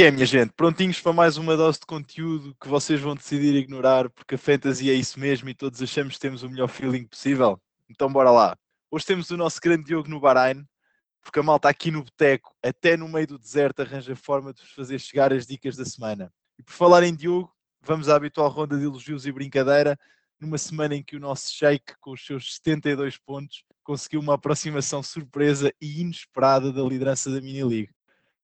Que 0.00 0.04
é, 0.04 0.10
minha 0.10 0.24
gente? 0.24 0.54
Prontinhos 0.54 0.98
para 0.98 1.12
mais 1.12 1.36
uma 1.36 1.54
dose 1.58 1.80
de 1.80 1.84
conteúdo 1.84 2.56
que 2.58 2.66
vocês 2.66 2.98
vão 2.98 3.14
decidir 3.14 3.54
ignorar, 3.54 4.08
porque 4.08 4.34
a 4.34 4.38
fantasy 4.38 4.90
é 4.90 4.94
isso 4.94 5.20
mesmo 5.20 5.50
e 5.50 5.54
todos 5.54 5.82
achamos 5.82 6.14
que 6.14 6.20
temos 6.20 6.42
o 6.42 6.48
melhor 6.48 6.68
feeling 6.68 7.04
possível? 7.04 7.60
Então 7.86 8.10
bora 8.10 8.30
lá. 8.30 8.56
Hoje 8.90 9.04
temos 9.04 9.30
o 9.30 9.36
nosso 9.36 9.60
grande 9.60 9.84
Diogo 9.84 10.08
no 10.08 10.18
Bahrein, 10.18 10.66
porque 11.20 11.38
a 11.38 11.42
malta 11.42 11.68
aqui 11.68 11.90
no 11.90 12.02
boteco, 12.02 12.50
até 12.64 12.96
no 12.96 13.08
meio 13.08 13.26
do 13.26 13.38
deserto, 13.38 13.82
arranja 13.82 14.16
forma 14.16 14.54
de 14.54 14.62
vos 14.62 14.70
fazer 14.70 14.98
chegar 14.98 15.34
as 15.34 15.46
dicas 15.46 15.76
da 15.76 15.84
semana. 15.84 16.32
E 16.58 16.62
por 16.62 16.72
falar 16.72 17.02
em 17.02 17.14
Diogo, 17.14 17.52
vamos 17.82 18.08
à 18.08 18.16
habitual 18.16 18.48
ronda 18.48 18.78
de 18.78 18.84
elogios 18.84 19.26
e 19.26 19.32
brincadeira, 19.32 19.98
numa 20.40 20.56
semana 20.56 20.96
em 20.96 21.02
que 21.02 21.14
o 21.14 21.20
nosso 21.20 21.52
Sheik, 21.52 21.92
com 22.00 22.12
os 22.12 22.24
seus 22.24 22.54
72 22.54 23.18
pontos, 23.18 23.64
conseguiu 23.84 24.20
uma 24.20 24.36
aproximação 24.36 25.02
surpresa 25.02 25.70
e 25.78 26.00
inesperada 26.00 26.72
da 26.72 26.82
liderança 26.82 27.30
da 27.30 27.38
Mini 27.42 27.62
League. 27.62 27.90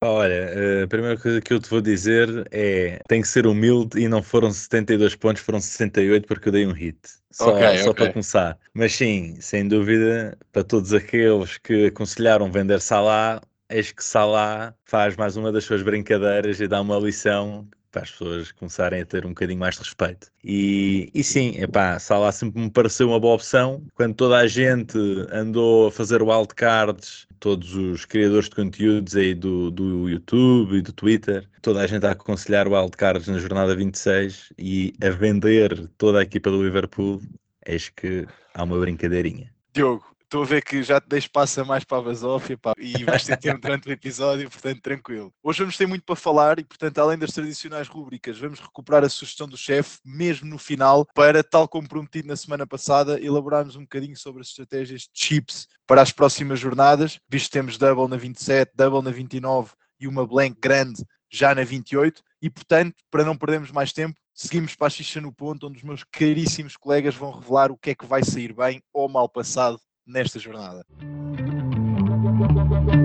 Olha, 0.09 0.33
eh, 0.35 0.83
a 0.85 0.89
primeira 0.89 1.19
coisa 1.19 1.41
que 1.41 1.53
eu 1.53 1.59
te 1.61 1.69
vou 1.69 1.81
dizer 1.81 2.47
é 2.53 2.99
tem 3.09 3.21
que 3.23 3.29
ser 3.29 3.47
humilde 3.47 3.99
e 4.01 4.09
não 4.09 4.23
foram 4.23 4.51
72 4.53 5.15
pontos, 5.17 5.43
foram 5.43 5.61
68 5.61 6.27
porque 6.29 6.49
eu 6.49 6.53
dei 6.53 6.67
um 6.67 6.73
hit. 6.73 6.99
Só, 7.31 7.51
Ok, 7.51 7.77
só 7.79 7.91
ok. 7.91 7.95
para 7.95 8.13
começar. 8.13 8.59
Mas 8.75 8.95
sim, 8.95 9.41
sem 9.41 9.67
dúvida, 9.67 10.39
para 10.53 10.63
todos 10.65 10.93
aqueles 10.93 11.59
que 11.59 11.87
aconselharam 11.87 12.51
vender 12.51 12.81
Salah, 12.81 13.41
eis 13.69 13.91
que 13.93 14.05
Salah 14.05 14.75
faz 14.85 15.17
mais 15.17 15.37
uma 15.37 15.51
das 15.53 15.65
suas 15.65 15.83
brincadeiras 15.83 16.61
e 16.61 16.69
dá 16.69 16.81
uma 16.81 16.99
lição 16.99 17.69
para 17.97 18.03
as 18.03 18.11
pessoas 18.11 18.53
começarem 18.53 19.01
a 19.01 19.07
ter 19.07 19.25
um 19.25 19.31
bocadinho 19.31 19.59
mais 19.59 19.77
de 19.77 19.81
respeito. 19.81 20.31
E, 20.45 21.11
e 21.15 21.25
sim, 21.25 21.55
epá, 21.57 21.99
Salah 21.99 22.31
sempre 22.31 22.61
me 22.61 22.71
pareceu 22.71 23.09
uma 23.09 23.19
boa 23.19 23.37
opção. 23.37 23.83
Quando 23.95 24.15
toda 24.15 24.37
a 24.37 24.47
gente 24.47 24.99
andou 25.33 25.87
a 25.87 25.91
fazer 25.93 26.23
wildcards, 26.23 27.27
todos 27.41 27.75
os 27.75 28.05
criadores 28.05 28.51
de 28.51 28.57
conteúdos 28.57 29.17
aí 29.17 29.35
do, 29.35 29.71
do 29.71 30.11
YouTube 30.11 30.77
e 30.77 30.83
do 30.83 30.93
Twitter, 30.93 31.49
toda 31.63 31.81
a 31.81 31.87
gente 31.87 32.05
a 32.05 32.11
aconselhar 32.11 32.69
wildcards 32.69 33.29
na 33.29 33.39
jornada 33.39 33.75
26 33.75 34.53
e 34.59 34.93
a 35.03 35.09
vender 35.09 35.89
toda 35.97 36.19
a 36.19 36.23
equipa 36.23 36.51
do 36.51 36.63
Liverpool, 36.63 37.23
eis 37.65 37.89
que 37.89 38.27
há 38.53 38.63
uma 38.63 38.79
brincadeirinha. 38.79 39.51
Diogo, 39.73 40.05
estou 40.27 40.43
a 40.43 40.47
ver 40.47 40.63
que 40.63 40.83
já 40.83 41.01
te 41.01 41.09
dei 41.09 41.21
espaço 41.21 41.61
a 41.61 41.65
mais 41.65 41.85
para 41.85 41.99
a 41.99 42.03
basófia 42.03 42.59
pá, 42.59 42.73
e 42.77 43.05
vais 43.05 43.25
ter 43.25 43.37
tempo 43.37 43.61
durante 43.61 43.89
o 43.89 43.93
episódio, 43.93 44.51
portanto, 44.51 44.83
tranquilo. 44.83 45.33
Hoje 45.43 45.61
vamos 45.61 45.77
ter 45.77 45.87
muito 45.87 46.05
para 46.05 46.17
falar 46.17 46.59
e, 46.59 46.65
portanto, 46.65 46.99
além 46.99 47.17
das 47.17 47.31
tradicionais 47.31 47.89
rúbricas, 47.89 48.39
vamos 48.39 48.59
recuperar 48.59 49.05
a 49.05 49.09
sugestão 49.09 49.47
do 49.47 49.57
chefe, 49.57 49.99
mesmo 50.05 50.49
no 50.49 50.59
final, 50.59 51.07
para, 51.15 51.43
tal 51.45 51.69
como 51.69 51.89
prometido 51.89 52.29
na 52.29 52.37
semana 52.37 52.67
passada, 52.67 53.21
elaborarmos 53.21 53.77
um 53.77 53.83
bocadinho 53.83 54.17
sobre 54.17 54.43
as 54.43 54.49
estratégias 54.49 55.03
de 55.03 55.11
chips 55.15 55.69
para 55.87 56.03
as 56.03 56.11
próximas 56.11 56.59
jornadas, 56.59 57.21
visto 57.29 57.47
que 57.47 57.53
temos 57.53 57.79
double 57.79 58.09
na 58.09 58.17
27, 58.17 58.73
double 58.75 59.03
na 59.03 59.11
29 59.11 59.73
e 60.01 60.09
uma 60.09 60.27
blank 60.27 60.59
grande 60.61 61.05
já 61.31 61.55
na 61.55 61.63
28, 61.63 62.21
e, 62.43 62.51
portanto, 62.51 62.97
para 63.11 63.25
não 63.25 63.37
perdermos 63.37 63.71
mais 63.71 63.93
tempo, 63.93 64.19
seguimos 64.35 64.75
para 64.75 64.89
a 64.89 64.91
xixa 64.91 65.21
no 65.21 65.33
ponto, 65.33 65.67
onde 65.69 65.79
os 65.79 65.85
meus 65.85 66.05
caríssimos 66.05 66.77
colegas 66.77 67.15
vão 67.15 67.31
revelar 67.31 67.71
o 67.71 67.79
que 67.79 67.91
é 67.91 67.95
que 67.95 68.07
vai 68.07 68.23
sair 68.23 68.53
bem 68.53 68.83
ou 68.93 69.09
mal 69.09 69.29
passado 69.29 69.81
nesta 70.07 70.39
jornada. 70.39 70.85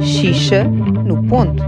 Xixa 0.02 0.64
no 0.64 1.28
ponto. 1.28 1.64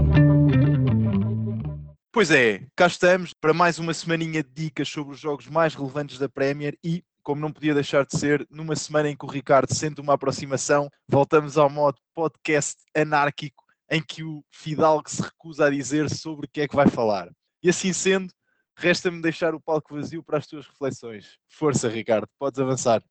Pois 2.12 2.30
é, 2.30 2.64
cá 2.76 2.86
estamos 2.86 3.34
para 3.34 3.52
mais 3.52 3.78
uma 3.80 3.92
semaninha 3.92 4.42
de 4.42 4.50
dicas 4.50 4.88
sobre 4.88 5.14
os 5.14 5.20
jogos 5.20 5.48
mais 5.48 5.74
relevantes 5.74 6.16
da 6.16 6.28
Premier 6.28 6.78
e, 6.84 7.02
como 7.24 7.40
não 7.40 7.50
podia 7.50 7.74
deixar 7.74 8.06
de 8.06 8.16
ser, 8.16 8.46
numa 8.48 8.76
semana 8.76 9.10
em 9.10 9.16
que 9.16 9.24
o 9.24 9.28
Ricardo 9.28 9.74
sente 9.74 10.00
uma 10.00 10.14
aproximação, 10.14 10.88
voltamos 11.08 11.58
ao 11.58 11.68
modo 11.68 11.98
podcast 12.14 12.76
anárquico 12.96 13.64
em 13.90 14.00
que 14.00 14.22
o 14.22 14.44
Fidalgo 14.52 15.10
se 15.10 15.22
recusa 15.22 15.66
a 15.66 15.70
dizer 15.70 16.08
sobre 16.08 16.46
o 16.46 16.48
que 16.48 16.60
é 16.60 16.68
que 16.68 16.76
vai 16.76 16.88
falar. 16.88 17.28
E 17.62 17.68
assim 17.68 17.92
sendo, 17.92 18.32
resta-me 18.76 19.20
deixar 19.20 19.54
o 19.54 19.60
palco 19.60 19.94
vazio 19.94 20.22
para 20.22 20.38
as 20.38 20.46
tuas 20.46 20.66
reflexões. 20.66 21.36
Força, 21.48 21.88
Ricardo, 21.88 22.28
podes 22.38 22.60
avançar. 22.60 23.02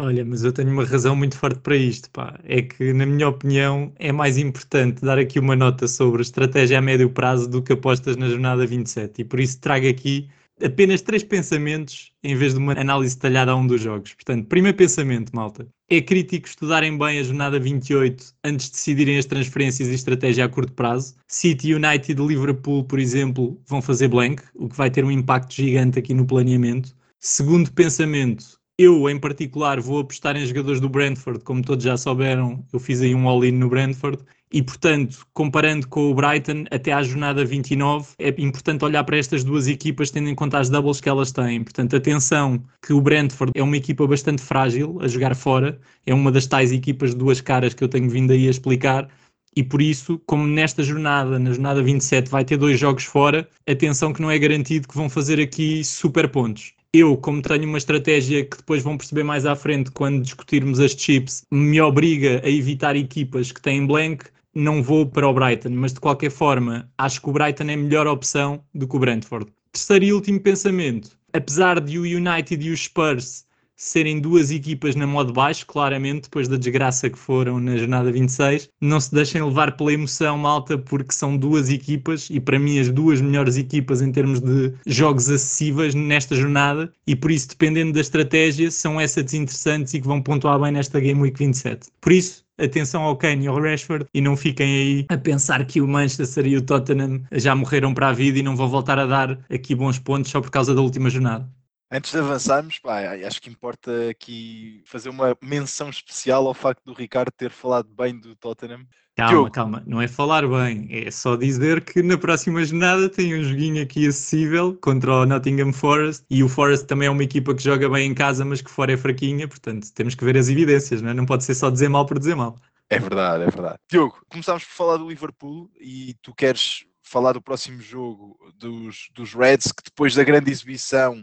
Olha, 0.00 0.24
mas 0.24 0.42
eu 0.42 0.52
tenho 0.52 0.70
uma 0.70 0.84
razão 0.84 1.14
muito 1.14 1.36
forte 1.36 1.60
para 1.60 1.76
isto, 1.76 2.10
pá. 2.10 2.38
É 2.44 2.62
que, 2.62 2.92
na 2.92 3.04
minha 3.06 3.28
opinião, 3.28 3.92
é 3.98 4.10
mais 4.10 4.38
importante 4.38 5.02
dar 5.02 5.18
aqui 5.18 5.38
uma 5.38 5.54
nota 5.54 5.86
sobre 5.86 6.22
estratégia 6.22 6.78
a 6.78 6.82
médio 6.82 7.10
prazo 7.10 7.48
do 7.48 7.62
que 7.62 7.72
apostas 7.74 8.16
na 8.16 8.28
jornada 8.28 8.66
27. 8.66 9.20
E 9.20 9.24
por 9.24 9.38
isso 9.38 9.60
trago 9.60 9.86
aqui 9.88 10.28
apenas 10.64 11.02
três 11.02 11.22
pensamentos 11.22 12.10
em 12.22 12.34
vez 12.34 12.54
de 12.54 12.58
uma 12.58 12.72
análise 12.72 13.14
detalhada 13.16 13.52
a 13.52 13.56
um 13.56 13.66
dos 13.66 13.82
jogos. 13.82 14.14
Portanto, 14.14 14.46
primeiro 14.46 14.76
pensamento, 14.76 15.30
malta. 15.34 15.66
É 15.88 16.00
crítico 16.00 16.48
estudarem 16.48 16.96
bem 16.96 17.18
a 17.18 17.22
jornada 17.22 17.60
28 17.60 18.34
antes 18.44 18.66
de 18.66 18.72
decidirem 18.72 19.18
as 19.18 19.26
transferências 19.26 19.88
e 19.88 19.94
estratégia 19.94 20.46
a 20.46 20.48
curto 20.48 20.72
prazo. 20.72 21.14
City, 21.28 21.74
United 21.74 22.20
e 22.20 22.26
Liverpool, 22.26 22.84
por 22.84 22.98
exemplo, 22.98 23.60
vão 23.66 23.82
fazer 23.82 24.08
blank, 24.08 24.42
o 24.54 24.68
que 24.68 24.76
vai 24.76 24.90
ter 24.90 25.04
um 25.04 25.10
impacto 25.10 25.54
gigante 25.54 25.98
aqui 25.98 26.14
no 26.14 26.26
planeamento. 26.26 26.94
Segundo 27.20 27.70
pensamento, 27.72 28.61
eu, 28.82 29.08
em 29.08 29.18
particular, 29.18 29.80
vou 29.80 30.00
apostar 30.00 30.36
em 30.36 30.44
jogadores 30.44 30.80
do 30.80 30.88
Brentford, 30.88 31.44
como 31.44 31.62
todos 31.62 31.84
já 31.84 31.96
souberam, 31.96 32.64
eu 32.72 32.80
fiz 32.80 33.00
aí 33.00 33.14
um 33.14 33.28
all-in 33.28 33.52
no 33.52 33.68
Brentford. 33.68 34.22
E, 34.52 34.62
portanto, 34.62 35.26
comparando 35.32 35.88
com 35.88 36.10
o 36.10 36.14
Brighton 36.14 36.64
até 36.70 36.92
à 36.92 37.02
jornada 37.02 37.44
29, 37.44 38.10
é 38.18 38.28
importante 38.38 38.84
olhar 38.84 39.02
para 39.04 39.16
estas 39.16 39.42
duas 39.42 39.66
equipas 39.66 40.10
tendo 40.10 40.28
em 40.28 40.34
conta 40.34 40.58
as 40.58 40.68
doubles 40.68 41.00
que 41.00 41.08
elas 41.08 41.32
têm. 41.32 41.62
Portanto, 41.62 41.96
atenção 41.96 42.62
que 42.84 42.92
o 42.92 43.00
Brentford 43.00 43.52
é 43.54 43.62
uma 43.62 43.76
equipa 43.76 44.06
bastante 44.06 44.42
frágil 44.42 44.98
a 45.00 45.08
jogar 45.08 45.34
fora, 45.34 45.80
é 46.04 46.12
uma 46.12 46.30
das 46.30 46.46
tais 46.46 46.70
equipas 46.72 47.12
de 47.12 47.16
duas 47.16 47.40
caras 47.40 47.72
que 47.72 47.82
eu 47.82 47.88
tenho 47.88 48.10
vindo 48.10 48.32
aí 48.32 48.46
a 48.46 48.50
explicar. 48.50 49.08
E 49.56 49.62
por 49.62 49.80
isso, 49.80 50.20
como 50.26 50.46
nesta 50.46 50.82
jornada, 50.82 51.38
na 51.38 51.52
jornada 51.52 51.82
27, 51.82 52.30
vai 52.30 52.44
ter 52.44 52.56
dois 52.56 52.78
jogos 52.78 53.04
fora, 53.04 53.48
atenção 53.66 54.12
que 54.12 54.20
não 54.20 54.30
é 54.30 54.38
garantido 54.38 54.88
que 54.88 54.96
vão 54.96 55.08
fazer 55.08 55.40
aqui 55.40 55.84
super 55.84 56.28
pontos 56.28 56.74
eu, 56.94 57.16
como 57.16 57.40
tenho 57.40 57.64
uma 57.64 57.78
estratégia 57.78 58.44
que 58.44 58.58
depois 58.58 58.82
vão 58.82 58.98
perceber 58.98 59.22
mais 59.22 59.46
à 59.46 59.56
frente 59.56 59.90
quando 59.90 60.22
discutirmos 60.22 60.78
as 60.78 60.92
chips, 60.92 61.42
me 61.50 61.80
obriga 61.80 62.42
a 62.44 62.50
evitar 62.50 62.94
equipas 62.96 63.50
que 63.50 63.62
têm 63.62 63.86
blank, 63.86 64.26
não 64.54 64.82
vou 64.82 65.06
para 65.06 65.26
o 65.26 65.32
Brighton, 65.32 65.70
mas 65.70 65.94
de 65.94 66.00
qualquer 66.00 66.30
forma, 66.30 66.86
acho 66.98 67.22
que 67.22 67.30
o 67.30 67.32
Brighton 67.32 67.64
é 67.64 67.76
melhor 67.76 68.06
opção 68.06 68.62
do 68.74 68.86
que 68.86 68.94
o 68.94 68.98
Brentford. 68.98 69.50
Terceiro 69.72 70.04
e 70.04 70.12
último 70.12 70.38
pensamento: 70.38 71.16
apesar 71.32 71.80
de 71.80 71.98
o 71.98 72.02
United 72.02 72.62
e 72.62 72.70
os 72.70 72.84
Spurs 72.84 73.46
serem 73.82 74.20
duas 74.20 74.52
equipas 74.52 74.94
na 74.94 75.08
modo 75.08 75.32
baixo, 75.32 75.66
claramente, 75.66 76.22
depois 76.22 76.46
da 76.46 76.56
desgraça 76.56 77.10
que 77.10 77.18
foram 77.18 77.58
na 77.58 77.76
jornada 77.76 78.12
26, 78.12 78.70
não 78.80 79.00
se 79.00 79.12
deixem 79.12 79.42
levar 79.42 79.76
pela 79.76 79.92
emoção, 79.92 80.38
malta, 80.38 80.78
porque 80.78 81.12
são 81.12 81.36
duas 81.36 81.68
equipas 81.68 82.30
e 82.30 82.38
para 82.38 82.60
mim 82.60 82.78
as 82.78 82.88
duas 82.88 83.20
melhores 83.20 83.56
equipas 83.56 84.00
em 84.00 84.12
termos 84.12 84.38
de 84.38 84.72
jogos 84.86 85.28
acessíveis 85.28 85.96
nesta 85.96 86.36
jornada 86.36 86.92
e 87.08 87.16
por 87.16 87.32
isso, 87.32 87.48
dependendo 87.48 87.92
da 87.92 88.00
estratégia, 88.00 88.70
são 88.70 89.00
essas 89.00 89.34
interessantes 89.34 89.92
e 89.94 90.00
que 90.00 90.06
vão 90.06 90.22
pontuar 90.22 90.60
bem 90.60 90.70
nesta 90.70 91.00
Game 91.00 91.20
Week 91.20 91.36
27. 91.36 91.88
Por 92.00 92.12
isso, 92.12 92.44
atenção 92.56 93.02
ao 93.02 93.16
Kane 93.16 93.46
e 93.46 93.48
ao 93.48 93.60
Rashford 93.60 94.06
e 94.14 94.20
não 94.20 94.36
fiquem 94.36 94.66
aí 94.66 95.06
a 95.08 95.18
pensar 95.18 95.66
que 95.66 95.80
o 95.80 95.88
Manchester 95.88 96.46
e 96.46 96.56
o 96.56 96.62
Tottenham 96.62 97.20
já 97.32 97.52
morreram 97.56 97.92
para 97.92 98.10
a 98.10 98.12
vida 98.12 98.38
e 98.38 98.42
não 98.44 98.54
vão 98.54 98.68
voltar 98.68 99.00
a 99.00 99.06
dar 99.06 99.40
aqui 99.50 99.74
bons 99.74 99.98
pontos 99.98 100.30
só 100.30 100.40
por 100.40 100.52
causa 100.52 100.72
da 100.72 100.80
última 100.80 101.10
jornada. 101.10 101.50
Antes 101.94 102.10
de 102.10 102.18
avançarmos, 102.18 102.78
pá, 102.78 103.00
acho 103.26 103.42
que 103.42 103.50
importa 103.50 104.08
aqui 104.08 104.82
fazer 104.86 105.10
uma 105.10 105.36
menção 105.42 105.90
especial 105.90 106.46
ao 106.46 106.54
facto 106.54 106.82
do 106.86 106.94
Ricardo 106.94 107.30
ter 107.30 107.50
falado 107.50 107.86
bem 107.94 108.18
do 108.18 108.34
Tottenham. 108.34 108.86
Calma, 109.14 109.30
Diogo. 109.30 109.50
calma, 109.50 109.82
não 109.86 110.00
é 110.00 110.08
falar 110.08 110.48
bem, 110.48 110.88
é 110.90 111.10
só 111.10 111.36
dizer 111.36 111.84
que 111.84 112.02
na 112.02 112.16
próxima 112.16 112.64
jornada 112.64 113.10
tem 113.10 113.38
um 113.38 113.44
joguinho 113.44 113.82
aqui 113.82 114.08
acessível 114.08 114.74
contra 114.80 115.16
o 115.16 115.26
Nottingham 115.26 115.70
Forest 115.70 116.24
e 116.30 116.42
o 116.42 116.48
Forest 116.48 116.86
também 116.86 117.08
é 117.08 117.10
uma 117.10 117.24
equipa 117.24 117.54
que 117.54 117.62
joga 117.62 117.90
bem 117.90 118.10
em 118.10 118.14
casa, 118.14 118.42
mas 118.42 118.62
que 118.62 118.70
fora 118.70 118.94
é 118.94 118.96
fraquinha, 118.96 119.46
portanto 119.46 119.92
temos 119.92 120.14
que 120.14 120.24
ver 120.24 120.38
as 120.38 120.48
evidências, 120.48 121.02
não, 121.02 121.10
é? 121.10 121.12
não 121.12 121.26
pode 121.26 121.44
ser 121.44 121.54
só 121.54 121.68
dizer 121.68 121.90
mal 121.90 122.06
por 122.06 122.18
dizer 122.18 122.34
mal. 122.34 122.56
É 122.88 122.98
verdade, 122.98 123.42
é 123.44 123.50
verdade. 123.50 123.78
Diogo, 123.90 124.16
começámos 124.30 124.64
por 124.64 124.72
falar 124.72 124.96
do 124.96 125.10
Liverpool 125.10 125.70
e 125.78 126.14
tu 126.22 126.34
queres 126.34 126.86
falar 127.02 127.34
do 127.34 127.42
próximo 127.42 127.82
jogo 127.82 128.38
dos, 128.56 129.10
dos 129.12 129.34
Reds, 129.34 129.72
que 129.72 129.84
depois 129.84 130.14
da 130.14 130.24
grande 130.24 130.50
exibição 130.50 131.22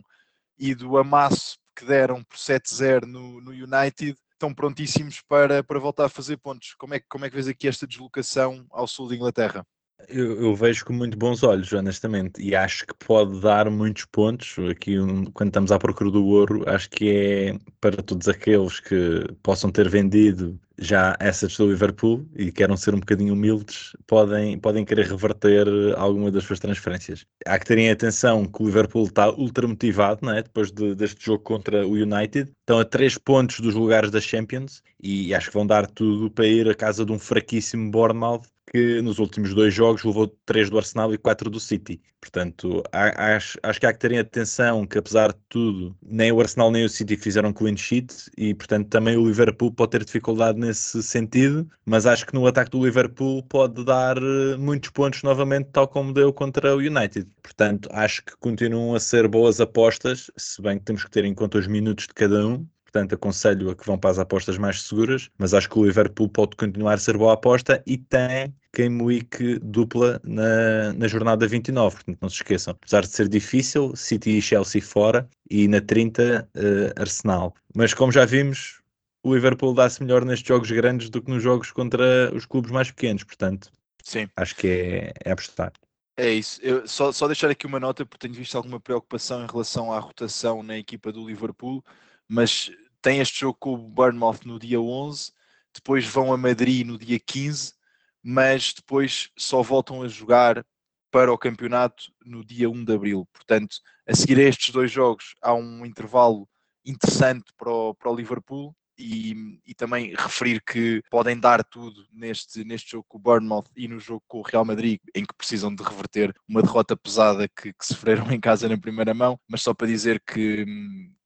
e 0.59 0.75
do 0.75 0.97
amasso 0.97 1.57
que 1.75 1.85
deram 1.85 2.23
por 2.23 2.37
7-0 2.37 3.05
no, 3.05 3.39
no 3.39 3.51
United, 3.51 4.15
estão 4.33 4.53
prontíssimos 4.53 5.21
para, 5.21 5.63
para 5.63 5.79
voltar 5.79 6.05
a 6.05 6.09
fazer 6.09 6.37
pontos. 6.37 6.73
Como 6.75 6.93
é, 6.93 6.99
como 6.99 7.25
é 7.25 7.29
que 7.29 7.35
vês 7.35 7.47
aqui 7.47 7.67
esta 7.67 7.87
deslocação 7.87 8.65
ao 8.69 8.85
sul 8.85 9.07
da 9.07 9.15
Inglaterra? 9.15 9.65
Eu, 10.07 10.41
eu 10.41 10.55
vejo 10.55 10.85
com 10.85 10.93
muito 10.93 11.17
bons 11.17 11.43
olhos, 11.43 11.71
honestamente, 11.73 12.41
e 12.41 12.55
acho 12.55 12.85
que 12.87 12.93
pode 13.05 13.39
dar 13.41 13.69
muitos 13.69 14.05
pontos. 14.05 14.55
Aqui, 14.71 14.97
um- 14.99 15.25
quando 15.25 15.49
estamos 15.49 15.71
à 15.71 15.77
procura 15.77 16.09
do 16.09 16.25
ouro, 16.25 16.63
acho 16.67 16.89
que 16.89 17.09
é 17.09 17.59
para 17.81 18.01
todos 18.01 18.27
aqueles 18.27 18.79
que 18.79 18.95
possam 19.43 19.69
ter 19.71 19.89
vendido 19.89 20.59
já 20.81 21.15
assets 21.19 21.57
do 21.57 21.67
Liverpool 21.69 22.25
e 22.35 22.51
queiram 22.51 22.77
ser 22.77 22.95
um 22.95 22.99
bocadinho 23.01 23.33
humildes, 23.33 23.91
podem, 24.07 24.57
podem 24.57 24.85
querer 24.85 25.05
reverter 25.07 25.67
alguma 25.97 26.31
das 26.31 26.45
suas 26.45 26.59
transferências. 26.59 27.25
Há 27.45 27.59
que 27.59 27.65
terem 27.65 27.89
atenção 27.91 28.45
que 28.45 28.63
o 28.63 28.65
Liverpool 28.65 29.03
está 29.05 29.29
ultra 29.29 29.67
motivado, 29.67 30.25
não 30.25 30.33
é? 30.33 30.41
depois 30.41 30.71
de- 30.71 30.95
deste 30.95 31.23
jogo 31.25 31.43
contra 31.43 31.85
o 31.85 31.91
United. 31.93 32.49
Estão 32.61 32.79
a 32.79 32.85
3 32.85 33.17
pontos 33.17 33.59
dos 33.59 33.75
lugares 33.75 34.09
da 34.09 34.21
Champions 34.21 34.81
e 35.03 35.33
acho 35.35 35.47
que 35.49 35.53
vão 35.53 35.67
dar 35.67 35.85
tudo 35.85 36.31
para 36.31 36.47
ir 36.47 36.69
à 36.69 36.73
casa 36.75 37.05
de 37.05 37.11
um 37.11 37.19
fraquíssimo 37.19 37.91
Bournemouth 37.91 38.43
que 38.71 39.01
nos 39.01 39.19
últimos 39.19 39.53
dois 39.53 39.73
jogos 39.73 40.03
levou 40.03 40.27
três 40.45 40.69
do 40.69 40.77
Arsenal 40.77 41.13
e 41.13 41.17
quatro 41.17 41.49
do 41.49 41.59
City. 41.59 42.01
Portanto, 42.21 42.83
acho, 42.91 43.57
acho 43.63 43.79
que 43.79 43.85
há 43.85 43.93
que 43.93 43.99
terem 43.99 44.19
atenção 44.19 44.85
que, 44.85 44.97
apesar 44.97 45.33
de 45.33 45.39
tudo, 45.49 45.95
nem 46.01 46.31
o 46.31 46.39
Arsenal 46.39 46.71
nem 46.71 46.85
o 46.85 46.89
City 46.89 47.17
fizeram 47.17 47.53
clean 47.53 47.75
sheet 47.75 48.13
e, 48.37 48.53
portanto, 48.53 48.87
também 48.89 49.17
o 49.17 49.25
Liverpool 49.25 49.71
pode 49.71 49.91
ter 49.91 50.05
dificuldade 50.05 50.59
nesse 50.59 51.01
sentido. 51.01 51.69
Mas 51.85 52.05
acho 52.05 52.25
que 52.25 52.33
no 52.33 52.45
ataque 52.45 52.71
do 52.71 52.85
Liverpool 52.85 53.43
pode 53.43 53.83
dar 53.83 54.17
eh, 54.17 54.57
muitos 54.57 54.89
pontos 54.91 55.23
novamente, 55.23 55.69
tal 55.71 55.87
como 55.87 56.13
deu 56.13 56.31
contra 56.31 56.75
o 56.75 56.79
United. 56.79 57.27
Portanto, 57.41 57.89
acho 57.91 58.23
que 58.23 58.33
continuam 58.37 58.95
a 58.95 58.99
ser 58.99 59.27
boas 59.27 59.59
apostas, 59.59 60.29
se 60.37 60.61
bem 60.61 60.77
que 60.77 60.85
temos 60.85 61.03
que 61.03 61.11
ter 61.11 61.25
em 61.25 61.33
conta 61.33 61.57
os 61.57 61.67
minutos 61.67 62.07
de 62.07 62.13
cada 62.13 62.45
um 62.45 62.67
portanto 62.91 63.13
aconselho 63.13 63.69
a 63.69 63.75
que 63.75 63.85
vão 63.85 63.97
para 63.97 64.09
as 64.09 64.19
apostas 64.19 64.57
mais 64.57 64.81
seguras, 64.81 65.29
mas 65.37 65.53
acho 65.53 65.69
que 65.69 65.77
o 65.77 65.85
Liverpool 65.85 66.27
pode 66.27 66.55
continuar 66.55 66.95
a 66.95 66.97
ser 66.97 67.17
boa 67.17 67.33
aposta 67.33 67.83
e 67.85 67.97
tem 67.97 68.53
Game 68.75 69.01
Week 69.01 69.59
dupla 69.59 70.19
na, 70.23 70.93
na 70.93 71.07
jornada 71.07 71.47
29, 71.47 71.95
portanto 71.95 72.17
não 72.21 72.29
se 72.29 72.37
esqueçam, 72.37 72.71
apesar 72.71 73.01
de 73.01 73.09
ser 73.09 73.27
difícil, 73.27 73.95
City 73.95 74.37
e 74.37 74.41
Chelsea 74.41 74.81
fora 74.81 75.29
e 75.49 75.67
na 75.67 75.79
30 75.79 76.21
uh, 76.21 76.59
eh, 76.59 76.93
Arsenal. 76.99 77.53
Mas 77.75 77.93
como 77.93 78.11
já 78.11 78.25
vimos, 78.25 78.81
o 79.23 79.33
Liverpool 79.33 79.73
dá-se 79.73 80.01
melhor 80.01 80.25
nestes 80.25 80.47
jogos 80.47 80.71
grandes 80.71 81.09
do 81.09 81.21
que 81.21 81.29
nos 81.29 81.43
jogos 81.43 81.71
contra 81.71 82.33
os 82.33 82.45
clubes 82.45 82.71
mais 82.71 82.89
pequenos, 82.89 83.23
portanto 83.23 83.71
Sim. 84.03 84.27
acho 84.35 84.55
que 84.55 84.67
é, 84.67 85.13
é 85.25 85.31
apostar. 85.31 85.71
É 86.17 86.29
isso. 86.31 86.59
Eu, 86.61 86.85
só, 86.85 87.13
só 87.13 87.27
deixar 87.27 87.49
aqui 87.49 87.65
uma 87.65 87.79
nota, 87.79 88.05
porque 88.05 88.27
tenho 88.27 88.37
visto 88.37 88.57
alguma 88.57 88.77
preocupação 88.77 89.41
em 89.41 89.47
relação 89.47 89.93
à 89.93 89.99
rotação 89.99 90.61
na 90.61 90.77
equipa 90.77 91.13
do 91.13 91.25
Liverpool 91.25 91.81
mas 92.29 92.71
tem 93.01 93.19
este 93.19 93.39
jogo 93.41 93.57
com 93.59 93.73
o 93.73 93.77
Bournemouth 93.77 94.41
no 94.45 94.59
dia 94.59 94.79
11, 94.79 95.31
depois 95.73 96.05
vão 96.05 96.31
a 96.31 96.37
Madrid 96.37 96.85
no 96.85 96.97
dia 96.97 97.19
15, 97.19 97.73
mas 98.21 98.73
depois 98.73 99.29
só 99.37 99.61
voltam 99.61 100.03
a 100.03 100.07
jogar 100.07 100.63
para 101.11 101.33
o 101.33 101.37
campeonato 101.37 102.11
no 102.23 102.45
dia 102.45 102.69
1 102.69 102.85
de 102.85 102.93
abril. 102.93 103.27
Portanto, 103.33 103.77
a 104.07 104.15
seguir 104.15 104.39
a 104.39 104.43
estes 104.43 104.71
dois 104.71 104.91
jogos, 104.91 105.33
há 105.41 105.53
um 105.53 105.85
intervalo 105.85 106.47
interessante 106.85 107.51
para 107.57 107.71
o, 107.71 107.95
para 107.95 108.11
o 108.11 108.15
Liverpool. 108.15 108.75
E, 109.01 109.61
e, 109.65 109.73
também 109.73 110.13
referir 110.13 110.61
que 110.61 111.01
podem 111.09 111.39
dar 111.39 111.63
tudo 111.63 112.05
neste, 112.11 112.65
neste 112.65 112.91
jogo 112.91 113.05
com 113.07 113.17
o 113.17 113.21
Bournemouth 113.21 113.67
e 113.73 113.87
no 113.87 113.97
jogo 113.97 114.21
com 114.27 114.39
o 114.39 114.41
Real 114.41 114.65
Madrid, 114.65 114.99
em 115.15 115.23
que 115.23 115.33
precisam 115.37 115.73
de 115.73 115.81
reverter 115.81 116.35
uma 116.45 116.61
derrota 116.61 116.97
pesada 116.97 117.47
que, 117.47 117.71
que 117.71 117.85
sofreram 117.85 118.27
em 118.33 118.41
casa 118.41 118.67
na 118.67 118.77
primeira 118.77 119.13
mão, 119.13 119.39
mas 119.47 119.61
só 119.61 119.73
para 119.73 119.87
dizer 119.87 120.21
que, 120.27 120.65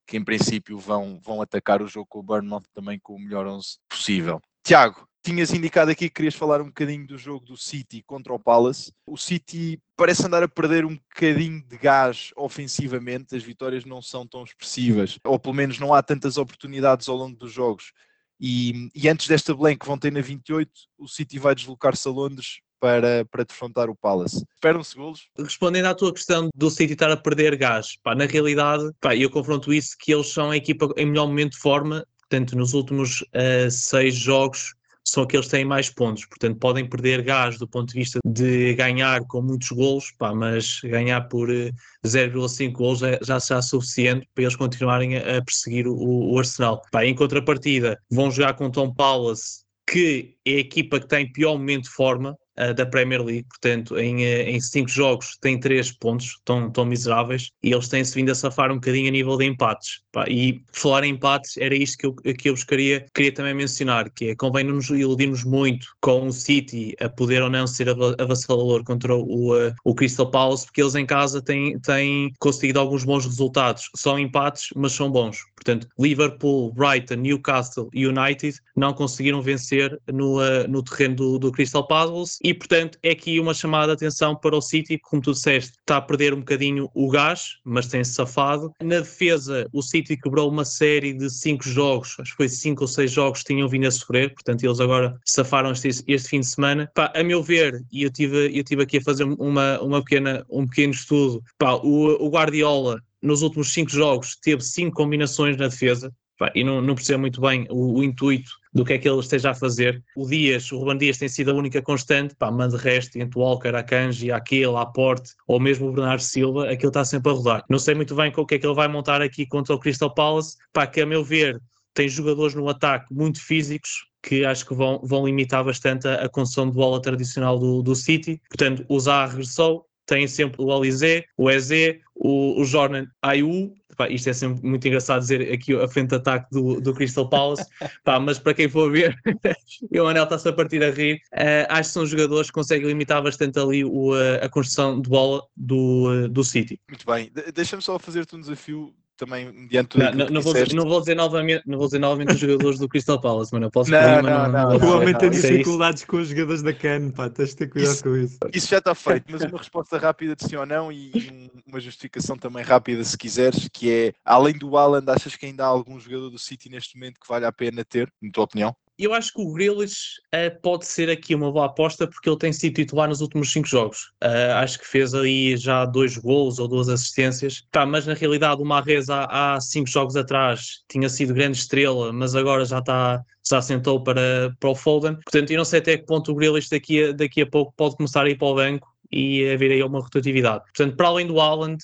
que 0.06 0.16
em 0.16 0.24
princípio 0.24 0.78
vão, 0.78 1.18
vão 1.20 1.40
atacar 1.40 1.82
o 1.82 1.86
jogo 1.86 2.06
com 2.08 2.20
o 2.20 2.22
Bournemouth 2.22 2.64
também 2.74 2.98
com 2.98 3.14
o 3.14 3.18
melhor 3.18 3.46
11 3.46 3.78
possível. 3.88 4.40
Tiago, 4.62 5.06
tinhas 5.24 5.52
indicado 5.54 5.90
aqui 5.90 6.08
que 6.08 6.16
querias 6.16 6.34
falar 6.34 6.60
um 6.60 6.66
bocadinho 6.66 7.06
do 7.06 7.16
jogo 7.16 7.46
do 7.46 7.56
City 7.56 8.02
contra 8.02 8.32
o 8.34 8.38
Palace. 8.38 8.92
O 9.06 9.16
City 9.16 9.80
parece 9.96 10.26
andar 10.26 10.42
a 10.42 10.48
perder 10.48 10.84
um 10.84 10.96
bocadinho 10.96 11.62
de 11.66 11.78
gás 11.78 12.30
ofensivamente, 12.36 13.34
as 13.34 13.42
vitórias 13.42 13.86
não 13.86 14.02
são 14.02 14.26
tão 14.26 14.44
expressivas, 14.44 15.18
ou 15.24 15.38
pelo 15.38 15.54
menos 15.54 15.78
não 15.78 15.94
há 15.94 16.02
tantas 16.02 16.36
oportunidades 16.36 17.08
ao 17.08 17.16
longo 17.16 17.36
dos 17.36 17.50
jogos. 17.50 17.92
E, 18.38 18.90
e 18.94 19.08
antes 19.08 19.26
desta 19.26 19.54
Blank 19.54 19.78
que 19.78 19.86
vão 19.86 19.96
ter 19.96 20.12
na 20.12 20.20
28, 20.20 20.70
o 20.98 21.08
City 21.08 21.38
vai 21.38 21.54
deslocar-se 21.54 22.06
a 22.06 22.10
Londres 22.10 22.60
para, 22.84 23.24
para 23.24 23.44
defrontar 23.44 23.88
o 23.88 23.96
Palace. 23.96 24.44
Esperam-se 24.56 24.94
golos? 24.94 25.26
Respondendo 25.38 25.86
à 25.86 25.94
tua 25.94 26.12
questão 26.12 26.50
do 26.54 26.68
City 26.68 26.92
estar 26.92 27.10
a 27.10 27.16
perder 27.16 27.56
gás, 27.56 27.96
pá, 28.02 28.14
na 28.14 28.26
realidade, 28.26 28.90
pá, 29.00 29.16
eu 29.16 29.30
confronto 29.30 29.72
isso 29.72 29.96
que 29.98 30.12
eles 30.12 30.26
são 30.26 30.50
a 30.50 30.56
equipa 30.58 30.92
em 30.98 31.06
melhor 31.06 31.26
momento 31.26 31.52
de 31.52 31.60
forma, 31.60 32.04
portanto, 32.20 32.54
nos 32.54 32.74
últimos 32.74 33.22
uh, 33.22 33.70
seis 33.70 34.14
jogos 34.14 34.74
são 35.02 35.22
aqueles 35.22 35.46
que 35.46 35.52
têm 35.52 35.64
mais 35.64 35.88
pontos, 35.88 36.26
portanto 36.26 36.58
podem 36.58 36.86
perder 36.86 37.22
gás 37.22 37.56
do 37.58 37.66
ponto 37.66 37.90
de 37.90 38.00
vista 38.00 38.18
de 38.22 38.74
ganhar 38.74 39.22
com 39.28 39.40
muitos 39.40 39.70
golos, 39.70 40.10
pá, 40.18 40.34
mas 40.34 40.80
ganhar 40.82 41.22
por 41.22 41.48
0,5 41.48 42.68
eh, 42.68 42.68
golos 42.68 43.02
é, 43.02 43.18
já 43.22 43.40
será 43.40 43.62
suficiente 43.62 44.28
para 44.34 44.44
eles 44.44 44.56
continuarem 44.56 45.16
a, 45.16 45.42
perseguir 45.42 45.86
o, 45.86 45.96
o 46.32 46.38
Arsenal. 46.38 46.82
Pá, 46.92 47.06
em 47.06 47.14
contrapartida, 47.14 47.98
vão 48.10 48.30
jogar 48.30 48.54
com 48.54 48.70
Tom 48.70 48.92
Palace, 48.92 49.64
que 49.86 50.36
é 50.44 50.52
a 50.52 50.58
equipa 50.58 51.00
que 51.00 51.08
tem 51.08 51.32
pior 51.32 51.56
momento 51.56 51.84
de 51.84 51.90
forma, 51.90 52.36
uh, 52.58 52.74
da 52.74 52.86
Premier 52.86 53.22
League, 53.22 53.46
portanto, 53.48 53.98
em, 53.98 54.16
uh, 54.16 54.48
em 54.48 54.60
cinco 54.60 54.88
jogos 54.88 55.36
tem 55.40 55.58
três 55.58 55.92
pontos, 55.92 56.38
tão, 56.44 56.70
tão 56.70 56.84
miseráveis, 56.84 57.50
e 57.62 57.72
eles 57.72 57.88
têm-se 57.88 58.14
vindo 58.14 58.30
a 58.30 58.34
safar 58.34 58.70
um 58.70 58.76
bocadinho 58.76 59.08
a 59.08 59.12
nível 59.12 59.36
de 59.36 59.46
empates. 59.46 60.00
Pá, 60.12 60.24
e 60.28 60.62
falar 60.72 61.04
em 61.04 61.12
empates, 61.12 61.56
era 61.56 61.74
isto 61.74 61.98
que 61.98 62.06
eu, 62.06 62.14
que 62.34 62.48
eu 62.48 62.54
vos 62.54 62.64
queria, 62.64 63.04
também 63.34 63.54
mencionar, 63.54 64.10
que 64.10 64.26
é, 64.26 64.36
convém 64.36 64.64
nos 64.64 64.88
iludirmos 64.90 65.44
muito 65.44 65.86
com 66.00 66.26
o 66.28 66.32
City 66.32 66.94
a 67.00 67.08
poder 67.08 67.42
ou 67.42 67.50
não 67.50 67.66
ser 67.66 67.88
avassalador 67.88 68.84
contra 68.84 69.14
o, 69.14 69.54
uh, 69.54 69.74
o 69.84 69.94
Crystal 69.94 70.30
Palace, 70.30 70.66
porque 70.66 70.82
eles 70.82 70.94
em 70.94 71.06
casa 71.06 71.42
têm, 71.42 71.78
têm 71.80 72.32
conseguido 72.38 72.78
alguns 72.78 73.04
bons 73.04 73.24
resultados. 73.24 73.90
São 73.96 74.18
empates, 74.18 74.68
mas 74.76 74.92
são 74.92 75.10
bons. 75.10 75.38
Portanto, 75.64 75.88
Liverpool, 75.98 76.72
Brighton, 76.74 77.16
Newcastle 77.16 77.88
e 77.94 78.06
United 78.06 78.58
não 78.76 78.92
conseguiram 78.92 79.40
vencer 79.40 79.98
no, 80.12 80.38
uh, 80.38 80.68
no 80.68 80.82
terreno 80.82 81.14
do, 81.16 81.38
do 81.38 81.50
Crystal 81.50 81.86
Palace 81.86 82.38
e, 82.44 82.52
portanto, 82.52 82.98
é 83.02 83.10
aqui 83.10 83.40
uma 83.40 83.54
chamada 83.54 83.96
de 83.96 84.04
atenção 84.04 84.36
para 84.36 84.54
o 84.54 84.60
City, 84.60 84.98
como 84.98 85.22
tu 85.22 85.32
disseste, 85.32 85.78
está 85.80 85.96
a 85.96 86.02
perder 86.02 86.34
um 86.34 86.40
bocadinho 86.40 86.90
o 86.94 87.08
gás, 87.08 87.56
mas 87.64 87.86
tem-se 87.86 88.12
safado. 88.12 88.72
Na 88.82 89.00
defesa, 89.00 89.66
o 89.72 89.80
City 89.80 90.16
quebrou 90.16 90.50
uma 90.50 90.64
série 90.64 91.14
de 91.14 91.30
cinco 91.30 91.64
jogos, 91.64 92.16
acho 92.20 92.32
que 92.32 92.36
foi 92.36 92.48
cinco 92.48 92.82
ou 92.82 92.88
seis 92.88 93.10
jogos 93.10 93.40
que 93.40 93.54
tinham 93.54 93.68
vindo 93.68 93.86
a 93.86 93.90
sofrer, 93.90 94.34
portanto, 94.34 94.64
eles 94.64 94.80
agora 94.80 95.16
safaram 95.24 95.72
este, 95.72 95.88
este 96.06 96.28
fim 96.28 96.40
de 96.40 96.46
semana. 96.46 96.90
Pá, 96.94 97.10
a 97.14 97.22
meu 97.22 97.42
ver, 97.42 97.82
e 97.90 98.02
eu 98.02 98.10
tive, 98.10 98.56
eu 98.56 98.62
tive 98.62 98.82
aqui 98.82 98.98
a 98.98 99.02
fazer 99.02 99.24
uma, 99.24 99.80
uma 99.80 100.04
pequena, 100.04 100.44
um 100.50 100.66
pequeno 100.66 100.92
estudo, 100.92 101.42
pá, 101.58 101.74
o, 101.74 102.26
o 102.26 102.28
Guardiola 102.28 103.00
nos 103.24 103.42
últimos 103.42 103.72
cinco 103.72 103.90
jogos 103.90 104.36
teve 104.36 104.62
cinco 104.62 104.94
combinações 104.94 105.56
na 105.56 105.68
defesa, 105.68 106.12
e 106.54 106.64
não, 106.64 106.80
não 106.80 106.94
percebo 106.94 107.20
muito 107.20 107.40
bem 107.40 107.66
o, 107.70 107.98
o, 107.98 108.04
intuito 108.04 108.50
do 108.72 108.84
que 108.84 108.94
é 108.94 108.98
que 108.98 109.08
ele 109.08 109.20
esteja 109.20 109.50
a 109.50 109.54
fazer. 109.54 110.02
O 110.16 110.26
Dias, 110.26 110.70
o 110.72 110.78
Ruben 110.78 110.98
Dias 110.98 111.18
tem 111.18 111.28
sido 111.28 111.50
a 111.50 111.54
única 111.54 111.80
constante, 111.80 112.34
pá, 112.34 112.50
mas 112.50 112.72
de 112.72 112.78
resto, 112.78 113.16
entre 113.16 113.38
o 113.38 113.42
Walker, 113.42 113.68
a 113.68 113.82
Kanji, 113.82 114.32
a 114.32 114.36
Aquila, 114.36 114.82
a 114.82 114.86
Porte, 114.86 115.30
ou 115.46 115.60
mesmo 115.60 115.88
o 115.88 115.92
Bernardo 115.92 116.22
Silva, 116.22 116.70
aquilo 116.70 116.90
está 116.90 117.04
sempre 117.04 117.30
a 117.30 117.34
rodar. 117.34 117.64
Não 117.70 117.78
sei 117.78 117.94
muito 117.94 118.14
bem 118.14 118.32
com 118.32 118.42
o 118.42 118.46
que 118.46 118.56
é 118.56 118.58
que 118.58 118.66
ele 118.66 118.74
vai 118.74 118.88
montar 118.88 119.22
aqui 119.22 119.46
contra 119.46 119.74
o 119.74 119.78
Crystal 119.78 120.12
Palace, 120.12 120.56
pá, 120.72 120.86
que 120.86 121.00
a 121.00 121.06
meu 121.06 121.24
ver 121.24 121.60
tem 121.94 122.08
jogadores 122.08 122.54
no 122.54 122.68
ataque 122.68 123.14
muito 123.14 123.40
físicos, 123.40 124.04
que 124.20 124.44
acho 124.44 124.66
que 124.66 124.74
vão, 124.74 125.00
vão 125.04 125.24
limitar 125.24 125.62
bastante 125.64 126.08
a, 126.08 126.24
a 126.24 126.64
de 126.64 126.72
bola 126.72 127.00
tradicional 127.00 127.58
do, 127.58 127.82
do 127.82 127.94
City. 127.94 128.40
Portanto, 128.48 128.84
o 128.88 128.98
Zaha 128.98 129.26
regressou, 129.26 129.86
tem 130.06 130.26
sempre 130.26 130.60
o 130.60 130.72
Alizé, 130.72 131.24
o 131.36 131.50
Eze, 131.50 132.00
o, 132.14 132.60
o 132.60 132.64
Jordan 132.64 133.06
Ayu. 133.22 133.72
Pá, 133.96 134.08
isto 134.08 134.28
é 134.28 134.32
sempre 134.32 134.66
muito 134.66 134.86
engraçado 134.88 135.20
dizer 135.20 135.52
aqui 135.52 135.72
a 135.72 135.86
frente 135.86 136.08
de 136.08 136.16
ataque 136.16 136.50
do, 136.50 136.80
do 136.80 136.92
Crystal 136.92 137.28
Palace, 137.28 137.64
pá, 138.04 138.18
mas 138.18 138.40
para 138.40 138.52
quem 138.52 138.68
for 138.68 138.90
ver, 138.90 139.16
e 139.92 140.00
o 140.00 140.08
Anel 140.08 140.24
está-se 140.24 140.48
a 140.48 140.52
partir 140.52 140.82
a 140.82 140.90
rir. 140.90 141.20
Uh, 141.32 141.66
acho 141.68 141.90
que 141.90 141.94
são 141.94 142.04
jogadores 142.04 142.48
que 142.48 142.54
conseguem 142.54 142.88
limitar 142.88 143.22
bastante 143.22 143.56
ali 143.56 143.84
o, 143.84 144.12
a 144.42 144.48
construção 144.48 145.00
de 145.00 145.08
bola 145.08 145.42
do, 145.56 146.28
do 146.28 146.42
City. 146.42 146.80
Muito 146.88 147.06
bem, 147.06 147.30
De 147.32 147.52
deixa-me 147.52 147.82
só 147.82 147.96
fazer-te 147.96 148.34
um 148.34 148.40
desafio 148.40 148.92
também 149.16 149.52
mediante 149.52 149.98
não, 149.98 150.12
não, 150.12 150.26
não, 150.26 150.40
vou 150.40 150.52
dizer, 150.52 150.74
não, 150.74 150.84
vou 150.88 151.00
dizer 151.00 151.14
novamente, 151.14 151.62
não 151.66 151.78
vou 151.78 151.86
dizer 151.86 151.98
novamente 151.98 152.34
os 152.34 152.38
jogadores 152.40 152.78
do 152.78 152.88
Crystal 152.88 153.20
Palace, 153.20 153.52
mano. 153.52 153.66
Eu 153.66 153.70
posso 153.70 153.90
não, 153.90 154.00
não, 154.00 154.22
não, 154.22 154.52
não, 154.52 154.78
não, 154.78 154.88
O 154.88 154.96
homem 154.96 155.14
tem 155.14 155.30
dificuldades 155.30 156.04
com 156.04 156.16
os 156.16 156.28
jogadores 156.28 156.62
da 156.62 156.72
CAN, 156.72 157.10
pá, 157.10 157.28
tens 157.28 157.50
de 157.50 157.56
ter 157.56 157.68
cuidado 157.68 157.92
isso, 157.92 158.02
com 158.02 158.16
isso. 158.16 158.38
Isso 158.52 158.68
já 158.68 158.78
está 158.78 158.94
feito, 158.94 159.26
mas 159.30 159.42
uma 159.42 159.58
resposta 159.58 159.98
rápida 159.98 160.34
de 160.34 160.44
sim 160.44 160.56
ou 160.56 160.66
não 160.66 160.90
e 160.90 161.50
uma 161.66 161.80
justificação 161.80 162.36
também 162.36 162.64
rápida 162.64 163.04
se 163.04 163.16
quiseres, 163.16 163.68
que 163.72 163.90
é 163.90 164.14
além 164.24 164.56
do 164.56 164.76
Alan, 164.76 165.02
achas 165.08 165.36
que 165.36 165.46
ainda 165.46 165.64
há 165.64 165.68
algum 165.68 165.98
jogador 165.98 166.30
do 166.30 166.38
City 166.38 166.68
neste 166.68 166.96
momento 166.96 167.20
que 167.20 167.28
vale 167.28 167.46
a 167.46 167.52
pena 167.52 167.84
ter, 167.84 168.12
na 168.20 168.30
tua 168.30 168.44
opinião? 168.44 168.76
Eu 168.98 169.12
acho 169.12 169.32
que 169.32 169.40
o 169.40 169.52
Grealish 169.52 170.20
uh, 170.34 170.60
pode 170.62 170.86
ser 170.86 171.10
aqui 171.10 171.34
uma 171.34 171.50
boa 171.50 171.66
aposta 171.66 172.06
porque 172.06 172.28
ele 172.28 172.38
tem 172.38 172.52
sido 172.52 172.74
titular 172.74 173.08
nos 173.08 173.20
últimos 173.20 173.50
cinco 173.50 173.66
jogos. 173.66 174.12
Uh, 174.22 174.54
acho 174.56 174.78
que 174.78 174.86
fez 174.86 175.14
aí 175.14 175.56
já 175.56 175.84
dois 175.84 176.16
gols 176.16 176.58
ou 176.58 176.68
duas 176.68 176.88
assistências. 176.88 177.66
Tá, 177.70 177.84
mas 177.84 178.06
na 178.06 178.14
realidade 178.14 178.62
o 178.62 178.64
Marrez 178.64 179.08
há, 179.08 179.24
há, 179.24 179.60
cinco 179.60 179.88
jogos 179.88 180.16
atrás 180.16 180.84
tinha 180.88 181.08
sido 181.08 181.34
grande 181.34 181.58
estrela, 181.58 182.12
mas 182.12 182.34
agora 182.34 182.64
já 182.64 182.78
está 182.78 183.22
já 183.46 183.60
sentou 183.60 184.02
para, 184.02 184.54
para 184.58 184.70
o 184.70 184.74
Foden. 184.74 185.16
Portanto, 185.16 185.50
eu 185.50 185.58
não 185.58 185.64
sei 185.64 185.80
até 185.80 185.98
que 185.98 186.06
ponto 186.06 186.32
o 186.32 186.34
Grealish 186.34 186.70
daqui 186.70 187.04
a, 187.04 187.12
daqui 187.12 187.42
a 187.42 187.46
pouco 187.46 187.74
pode 187.76 187.96
começar 187.96 188.24
a 188.24 188.30
ir 188.30 188.38
para 188.38 188.48
o 188.48 188.54
banco 188.54 188.88
e 189.12 189.46
haver 189.52 189.72
aí 189.72 189.82
uma 189.82 190.00
rotatividade. 190.00 190.64
Portanto, 190.64 190.96
para 190.96 191.08
além 191.08 191.26
do 191.26 191.38
Haaland, 191.40 191.78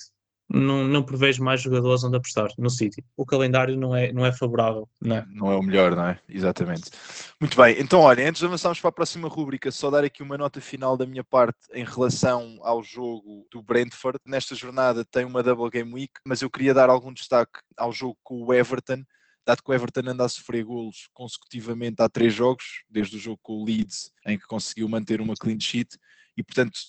não, 0.53 0.87
não 0.87 1.03
prevejo 1.03 1.43
mais 1.43 1.61
jogadores 1.61 2.03
onde 2.03 2.17
apostar 2.17 2.49
no 2.57 2.69
City. 2.69 3.03
O 3.15 3.25
calendário 3.25 3.77
não 3.77 3.95
é, 3.95 4.11
não 4.11 4.25
é 4.25 4.31
favorável. 4.31 4.89
Não 4.99 5.15
é? 5.15 5.25
não 5.29 5.51
é 5.51 5.55
o 5.55 5.63
melhor, 5.63 5.95
não 5.95 6.05
é? 6.05 6.19
Exatamente. 6.27 6.91
Muito 7.39 7.55
bem, 7.55 7.75
então 7.79 8.01
olha, 8.01 8.27
antes 8.27 8.39
de 8.39 8.45
avançarmos 8.45 8.79
para 8.79 8.89
a 8.89 8.93
próxima 8.93 9.27
rúbrica, 9.27 9.71
só 9.71 9.89
dar 9.89 10.03
aqui 10.03 10.21
uma 10.21 10.37
nota 10.37 10.59
final 10.61 10.97
da 10.97 11.05
minha 11.05 11.23
parte 11.23 11.59
em 11.73 11.83
relação 11.83 12.59
ao 12.61 12.83
jogo 12.83 13.47
do 13.51 13.61
Brentford. 13.61 14.19
Nesta 14.25 14.55
jornada 14.55 15.05
tem 15.05 15.25
uma 15.25 15.41
double 15.43 15.69
game 15.69 15.93
week, 15.93 16.13
mas 16.25 16.41
eu 16.41 16.49
queria 16.49 16.73
dar 16.73 16.89
algum 16.89 17.13
destaque 17.13 17.59
ao 17.77 17.91
jogo 17.91 18.17
com 18.23 18.43
o 18.43 18.53
Everton 18.53 19.03
dado 19.45 19.63
que 19.63 19.71
o 19.71 19.73
Everton 19.73 20.01
anda 20.07 20.25
a 20.25 20.29
sofrer 20.29 20.63
golos 20.63 21.09
consecutivamente 21.13 22.01
há 22.01 22.07
três 22.07 22.33
jogos, 22.33 22.83
desde 22.89 23.17
o 23.17 23.19
jogo 23.19 23.39
com 23.41 23.53
o 23.53 23.65
Leeds, 23.65 24.11
em 24.25 24.37
que 24.37 24.45
conseguiu 24.45 24.87
manter 24.87 25.19
uma 25.19 25.35
clean 25.35 25.59
sheet, 25.59 25.97
e 26.37 26.43
portanto, 26.43 26.79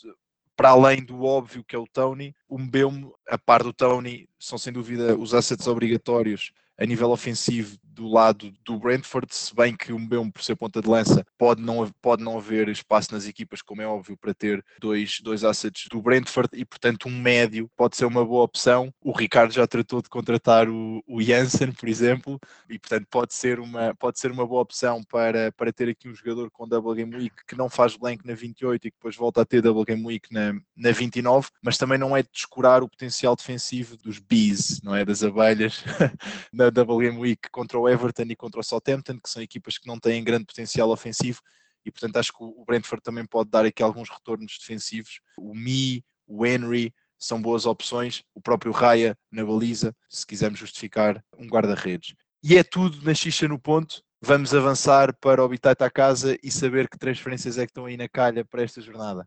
para 0.57 0.71
além 0.71 1.03
do 1.03 1.25
óbvio 1.25 1.65
que 1.65 1.75
é 1.75 1.79
o 1.79 1.87
Tony, 1.87 2.35
o 2.49 2.59
Mbeumo, 2.59 3.15
a 3.29 3.39
par 3.39 3.63
do 3.63 3.73
Tony, 3.73 4.29
são 4.39 4.59
sem 4.59 4.73
dúvida 4.73 5.17
os 5.17 5.35
assets 5.35 5.67
obrigatórios 5.67 6.53
a 6.79 6.87
nível 6.87 7.11
ofensivo 7.11 7.77
do 7.93 8.09
lado 8.09 8.53
do 8.65 8.79
Brentford, 8.79 9.35
se 9.35 9.55
bem 9.55 9.77
que 9.77 9.93
o 9.93 9.99
Mbeumo, 9.99 10.33
por 10.33 10.43
ser 10.43 10.57
ponta 10.57 10.81
de 10.81 10.89
lança, 10.89 11.25
pode 11.39 11.63
não, 11.63 11.89
pode 12.01 12.23
não 12.23 12.39
haver 12.39 12.69
espaço 12.69 13.13
nas 13.13 13.27
equipas, 13.27 13.63
como 13.63 13.83
é 13.83 13.87
óbvio, 13.87 14.17
para 14.17 14.35
ter 14.35 14.65
dois, 14.81 15.21
dois 15.21 15.45
assets 15.45 15.89
do 15.91 16.01
Brentford 16.01 16.49
e, 16.55 16.65
portanto, 16.65 17.09
um 17.09 17.21
médio 17.21 17.71
pode 17.77 17.97
ser 17.97 18.07
uma 18.07 18.25
boa 18.25 18.45
opção. 18.45 18.93
O 19.01 19.13
Ricardo 19.13 19.53
já 19.53 19.67
tratou 19.67 20.03
de 20.03 20.09
contratar 20.09 20.69
o, 20.69 21.03
o 21.07 21.23
Janssen, 21.23 21.73
por 21.73 21.89
exemplo, 21.89 22.41
e, 22.69 22.79
portanto, 22.79 23.07
pode 23.11 23.35
ser 23.35 23.61
uma, 23.61 23.95
pode 23.95 24.19
ser 24.19 24.31
uma 24.31 24.47
boa 24.47 24.63
opção 24.63 25.03
para, 25.05 25.53
para 25.53 25.73
ter 25.73 25.89
aqui 25.89 26.09
um 26.09 26.15
jogador 26.15 26.51
com 26.51 26.67
double 26.67 26.95
game 26.95 27.15
week 27.15 27.37
que 27.47 27.57
não 27.57 27.69
faz 27.69 27.97
blank 27.97 28.27
na 28.27 28.35
28 28.35 28.87
e 28.87 28.91
que 28.91 28.97
depois 28.97 29.17
volta 29.17 29.43
a 29.43 29.45
ter 29.45 29.61
double 29.61 29.85
game 29.85 30.05
week 30.05 30.33
na, 30.33 30.55
na 30.77 30.91
29, 30.91 31.49
mas 31.63 31.77
também 31.77 31.99
não 31.99 32.17
é 32.17 32.23
descurar 32.23 32.83
o 32.83 32.89
potencial 32.89 33.37
defensivo 33.37 33.97
dos 33.97 34.19
bees, 34.19 34.81
não 34.83 34.95
é? 34.95 35.05
Das 35.05 35.23
abelhas, 35.23 35.85
na 36.71 36.85
game 36.85 37.19
week 37.19 37.51
contra 37.51 37.79
o 37.79 37.89
Everton 37.89 38.25
e 38.29 38.37
contra 38.37 38.61
o 38.61 38.63
Southampton, 38.63 39.19
que 39.19 39.29
são 39.29 39.43
equipas 39.43 39.79
que 39.79 39.87
não 39.87 39.99
têm 39.99 40.23
grande 40.23 40.45
potencial 40.45 40.91
ofensivo 40.91 41.41
e 41.85 41.91
portanto 41.91 42.17
acho 42.17 42.33
que 42.33 42.43
o 42.43 42.65
Brentford 42.65 43.03
também 43.03 43.25
pode 43.27 43.51
dar 43.51 43.65
aqui 43.65 43.83
alguns 43.83 44.09
retornos 44.09 44.57
defensivos. 44.59 45.21
O 45.39 45.55
Mi, 45.55 46.05
o 46.27 46.47
Henry 46.47 46.95
são 47.19 47.41
boas 47.41 47.67
opções, 47.67 48.23
o 48.35 48.41
próprio 48.41 48.73
Raya 48.73 49.17
na 49.31 49.45
baliza, 49.45 49.95
se 50.09 50.27
quisermos 50.27 50.59
justificar 50.59 51.23
um 51.39 51.47
guarda-redes. 51.47 52.15
E 52.43 52.57
é 52.57 52.65
tudo 52.65 53.05
na 53.05 53.15
xixa 53.15 53.47
no 53.47 53.59
ponto. 53.59 54.03
Vamos 54.21 54.55
avançar 54.55 55.15
para 55.21 55.43
o 55.43 55.45
Habitat 55.45 55.83
à 55.83 55.91
casa 55.91 56.37
e 56.43 56.51
saber 56.51 56.89
que 56.89 56.99
transferências 56.99 57.59
é 57.59 57.67
que 57.67 57.71
estão 57.71 57.87
aí 57.87 57.97
na 57.97 58.09
calha 58.09 58.45
para 58.45 58.63
esta 58.63 58.81
jornada. 58.81 59.27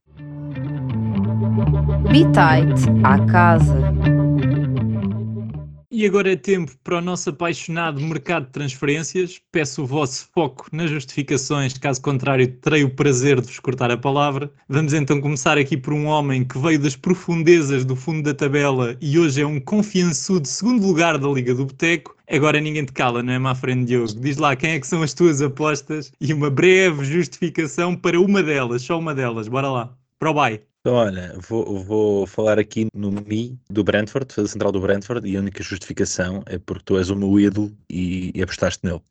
Bitite 2.10 2.90
à 3.04 3.26
casa. 3.26 4.05
E 5.92 6.06
agora 6.06 6.32
é 6.32 6.36
tempo 6.36 6.72
para 6.84 6.98
o 6.98 7.02
nosso 7.02 7.30
apaixonado 7.30 8.02
mercado 8.02 8.48
de 8.48 8.52
transferências. 8.52 9.40
Peço 9.52 9.84
o 9.84 9.86
vosso 9.86 10.28
foco 10.34 10.68
nas 10.72 10.90
justificações, 10.90 11.78
caso 11.78 12.02
contrário, 12.02 12.48
terei 12.58 12.84
o 12.84 12.96
prazer 12.96 13.40
de 13.40 13.48
vos 13.48 13.60
cortar 13.60 13.92
a 13.92 13.98
palavra. 13.98 14.52
Vamos 14.68 14.94
então 14.94 15.22
começar 15.22 15.58
aqui 15.58 15.78
por 15.78 15.94
um 15.94 16.06
homem 16.06 16.44
que 16.44 16.58
veio 16.58 16.80
das 16.80 16.96
profundezas 16.96 17.86
do 17.86 17.96
fundo 17.96 18.24
da 18.24 18.34
tabela 18.34 18.98
e 19.00 19.20
hoje 19.20 19.42
é 19.42 19.46
um 19.46 19.60
confiançudo 19.60 20.48
segundo 20.48 20.86
lugar 20.86 21.18
da 21.18 21.28
Liga 21.28 21.54
do 21.54 21.66
Boteco. 21.66 22.16
Agora 22.30 22.60
ninguém 22.60 22.86
te 22.86 22.92
cala, 22.92 23.22
não 23.22 23.34
é, 23.34 23.40
má 23.40 23.54
frente 23.54 23.86
Diogo? 23.86 24.20
Diz 24.20 24.38
lá 24.38 24.56
quem 24.56 24.72
é 24.72 24.80
que 24.80 24.88
são 24.88 25.04
as 25.04 25.14
tuas 25.14 25.42
apostas 25.42 26.12
e 26.20 26.34
uma 26.34 26.50
breve 26.50 27.06
justificação 27.06 27.96
para 27.96 28.20
uma 28.20 28.42
delas, 28.42 28.82
só 28.82 28.98
uma 28.98 29.14
delas. 29.14 29.48
Bora 29.48 29.70
lá. 29.70 29.98
Para 30.18 30.32
o 30.32 30.34
bye. 30.34 30.75
Então, 30.86 30.98
olha, 30.98 31.34
vou, 31.50 31.84
vou 31.84 32.28
falar 32.28 32.60
aqui 32.60 32.86
no 32.94 33.10
Mi 33.12 33.60
do 33.72 33.84
Brentford, 33.84 34.28
defesa 34.28 34.50
central 34.50 34.72
do 34.72 34.80
Brentford, 34.80 35.28
e 35.28 35.36
a 35.36 35.40
única 35.40 35.64
justificação 35.64 36.44
é 36.46 36.60
porque 36.60 36.84
tu 36.86 37.00
és 37.00 37.10
o 37.10 37.16
meu 37.16 37.40
ídolo 37.40 37.76
e, 37.90 38.32
e 38.36 38.44
apostaste 38.44 38.86
nele. 38.86 39.02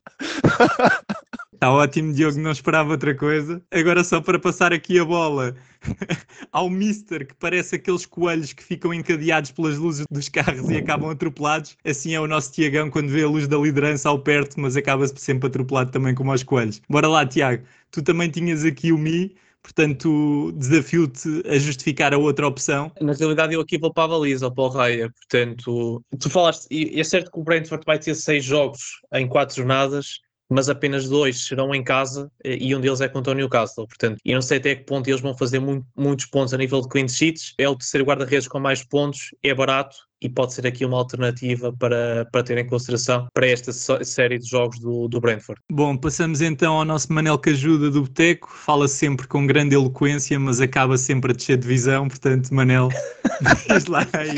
Está 1.53 1.69
ótimo, 1.75 2.13
Diogo, 2.13 2.39
não 2.39 2.51
esperava 2.51 2.91
outra 2.91 3.13
coisa. 3.13 3.61
Agora 3.71 4.05
só 4.05 4.21
para 4.21 4.39
passar 4.39 4.71
aqui 4.71 4.97
a 4.97 5.03
bola 5.03 5.53
ao 6.49 6.69
Mister, 6.69 7.27
que 7.27 7.33
parece 7.33 7.75
aqueles 7.75 8.05
coelhos 8.05 8.53
que 8.53 8.63
ficam 8.63 8.93
encadeados 8.93 9.51
pelas 9.51 9.77
luzes 9.77 10.05
dos 10.09 10.29
carros 10.29 10.69
e 10.69 10.77
acabam 10.77 11.09
atropelados. 11.09 11.75
Assim 11.83 12.13
é 12.13 12.21
o 12.21 12.25
nosso 12.25 12.53
Tiagão 12.53 12.89
quando 12.89 13.09
vê 13.09 13.23
a 13.23 13.27
luz 13.27 13.49
da 13.49 13.57
liderança 13.57 14.07
ao 14.07 14.17
perto, 14.17 14.61
mas 14.61 14.77
acaba-se 14.77 15.15
sempre 15.17 15.47
atropelado 15.47 15.91
também 15.91 16.15
como 16.15 16.31
aos 16.31 16.41
coelhos. 16.41 16.81
Bora 16.89 17.09
lá, 17.09 17.25
Tiago. 17.25 17.65
Tu 17.91 18.01
também 18.01 18.29
tinhas 18.29 18.63
aqui 18.63 18.93
o 18.93 18.97
Mi, 18.97 19.35
portanto 19.65 20.51
desafio-te 20.55 21.41
a 21.47 21.57
justificar 21.57 22.13
a 22.13 22.17
outra 22.17 22.47
opção. 22.47 22.91
Na 23.01 23.13
realidade, 23.13 23.55
eu 23.55 23.61
aqui 23.61 23.79
vou 23.79 23.91
para 23.91 24.03
a 24.03 24.07
baliza, 24.07 24.51
para 24.51 24.63
o 24.63 24.67
Raya. 24.67 25.09
Portanto, 25.11 26.03
tu 26.19 26.29
falaste, 26.29 26.67
e 26.69 26.99
é 26.99 27.03
certo 27.03 27.31
que 27.31 27.39
o 27.39 27.43
Brentford 27.43 27.83
vai 27.85 27.97
ter 27.97 28.13
seis 28.13 28.45
jogos 28.45 29.01
em 29.13 29.27
quatro 29.27 29.55
jornadas, 29.55 30.19
mas 30.47 30.69
apenas 30.69 31.09
dois 31.09 31.47
serão 31.47 31.73
em 31.73 31.83
casa 31.83 32.31
e 32.43 32.75
um 32.75 32.79
deles 32.79 33.01
é 33.01 33.07
contra 33.07 33.31
o 33.31 33.35
Newcastle. 33.35 33.87
Portanto, 33.87 34.19
eu 34.23 34.35
não 34.35 34.41
sei 34.41 34.59
até 34.59 34.75
que 34.75 34.83
ponto 34.83 35.09
eles 35.09 35.21
vão 35.21 35.35
fazer 35.35 35.59
muito, 35.59 35.85
muitos 35.97 36.27
pontos 36.27 36.53
a 36.53 36.57
nível 36.57 36.81
de 36.81 36.87
clean 36.87 37.07
sheets. 37.07 37.55
É 37.57 37.67
o 37.67 37.75
terceiro 37.75 38.05
guarda-redes 38.05 38.47
com 38.47 38.59
mais 38.59 38.83
pontos, 38.83 39.31
é 39.41 39.53
barato 39.53 39.97
e 40.25 40.29
pode 40.29 40.53
ser 40.53 40.65
aqui 40.65 40.83
uma 40.83 40.97
alternativa 40.97 41.71
para, 41.71 42.27
para 42.31 42.43
ter 42.43 42.57
em 42.57 42.65
consideração 42.65 43.27
para 43.33 43.47
esta 43.47 43.71
série 43.71 44.39
de 44.39 44.49
jogos 44.49 44.79
do, 44.79 45.07
do 45.07 45.21
Brentford. 45.21 45.61
Bom, 45.71 45.95
passamos 45.95 46.41
então 46.41 46.73
ao 46.73 46.85
nosso 46.85 47.13
Manel 47.13 47.37
que 47.37 47.51
ajuda 47.51 47.91
do 47.91 48.01
Boteco, 48.01 48.49
fala 48.51 48.87
sempre 48.87 49.27
com 49.27 49.45
grande 49.45 49.75
eloquência, 49.75 50.39
mas 50.39 50.59
acaba 50.59 50.97
sempre 50.97 51.31
a 51.31 51.35
descer 51.35 51.57
de 51.57 51.67
visão, 51.67 52.07
portanto, 52.07 52.51
Manel, 52.51 52.89
diz 53.69 53.85
lá 53.85 54.07
aí. 54.13 54.35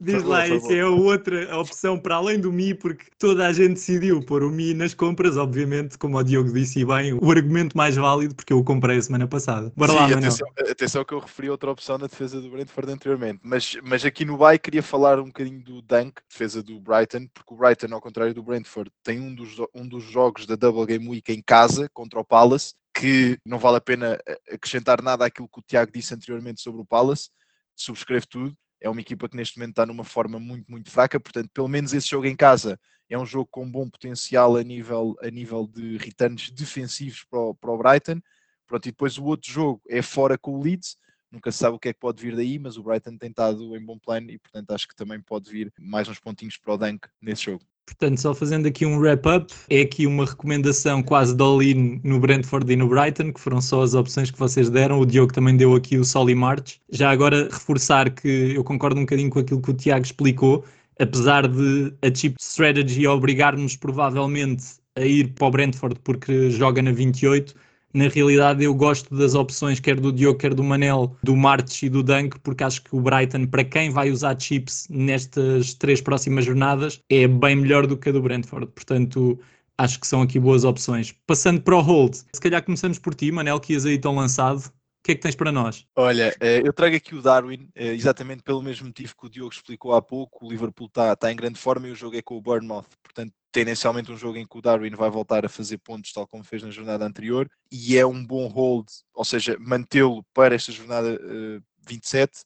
diz 0.00 0.22
lá 0.22 0.46
se 0.46 0.78
é 0.78 0.86
outra 0.86 1.56
opção 1.58 1.98
para 1.98 2.14
além 2.14 2.38
do 2.38 2.52
Mi, 2.52 2.74
porque 2.74 3.06
toda 3.18 3.46
a 3.46 3.52
gente 3.52 3.74
decidiu 3.74 4.22
pôr 4.22 4.44
o 4.44 4.50
Mi 4.50 4.72
nas 4.72 4.94
compras, 4.94 5.36
obviamente, 5.36 5.98
como 5.98 6.16
o 6.16 6.22
Diogo 6.22 6.52
disse 6.52 6.80
e 6.80 6.84
bem, 6.84 7.12
o 7.12 7.30
argumento 7.30 7.76
mais 7.76 7.96
válido, 7.96 8.36
porque 8.36 8.52
eu 8.52 8.58
o 8.58 8.64
comprei 8.64 8.98
a 8.98 9.02
semana 9.02 9.26
passada. 9.26 9.72
Bora 9.76 9.90
Sim, 9.90 9.98
lá, 9.98 10.02
Manel. 10.02 10.18
atenção, 10.18 10.48
atenção 10.70 11.04
que 11.04 11.12
eu 11.12 11.18
referi 11.18 11.50
outra 11.50 11.70
opção 11.72 11.98
na 11.98 12.06
defesa 12.06 12.40
do 12.40 12.48
Brentford 12.50 12.92
anteriormente, 12.92 13.40
mas, 13.42 13.76
mas 13.82 13.95
aqui 14.04 14.24
no 14.24 14.36
Bay 14.36 14.58
queria 14.58 14.82
falar 14.82 15.18
um 15.20 15.26
bocadinho 15.26 15.62
do 15.62 15.80
Dunk, 15.80 16.20
defesa 16.28 16.62
do 16.62 16.80
Brighton, 16.80 17.28
porque 17.32 17.54
o 17.54 17.56
Brighton, 17.56 17.94
ao 17.94 18.00
contrário 18.00 18.34
do 18.34 18.42
Brentford, 18.42 18.90
tem 19.02 19.20
um 19.20 19.34
dos, 19.34 19.56
um 19.74 19.86
dos 19.86 20.04
jogos 20.04 20.46
da 20.46 20.56
Double 20.56 20.84
Game 20.86 21.08
Week 21.08 21.32
em 21.32 21.40
casa 21.40 21.88
contra 21.92 22.18
o 22.18 22.24
Palace, 22.24 22.74
que 22.92 23.38
não 23.44 23.58
vale 23.58 23.76
a 23.76 23.80
pena 23.80 24.18
eh, 24.26 24.38
acrescentar 24.52 25.00
nada 25.02 25.24
àquilo 25.24 25.48
que 25.48 25.60
o 25.60 25.62
Tiago 25.62 25.92
disse 25.92 26.14
anteriormente 26.14 26.60
sobre 26.60 26.80
o 26.80 26.84
Palace, 26.84 27.30
subscreve 27.76 28.26
tudo. 28.26 28.56
É 28.80 28.90
uma 28.90 29.00
equipa 29.00 29.28
que 29.28 29.36
neste 29.36 29.58
momento 29.58 29.70
está 29.70 29.86
numa 29.86 30.04
forma 30.04 30.38
muito, 30.40 30.70
muito 30.70 30.90
fraca, 30.90 31.20
portanto, 31.20 31.48
pelo 31.54 31.68
menos 31.68 31.94
esse 31.94 32.08
jogo 32.08 32.26
em 32.26 32.36
casa 32.36 32.78
é 33.08 33.16
um 33.16 33.26
jogo 33.26 33.48
com 33.50 33.70
bom 33.70 33.88
potencial 33.88 34.56
a 34.56 34.62
nível, 34.62 35.16
a 35.22 35.30
nível 35.30 35.66
de 35.66 35.96
returns 35.98 36.50
defensivos 36.50 37.24
para 37.30 37.38
o, 37.38 37.54
para 37.54 37.70
o 37.70 37.78
Brighton. 37.78 38.20
Pronto, 38.66 38.86
e 38.86 38.90
depois 38.90 39.16
o 39.16 39.24
outro 39.24 39.50
jogo 39.50 39.80
é 39.88 40.02
fora 40.02 40.36
com 40.36 40.52
o 40.52 40.62
Leeds, 40.62 40.96
nunca 41.30 41.50
se 41.50 41.58
sabe 41.58 41.76
o 41.76 41.78
que 41.78 41.88
é 41.88 41.92
que 41.92 42.00
pode 42.00 42.22
vir 42.22 42.34
daí, 42.36 42.58
mas 42.58 42.76
o 42.76 42.82
Brighton 42.82 43.16
tem 43.16 43.30
estado 43.30 43.76
em 43.76 43.84
bom 43.84 43.98
plano 43.98 44.30
e, 44.30 44.38
portanto, 44.38 44.70
acho 44.70 44.88
que 44.88 44.96
também 44.96 45.20
pode 45.20 45.50
vir 45.50 45.72
mais 45.78 46.08
uns 46.08 46.18
pontinhos 46.18 46.56
para 46.56 46.74
o 46.74 46.76
Dunk 46.76 47.08
nesse 47.20 47.44
jogo. 47.44 47.64
Portanto, 47.86 48.20
só 48.20 48.34
fazendo 48.34 48.66
aqui 48.66 48.84
um 48.84 48.98
wrap-up, 48.98 49.54
é 49.70 49.82
aqui 49.82 50.08
uma 50.08 50.24
recomendação 50.24 51.02
quase 51.02 51.36
de 51.36 51.42
all-in 51.42 52.00
no 52.02 52.18
Brentford 52.18 52.70
e 52.72 52.74
no 52.74 52.88
Brighton, 52.88 53.32
que 53.32 53.40
foram 53.40 53.60
só 53.60 53.82
as 53.82 53.94
opções 53.94 54.28
que 54.28 54.38
vocês 54.38 54.68
deram. 54.68 54.98
O 54.98 55.06
Diogo 55.06 55.32
também 55.32 55.56
deu 55.56 55.72
aqui 55.74 55.96
o 55.96 56.04
Sol 56.04 56.28
e 56.28 56.34
March. 56.34 56.80
Já 56.90 57.10
agora 57.10 57.44
reforçar 57.44 58.10
que 58.10 58.54
eu 58.56 58.64
concordo 58.64 58.98
um 58.98 59.04
bocadinho 59.04 59.30
com 59.30 59.38
aquilo 59.38 59.62
que 59.62 59.70
o 59.70 59.74
Tiago 59.74 60.04
explicou, 60.04 60.64
apesar 60.98 61.46
de 61.46 61.94
a 62.02 62.12
chip 62.12 62.36
strategy 62.40 63.06
obrigar-nos 63.06 63.76
provavelmente 63.76 64.64
a 64.96 65.02
ir 65.02 65.32
para 65.34 65.46
o 65.46 65.50
Brentford 65.50 66.00
porque 66.02 66.50
joga 66.50 66.82
na 66.82 66.90
28, 66.90 67.54
na 67.96 68.08
realidade 68.08 68.62
eu 68.62 68.74
gosto 68.74 69.16
das 69.16 69.34
opções 69.34 69.80
quer 69.80 69.98
do 69.98 70.12
Diogo, 70.12 70.38
quer 70.38 70.52
do 70.52 70.62
Manel, 70.62 71.16
do 71.22 71.34
Martes 71.34 71.82
e 71.82 71.88
do 71.88 72.02
Dunk, 72.02 72.38
porque 72.40 72.62
acho 72.62 72.82
que 72.82 72.94
o 72.94 73.00
Brighton, 73.00 73.46
para 73.46 73.64
quem 73.64 73.90
vai 73.90 74.10
usar 74.10 74.38
chips 74.38 74.86
nestas 74.90 75.72
três 75.72 76.00
próximas 76.02 76.44
jornadas, 76.44 77.00
é 77.08 77.26
bem 77.26 77.56
melhor 77.56 77.86
do 77.86 77.96
que 77.96 78.10
a 78.10 78.12
do 78.12 78.20
Brentford. 78.20 78.66
Portanto, 78.74 79.38
acho 79.78 79.98
que 79.98 80.06
são 80.06 80.20
aqui 80.20 80.38
boas 80.38 80.62
opções. 80.62 81.14
Passando 81.26 81.62
para 81.62 81.74
o 81.74 81.80
hold, 81.80 82.14
se 82.14 82.40
calhar 82.40 82.62
começamos 82.62 82.98
por 82.98 83.14
ti, 83.14 83.32
Manel, 83.32 83.58
que 83.58 83.72
ias 83.72 83.86
aí 83.86 83.98
tão 83.98 84.14
lançado. 84.14 84.70
Que 85.06 85.12
é 85.12 85.14
que 85.14 85.20
tens 85.20 85.36
para 85.36 85.52
nós? 85.52 85.86
Olha, 85.94 86.36
eh, 86.40 86.62
eu 86.64 86.72
trago 86.72 86.96
aqui 86.96 87.14
o 87.14 87.22
Darwin, 87.22 87.70
eh, 87.76 87.92
exatamente 87.92 88.42
pelo 88.42 88.60
mesmo 88.60 88.88
motivo 88.88 89.14
que 89.16 89.26
o 89.26 89.30
Diogo 89.30 89.52
explicou 89.52 89.94
há 89.94 90.02
pouco. 90.02 90.44
O 90.44 90.50
Liverpool 90.50 90.88
está 90.88 91.14
tá 91.14 91.30
em 91.30 91.36
grande 91.36 91.60
forma 91.60 91.86
e 91.86 91.92
o 91.92 91.94
jogo 91.94 92.16
é 92.16 92.22
com 92.22 92.36
o 92.36 92.40
Bournemouth. 92.40 92.88
Portanto, 93.04 93.32
tendencialmente 93.52 94.10
um 94.10 94.16
jogo 94.16 94.36
em 94.36 94.44
que 94.44 94.58
o 94.58 94.60
Darwin 94.60 94.96
vai 94.96 95.08
voltar 95.08 95.46
a 95.46 95.48
fazer 95.48 95.78
pontos, 95.78 96.12
tal 96.12 96.26
como 96.26 96.42
fez 96.42 96.64
na 96.64 96.72
jornada 96.72 97.06
anterior, 97.06 97.48
e 97.70 97.96
é 97.96 98.04
um 98.04 98.26
bom 98.26 98.48
hold, 98.48 98.88
ou 99.14 99.24
seja, 99.24 99.56
mantê-lo 99.60 100.24
para 100.34 100.56
esta 100.56 100.72
jornada 100.72 101.14
uh, 101.14 101.62
27, 101.88 102.40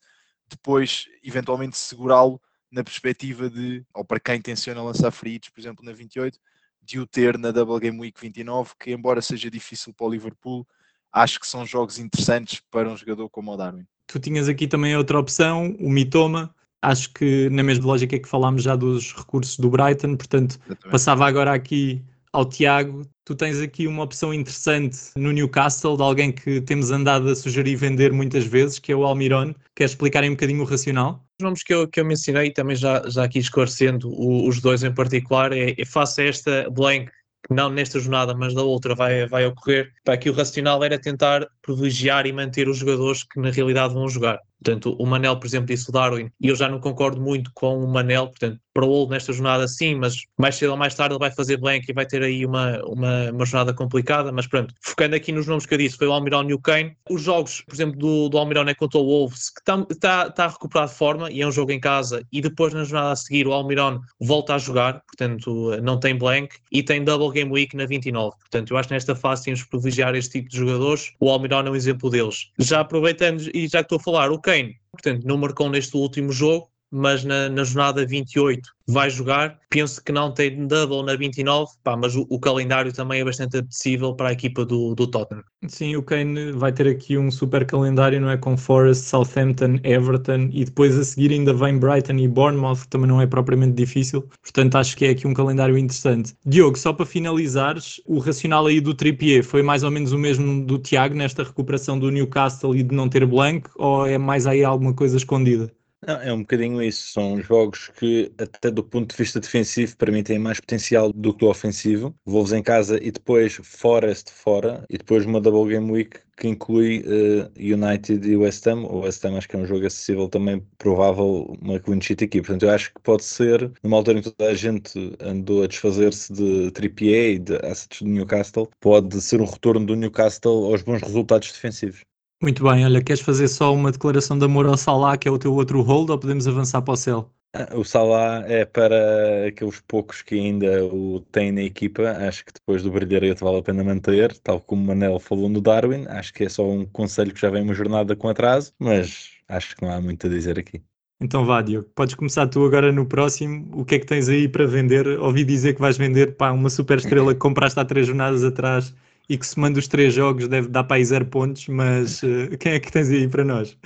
depois 0.46 1.06
eventualmente 1.24 1.78
segurá-lo 1.78 2.38
na 2.70 2.84
perspectiva 2.84 3.48
de, 3.48 3.86
ou 3.94 4.04
para 4.04 4.20
quem 4.20 4.38
tenciona 4.38 4.82
lançar 4.82 5.10
free 5.10 5.40
por 5.50 5.58
exemplo, 5.58 5.82
na 5.82 5.92
28, 5.92 6.38
de 6.82 7.00
o 7.00 7.06
ter 7.06 7.38
na 7.38 7.52
Double 7.52 7.80
Game 7.80 7.98
Week 7.98 8.20
29, 8.20 8.72
que 8.78 8.92
embora 8.92 9.22
seja 9.22 9.50
difícil 9.50 9.94
para 9.94 10.06
o 10.06 10.10
Liverpool, 10.10 10.66
acho 11.12 11.40
que 11.40 11.46
são 11.46 11.66
jogos 11.66 11.98
interessantes 11.98 12.60
para 12.70 12.88
um 12.88 12.96
jogador 12.96 13.28
como 13.28 13.52
o 13.52 13.56
Darwin. 13.56 13.84
Tu 14.06 14.18
tinhas 14.18 14.48
aqui 14.48 14.66
também 14.66 14.96
outra 14.96 15.18
opção, 15.18 15.76
o 15.80 15.88
Mitoma, 15.88 16.54
acho 16.82 17.12
que 17.12 17.48
na 17.50 17.62
mesma 17.62 17.86
lógica 17.86 18.18
que 18.18 18.28
falámos 18.28 18.62
já 18.62 18.74
dos 18.74 19.14
recursos 19.14 19.56
do 19.56 19.70
Brighton, 19.70 20.16
portanto, 20.16 20.58
Exatamente. 20.66 20.90
passava 20.90 21.26
agora 21.26 21.52
aqui 21.52 22.02
ao 22.32 22.44
Tiago. 22.44 23.02
Tu 23.24 23.34
tens 23.34 23.60
aqui 23.60 23.86
uma 23.86 24.02
opção 24.02 24.34
interessante 24.34 24.98
no 25.16 25.30
Newcastle, 25.30 25.96
de 25.96 26.02
alguém 26.02 26.32
que 26.32 26.60
temos 26.60 26.90
andado 26.90 27.28
a 27.28 27.36
sugerir 27.36 27.76
vender 27.76 28.12
muitas 28.12 28.44
vezes, 28.44 28.78
que 28.78 28.90
é 28.90 28.96
o 28.96 29.04
Almiron. 29.04 29.54
Queres 29.76 29.92
explicar 29.92 30.24
um 30.24 30.30
bocadinho 30.30 30.62
o 30.62 30.64
racional? 30.64 31.24
nomes 31.40 31.62
que 31.62 31.72
eu, 31.72 31.88
que 31.88 31.98
eu 31.98 32.04
mencionei, 32.04 32.50
também 32.50 32.76
já, 32.76 33.02
já 33.08 33.24
aqui 33.24 33.38
esclarecendo 33.38 34.10
o, 34.10 34.46
os 34.46 34.60
dois 34.60 34.82
em 34.82 34.92
particular, 34.92 35.52
é, 35.52 35.74
é 35.76 35.84
face 35.84 36.20
a 36.20 36.24
esta 36.26 36.70
blank 36.70 37.10
não 37.50 37.68
nesta 37.70 37.98
jornada, 37.98 38.34
mas 38.34 38.54
da 38.54 38.62
outra 38.62 38.94
vai, 38.94 39.26
vai 39.26 39.46
ocorrer, 39.46 39.92
para 40.04 40.16
que 40.16 40.30
o 40.30 40.32
racional 40.32 40.82
era 40.84 41.00
tentar 41.00 41.46
privilegiar 41.62 42.26
e 42.26 42.32
manter 42.32 42.68
os 42.68 42.78
jogadores 42.78 43.24
que 43.24 43.40
na 43.40 43.50
realidade 43.50 43.94
vão 43.94 44.08
jogar. 44.08 44.38
Portanto, 44.62 44.94
o 44.98 45.06
Manel, 45.06 45.36
por 45.38 45.46
exemplo, 45.46 45.66
disse 45.66 45.88
o 45.88 45.92
Darwin, 45.92 46.30
e 46.40 46.48
eu 46.48 46.56
já 46.56 46.68
não 46.68 46.78
concordo 46.78 47.20
muito 47.20 47.50
com 47.54 47.82
o 47.82 47.88
Manel, 47.88 48.28
portanto, 48.28 48.60
para 48.72 48.84
o 48.84 48.90
Old 48.90 49.10
nesta 49.10 49.32
jornada 49.32 49.66
sim, 49.66 49.94
mas 49.94 50.16
mais 50.38 50.54
cedo 50.56 50.70
ou 50.70 50.76
mais 50.76 50.94
tarde 50.94 51.14
ele 51.14 51.18
vai 51.18 51.30
fazer 51.30 51.56
blank 51.56 51.84
e 51.88 51.92
vai 51.92 52.06
ter 52.06 52.22
aí 52.22 52.46
uma, 52.46 52.80
uma, 52.84 53.30
uma 53.30 53.44
jornada 53.44 53.74
complicada, 53.74 54.30
mas 54.30 54.46
pronto, 54.46 54.74
focando 54.80 55.16
aqui 55.16 55.32
nos 55.32 55.46
nomes 55.46 55.66
que 55.66 55.74
eu 55.74 55.78
disse, 55.78 55.96
foi 55.96 56.06
o 56.06 56.12
Almirão 56.12 56.48
e 56.48 56.54
o 56.54 56.58
Kane. 56.58 56.96
Os 57.10 57.22
jogos, 57.22 57.62
por 57.62 57.74
exemplo, 57.74 57.98
do, 57.98 58.28
do 58.28 58.38
Almirão 58.38 58.62
é 58.68 58.74
contra 58.74 58.98
o 58.98 59.04
Wolves, 59.04 59.50
que 59.50 59.60
está 59.60 59.84
tá, 60.00 60.30
tá 60.30 60.44
a 60.44 60.48
recuperar 60.48 60.88
de 60.88 60.94
forma, 60.94 61.30
e 61.30 61.40
é 61.42 61.46
um 61.46 61.52
jogo 61.52 61.72
em 61.72 61.80
casa, 61.80 62.22
e 62.32 62.40
depois 62.40 62.72
na 62.72 62.84
jornada 62.84 63.12
a 63.12 63.16
seguir 63.16 63.46
o 63.46 63.52
Almirão 63.52 64.00
volta 64.20 64.54
a 64.54 64.58
jogar, 64.58 65.02
portanto 65.06 65.76
não 65.82 65.98
tem 65.98 66.16
blank, 66.16 66.56
e 66.70 66.82
tem 66.82 67.02
double 67.02 67.32
game 67.32 67.50
week 67.50 67.76
na 67.76 67.86
29, 67.86 68.36
portanto 68.38 68.70
eu 68.70 68.76
acho 68.76 68.88
que 68.88 68.94
nesta 68.94 69.14
fase 69.14 69.44
temos 69.44 69.64
privilegiar 69.64 70.14
este 70.14 70.40
tipo 70.40 70.50
de 70.50 70.56
jogadores, 70.58 71.12
o 71.18 71.30
Almirão 71.30 71.60
é 71.60 71.70
um 71.70 71.76
exemplo 71.76 72.08
deles. 72.10 72.50
Já 72.58 72.80
aproveitando, 72.80 73.50
e 73.54 73.66
já 73.66 73.78
que 73.78 73.86
estou 73.86 73.96
a 73.96 74.00
falar, 74.00 74.30
o 74.30 74.38
Kane, 74.38 74.49
portanto 74.92 75.24
não 75.24 75.36
marcou 75.36 75.68
neste 75.68 75.96
último 75.96 76.32
jogo, 76.32 76.69
mas 76.90 77.24
na, 77.24 77.48
na, 77.48 77.64
jornada 77.64 78.04
28 78.04 78.68
vai 78.86 79.08
jogar. 79.08 79.58
Penso 79.70 80.02
que 80.02 80.10
não 80.10 80.32
tem 80.32 80.66
double 80.66 81.04
na 81.04 81.14
29, 81.14 81.70
pá, 81.84 81.96
mas 81.96 82.16
o, 82.16 82.26
o, 82.28 82.38
calendário 82.40 82.92
também 82.92 83.20
é 83.20 83.24
bastante 83.24 83.58
apetecível 83.58 84.14
para 84.14 84.30
a 84.30 84.32
equipa 84.32 84.64
do, 84.64 84.94
do 84.94 85.06
Tottenham. 85.06 85.44
Sim, 85.68 85.94
o 85.96 86.02
Kane 86.02 86.52
vai 86.52 86.72
ter 86.72 86.88
aqui 86.88 87.16
um 87.16 87.30
super 87.30 87.64
calendário, 87.64 88.20
não 88.20 88.30
é? 88.30 88.36
Com 88.36 88.56
Forest, 88.56 89.04
Southampton, 89.04 89.78
Everton 89.84 90.50
e 90.52 90.64
depois 90.64 90.98
a 90.98 91.04
seguir 91.04 91.30
ainda 91.30 91.52
vem 91.52 91.78
Brighton 91.78 92.14
e 92.14 92.26
Bournemouth, 92.26 92.80
que 92.82 92.88
também 92.88 93.08
não 93.08 93.20
é 93.20 93.26
propriamente 93.26 93.74
difícil. 93.74 94.28
Portanto, 94.42 94.76
acho 94.76 94.96
que 94.96 95.04
é 95.04 95.10
aqui 95.10 95.26
um 95.26 95.34
calendário 95.34 95.78
interessante. 95.78 96.34
Diogo, 96.44 96.76
só 96.76 96.92
para 96.92 97.06
finalizares, 97.06 98.00
o 98.06 98.18
racional 98.18 98.66
aí 98.66 98.80
do 98.80 98.94
Trippier 98.94 99.44
foi 99.44 99.62
mais 99.62 99.82
ou 99.84 99.90
menos 99.90 100.12
o 100.12 100.18
mesmo 100.18 100.64
do 100.64 100.78
Tiago 100.78 101.14
nesta 101.14 101.44
recuperação 101.44 101.98
do 101.98 102.10
Newcastle 102.10 102.74
e 102.74 102.82
de 102.82 102.94
não 102.94 103.08
ter 103.08 103.24
blank 103.24 103.68
ou 103.76 104.06
é 104.06 104.18
mais 104.18 104.46
aí 104.46 104.64
alguma 104.64 104.92
coisa 104.92 105.16
escondida? 105.16 105.70
Não, 106.06 106.16
é 106.22 106.32
um 106.32 106.40
bocadinho 106.40 106.82
isso. 106.82 107.12
São 107.12 107.40
jogos 107.42 107.88
que, 107.88 108.32
até 108.38 108.70
do 108.70 108.82
ponto 108.82 109.10
de 109.10 109.16
vista 109.16 109.38
defensivo, 109.38 109.96
para 109.98 110.10
mim 110.10 110.22
têm 110.22 110.38
mais 110.38 110.58
potencial 110.58 111.12
do 111.12 111.32
que 111.34 111.40
do 111.40 111.48
ofensivo. 111.48 112.14
Wolves 112.26 112.52
em 112.52 112.62
casa 112.62 112.98
e 113.02 113.10
depois 113.10 113.54
Forest 113.62 114.30
fora, 114.30 114.84
e 114.88 114.96
depois 114.96 115.26
uma 115.26 115.40
Double 115.40 115.70
Game 115.70 115.90
Week 115.90 116.18
que 116.38 116.48
inclui 116.48 117.00
uh, 117.00 117.50
United 117.58 118.26
e 118.26 118.34
West 118.34 118.66
Ham. 118.66 118.84
O 118.86 119.00
West 119.00 119.22
Ham 119.24 119.36
acho 119.36 119.46
que 119.48 119.56
é 119.56 119.58
um 119.58 119.66
jogo 119.66 119.86
acessível 119.86 120.26
também, 120.28 120.66
provável 120.78 121.54
uma 121.60 121.78
clean 121.78 122.00
sheet 122.00 122.24
aqui. 122.24 122.40
Portanto, 122.40 122.62
eu 122.62 122.70
acho 122.70 122.94
que 122.94 123.00
pode 123.02 123.24
ser, 123.24 123.70
numa 123.82 123.98
altura 123.98 124.18
em 124.18 124.22
que 124.22 124.30
toda 124.30 124.50
a 124.50 124.54
gente 124.54 125.16
andou 125.20 125.62
a 125.62 125.66
desfazer-se 125.66 126.32
de 126.32 126.70
Trippier 126.70 127.34
e 127.34 127.38
de 127.38 127.56
assets 127.56 128.00
do 128.00 128.08
Newcastle, 128.08 128.70
pode 128.80 129.20
ser 129.20 129.40
um 129.42 129.44
retorno 129.44 129.84
do 129.84 129.94
Newcastle 129.94 130.64
aos 130.72 130.82
bons 130.82 131.02
resultados 131.02 131.52
defensivos. 131.52 132.09
Muito 132.42 132.64
bem, 132.64 132.84
olha, 132.86 133.02
queres 133.04 133.20
fazer 133.20 133.48
só 133.48 133.74
uma 133.74 133.92
declaração 133.92 134.38
de 134.38 134.44
amor 134.46 134.66
ao 134.66 134.76
Salah, 134.76 135.18
que 135.18 135.28
é 135.28 135.30
o 135.30 135.38
teu 135.38 135.52
outro 135.52 135.82
hold, 135.82 136.08
ou 136.08 136.18
podemos 136.18 136.48
avançar 136.48 136.80
para 136.80 136.94
o 136.94 136.96
céu? 136.96 137.30
Ah, 137.52 137.76
o 137.76 137.84
Salah 137.84 138.44
é 138.48 138.64
para 138.64 139.48
aqueles 139.48 139.80
poucos 139.80 140.22
que 140.22 140.36
ainda 140.36 140.84
o 140.86 141.20
têm 141.32 141.52
na 141.52 141.62
equipa. 141.62 142.10
Acho 142.12 142.44
que 142.46 142.52
depois 142.52 142.82
do 142.82 142.90
brilharete 142.90 143.42
vale 143.42 143.58
a 143.58 143.62
pena 143.62 143.84
manter, 143.84 144.38
tal 144.38 144.60
como 144.60 144.82
o 144.82 144.86
Manel 144.86 145.18
falou 145.18 145.48
no 145.50 145.60
Darwin. 145.60 146.06
Acho 146.06 146.32
que 146.32 146.44
é 146.44 146.48
só 146.48 146.66
um 146.66 146.86
conselho 146.86 147.34
que 147.34 147.40
já 147.40 147.50
vem 147.50 147.62
uma 147.62 147.74
jornada 147.74 148.16
com 148.16 148.28
atraso, 148.28 148.72
mas 148.78 149.32
acho 149.48 149.76
que 149.76 149.82
não 149.82 149.92
há 149.92 150.00
muito 150.00 150.26
a 150.26 150.30
dizer 150.30 150.58
aqui. 150.58 150.82
Então 151.20 151.44
vá, 151.44 151.60
Diogo, 151.60 151.88
podes 151.94 152.14
começar 152.14 152.46
tu 152.46 152.64
agora 152.64 152.90
no 152.90 153.04
próximo. 153.04 153.68
O 153.74 153.84
que 153.84 153.96
é 153.96 153.98
que 153.98 154.06
tens 154.06 154.28
aí 154.28 154.48
para 154.48 154.66
vender? 154.66 155.06
Ouvi 155.18 155.44
dizer 155.44 155.74
que 155.74 155.80
vais 155.80 155.98
vender 155.98 156.36
pá, 156.36 156.50
uma 156.52 156.70
super 156.70 156.96
estrela 156.98 157.34
que 157.34 157.40
compraste 157.40 157.78
há 157.78 157.84
três 157.84 158.06
jornadas 158.06 158.42
atrás 158.42 158.94
e 159.28 159.38
que 159.38 159.46
se 159.46 159.58
manda 159.58 159.78
os 159.78 159.88
três 159.88 160.14
jogos 160.14 160.48
deve 160.48 160.68
dar 160.68 160.84
para 160.84 160.96
aí 160.96 161.04
zero 161.04 161.26
pontos, 161.26 161.68
mas 161.68 162.22
uh, 162.22 162.56
quem 162.58 162.72
é 162.72 162.80
que 162.80 162.90
tens 162.90 163.10
aí 163.10 163.28
para 163.28 163.44
nós? 163.44 163.76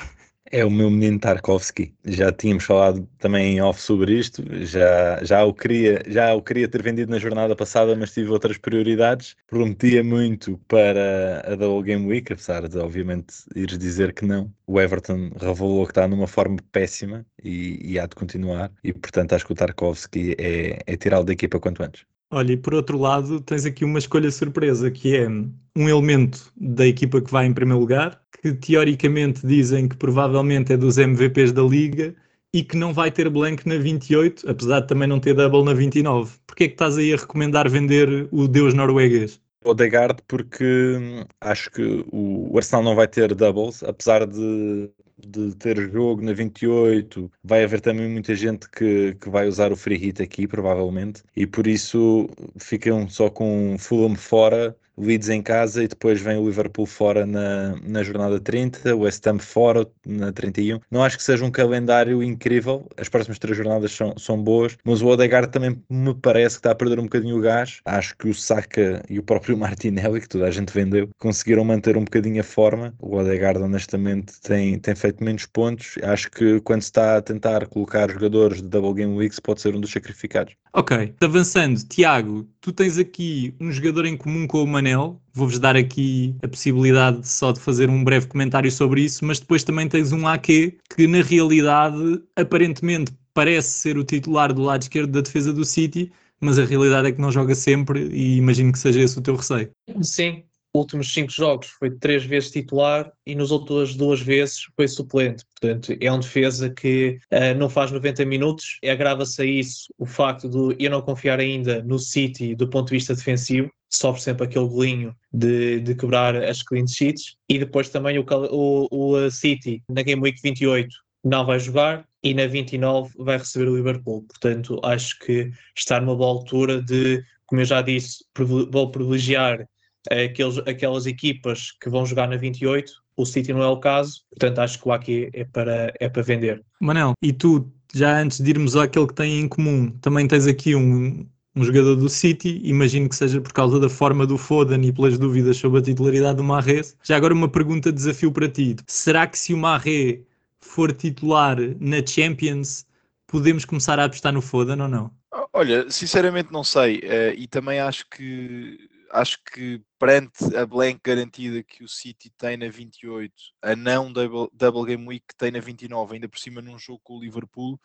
É 0.51 0.64
o 0.64 0.70
meu 0.70 0.88
menino 0.88 1.18
Tarkovsky. 1.18 1.92
Já 2.05 2.31
tínhamos 2.31 2.64
falado 2.64 3.09
também 3.18 3.57
em 3.57 3.61
off 3.61 3.81
sobre 3.81 4.16
isto. 4.16 4.40
Já, 4.64 5.18
já, 5.25 5.44
o 5.44 5.53
queria, 5.53 6.01
já 6.07 6.33
o 6.33 6.40
queria 6.40 6.68
ter 6.68 6.81
vendido 6.81 7.11
na 7.11 7.18
jornada 7.18 7.57
passada, 7.57 7.97
mas 7.97 8.12
tive 8.12 8.31
outras 8.31 8.57
prioridades. 8.57 9.35
Prometia 9.49 10.05
muito 10.05 10.57
para 10.68 11.42
a 11.44 11.57
Double 11.57 11.83
Game 11.83 12.07
Week, 12.07 12.33
apesar 12.33 12.68
de, 12.68 12.79
obviamente, 12.79 13.35
ires 13.57 13.77
dizer 13.77 14.12
que 14.12 14.25
não. 14.25 14.49
O 14.66 14.81
Everton 14.81 15.31
revelou 15.40 15.85
que 15.87 15.90
está 15.92 16.07
numa 16.07 16.29
forma 16.29 16.59
péssima 16.70 17.27
e, 17.42 17.92
e 17.92 17.99
há 17.99 18.07
de 18.07 18.14
continuar. 18.14 18.70
E, 18.85 18.92
portanto, 18.92 19.33
acho 19.33 19.47
que 19.47 19.53
o 19.53 19.57
Tarkovsky 19.57 20.37
é, 20.38 20.79
é 20.87 20.97
tirá-lo 20.97 21.25
da 21.25 21.33
equipa 21.33 21.59
quanto 21.59 21.83
antes. 21.83 22.07
Olha, 22.35 22.55
e 22.55 22.57
por 22.57 22.75
outro 22.75 22.99
lado, 22.99 23.40
tens 23.40 23.64
aqui 23.64 23.85
uma 23.85 24.01
escolha 24.01 24.29
surpresa, 24.29 24.90
que 24.90 25.16
é 25.16 25.29
um 25.29 25.88
elemento 25.88 26.53
da 26.57 26.85
equipa 26.85 27.20
que 27.20 27.31
vai 27.31 27.47
em 27.47 27.55
primeiro 27.55 27.79
lugar, 27.79 28.20
que 28.42 28.53
teoricamente 28.53 29.47
dizem 29.47 29.87
que 29.87 29.97
provavelmente 29.97 30.73
é 30.73 30.77
dos 30.77 30.99
MVPs 30.99 31.53
da 31.53 31.62
liga 31.62 32.12
e 32.53 32.64
que 32.64 32.77
não 32.77 32.92
vai 32.92 33.12
ter 33.12 33.31
blank 33.31 33.64
na 33.68 33.77
28, 33.77 34.51
apesar 34.51 34.81
de 34.81 34.88
também 34.88 35.07
não 35.07 35.20
ter 35.20 35.33
double 35.35 35.62
na 35.62 35.75
29. 35.75 36.37
Porquê 36.44 36.64
é 36.64 36.66
que 36.66 36.75
estás 36.75 36.99
aí 36.99 37.14
a 37.14 37.16
recomendar 37.16 37.70
vender 37.70 38.27
o 38.33 38.49
deus 38.49 38.75
norueguês? 38.75 39.40
Odegaard 39.64 40.20
porque 40.27 40.99
acho 41.40 41.70
que 41.70 42.05
o 42.11 42.53
Arsenal 42.57 42.83
não 42.83 42.97
vai 42.97 43.07
ter 43.07 43.33
doubles, 43.33 43.85
apesar 43.85 44.27
de 44.27 44.90
de 45.18 45.55
ter 45.57 45.90
jogo 45.90 46.22
na 46.22 46.33
28, 46.33 47.31
vai 47.42 47.64
haver 47.64 47.81
também 47.81 48.09
muita 48.09 48.35
gente 48.35 48.68
que, 48.70 49.14
que 49.14 49.29
vai 49.31 49.46
usar 49.48 49.72
o 49.72 49.77
free 49.77 49.96
hit 49.96 50.22
aqui, 50.22 50.46
provavelmente, 50.46 51.22
e 51.37 51.46
por 51.46 51.66
isso 51.66 52.29
ficam 52.59 53.09
só 53.09 53.31
com 53.31 53.77
Fulham 53.79 54.14
fora 54.16 54.77
Leeds 54.96 55.28
em 55.28 55.42
casa 55.42 55.83
e 55.83 55.88
depois 55.88 56.20
vem 56.20 56.37
o 56.37 56.46
Liverpool 56.46 56.87
fora 56.87 57.26
na, 57.26 57.76
na 57.83 58.02
jornada 58.02 58.38
30, 58.40 58.94
o 58.94 59.00
West 59.00 59.26
Ham 59.26 59.38
fora 59.38 59.87
na 60.07 60.33
31. 60.33 60.80
Não 60.90 61.02
acho 61.02 61.16
que 61.16 61.22
seja 61.22 61.44
um 61.44 61.50
calendário 61.50 62.22
incrível, 62.22 62.87
as 62.96 63.09
próximas 63.09 63.38
três 63.38 63.57
jornadas 63.57 63.92
são, 63.92 64.14
são 64.16 64.42
boas, 64.42 64.76
mas 64.85 65.02
o 65.02 65.09
Odegaard 65.09 65.50
também 65.50 65.83
me 65.88 66.14
parece 66.14 66.57
que 66.57 66.61
está 66.61 66.70
a 66.70 66.74
perder 66.74 66.98
um 66.98 67.04
bocadinho 67.04 67.37
o 67.37 67.40
gás. 67.40 67.80
Acho 67.85 68.16
que 68.16 68.28
o 68.28 68.35
Saka 68.35 69.02
e 69.09 69.18
o 69.18 69.22
próprio 69.22 69.57
Martinelli, 69.59 70.20
que 70.20 70.28
toda 70.28 70.46
a 70.46 70.50
gente 70.50 70.72
vendeu, 70.72 71.09
conseguiram 71.18 71.64
manter 71.64 71.96
um 71.96 72.04
bocadinho 72.04 72.40
a 72.40 72.44
forma. 72.44 72.94
O 73.00 73.16
Odegaard, 73.16 73.61
honestamente, 73.61 74.40
tem, 74.40 74.78
tem 74.78 74.94
feito 74.94 75.22
menos 75.22 75.46
pontos. 75.46 75.96
Acho 76.02 76.30
que 76.30 76.61
quando 76.61 76.83
se 76.83 76.88
está 76.88 77.16
a 77.16 77.22
tentar 77.22 77.66
colocar 77.66 78.11
jogadores 78.11 78.62
de 78.62 78.68
Double 78.68 78.94
Game 78.94 79.16
Weeks, 79.16 79.40
pode 79.40 79.61
ser 79.61 79.74
um 79.74 79.80
dos 79.80 79.90
sacrificados. 79.90 80.54
Ok, 80.77 81.15
avançando, 81.21 81.81
Tiago, 81.87 82.49
tu 82.61 82.73
tens 82.73 82.99
aqui 82.99 83.55
um 83.61 83.71
jogador 83.71 84.07
em 84.07 84.17
comum 84.17 84.45
com 84.45 84.61
o 84.61 84.67
Manel. 84.67 85.23
Vou-vos 85.33 85.61
dar 85.61 85.77
aqui 85.77 86.35
a 86.43 86.49
possibilidade 86.49 87.29
só 87.29 87.53
de 87.53 87.61
fazer 87.61 87.89
um 87.89 88.03
breve 88.03 88.27
comentário 88.27 88.69
sobre 88.73 89.03
isso, 89.03 89.25
mas 89.25 89.39
depois 89.39 89.63
também 89.63 89.89
tens 89.89 90.11
um 90.11 90.27
Ake 90.27 90.77
que, 90.97 91.07
na 91.07 91.23
realidade, 91.23 92.21
aparentemente 92.35 93.13
parece 93.33 93.69
ser 93.69 93.97
o 93.97 94.03
titular 94.03 94.53
do 94.53 94.63
lado 94.63 94.83
esquerdo 94.83 95.13
da 95.13 95.21
defesa 95.21 95.53
do 95.53 95.65
City, 95.65 96.11
mas 96.41 96.59
a 96.59 96.65
realidade 96.65 97.07
é 97.07 97.13
que 97.13 97.21
não 97.21 97.31
joga 97.31 97.55
sempre 97.55 98.09
e 98.09 98.37
imagino 98.39 98.73
que 98.73 98.79
seja 98.81 99.01
esse 99.01 99.17
o 99.17 99.23
teu 99.23 99.37
receio. 99.37 99.71
Sim, 100.03 100.43
últimos 100.75 101.13
cinco 101.13 101.31
jogos 101.31 101.69
foi 101.79 101.91
três 101.91 102.25
vezes 102.25 102.51
titular 102.51 103.11
e 103.25 103.35
nos 103.35 103.51
outras 103.51 103.95
duas 103.95 104.21
vezes 104.21 104.67
foi 104.77 104.89
suplente. 104.89 105.45
Portanto, 105.59 105.97
é 106.01 106.13
um 106.13 106.19
defesa 106.19 106.69
que 106.69 107.19
uh, 107.33 107.57
não 107.57 107.71
faz 107.71 107.93
90 107.93 108.25
minutos. 108.25 108.79
Agrava-se 108.85 109.41
a 109.41 109.45
isso 109.45 109.95
o 109.99 110.05
facto 110.05 110.49
de 110.49 110.85
eu 110.85 110.91
não 110.91 111.01
confiar 111.01 111.39
ainda 111.39 111.83
no 111.83 111.99
City 111.99 112.55
do 112.55 112.69
ponto 112.69 112.89
de 112.89 112.97
vista 112.97 113.15
defensivo. 113.15 113.71
Sofre 113.89 114.23
sempre 114.23 114.45
aquele 114.45 114.67
golinho 114.67 115.15
de, 115.33 115.81
de 115.81 115.95
quebrar 115.95 116.35
as 116.37 116.63
clean 116.63 116.87
sheets. 116.87 117.37
E 117.49 117.59
depois 117.59 117.89
também 117.89 118.19
o, 118.19 118.27
o, 118.51 118.89
o 118.91 119.31
City 119.31 119.83
na 119.89 120.03
Game 120.03 120.21
Week 120.21 120.41
28 120.43 120.89
não 121.23 121.47
vai 121.47 121.59
jogar 121.61 122.05
e 122.23 122.35
na 122.35 122.47
29 122.47 123.13
vai 123.19 123.39
receber 123.39 123.69
o 123.69 123.77
Liverpool. 123.77 124.25
Portanto, 124.25 124.81
acho 124.83 125.19
que 125.21 125.51
está 125.77 126.01
numa 126.01 126.17
boa 126.17 126.31
altura 126.31 126.83
de, 126.83 127.23
como 127.47 127.61
eu 127.61 127.65
já 127.65 127.81
disse, 127.81 128.25
vou 128.71 128.91
privilegiar 128.91 129.67
aqueles, 130.11 130.59
aquelas 130.59 131.07
equipas 131.07 131.73
que 131.81 131.88
vão 131.88 132.05
jogar 132.05 132.29
na 132.29 132.37
28, 132.37 132.93
o 133.17 133.25
City 133.25 133.53
não 133.53 133.62
é 133.62 133.69
o 133.69 133.79
caso, 133.79 134.23
portanto 134.31 134.59
acho 134.59 134.81
que 134.81 134.88
o 134.88 134.93
aqui 134.93 135.31
é 135.33 135.45
para, 135.45 135.93
é 136.01 136.09
para 136.09 136.23
vender. 136.23 136.62
Manel, 136.81 137.12
e 137.23 137.33
tu, 137.33 137.71
já 137.95 138.21
antes 138.21 138.40
de 138.40 138.51
irmos 138.51 138.77
àquele 138.77 139.07
que 139.07 139.14
tem 139.14 139.40
em 139.40 139.49
comum, 139.49 139.90
também 140.01 140.27
tens 140.27 140.47
aqui 140.47 140.75
um, 140.75 141.27
um 141.57 141.64
jogador 141.64 141.97
do 141.97 142.09
City, 142.09 142.61
imagino 142.64 143.09
que 143.09 143.17
seja 143.17 143.40
por 143.40 143.53
causa 143.53 143.79
da 143.79 143.88
forma 143.88 144.27
do 144.27 144.37
Foden 144.37 144.85
e 144.85 144.93
pelas 144.93 145.17
dúvidas 145.19 145.57
sobre 145.57 145.79
a 145.79 145.83
titularidade 145.83 146.37
do 146.37 146.45
Marrez. 146.45 146.97
Já 147.03 147.17
agora 147.17 147.33
uma 147.33 147.49
pergunta 147.49 147.90
de 147.90 147.97
desafio 147.97 148.33
para 148.33 148.49
ti. 148.49 148.77
Será 148.87 149.27
que 149.27 149.38
se 149.38 149.55
o 149.55 149.57
Marrez 149.57 150.21
for 150.61 150.93
titular 150.93 151.57
na 151.79 152.05
Champions, 152.05 152.87
podemos 153.27 153.64
começar 153.64 153.99
a 154.01 154.05
apostar 154.05 154.33
no 154.33 154.43
Foden 154.43 154.81
ou 154.81 154.88
não? 154.88 155.11
Olha, 155.53 155.88
sinceramente 155.88 156.53
não 156.53 156.64
sei, 156.64 156.99
uh, 156.99 157.35
e 157.37 157.47
também 157.47 157.79
acho 157.79 158.07
que 158.11 158.77
acho 159.14 159.38
que 159.44 159.81
perante 159.96 160.57
a 160.57 160.66
blank 160.66 161.00
garantida 161.03 161.62
que 161.62 161.85
o 161.85 161.88
City 161.88 162.31
tem 162.37 162.57
na 162.57 162.68
28, 162.68 163.33
a 163.62 163.77
não 163.77 164.12
double, 164.12 164.48
double 164.53 164.85
game 164.85 165.07
week 165.07 165.24
que 165.29 165.37
tem 165.37 165.53
na 165.53 165.61
29, 165.61 166.14
ainda 166.14 166.29
por 166.29 166.38
cima 166.38 166.61
num 166.61 166.77
jogo 166.77 167.00
com 167.05 167.16
o 167.16 167.20
Liverpool, 167.20 167.81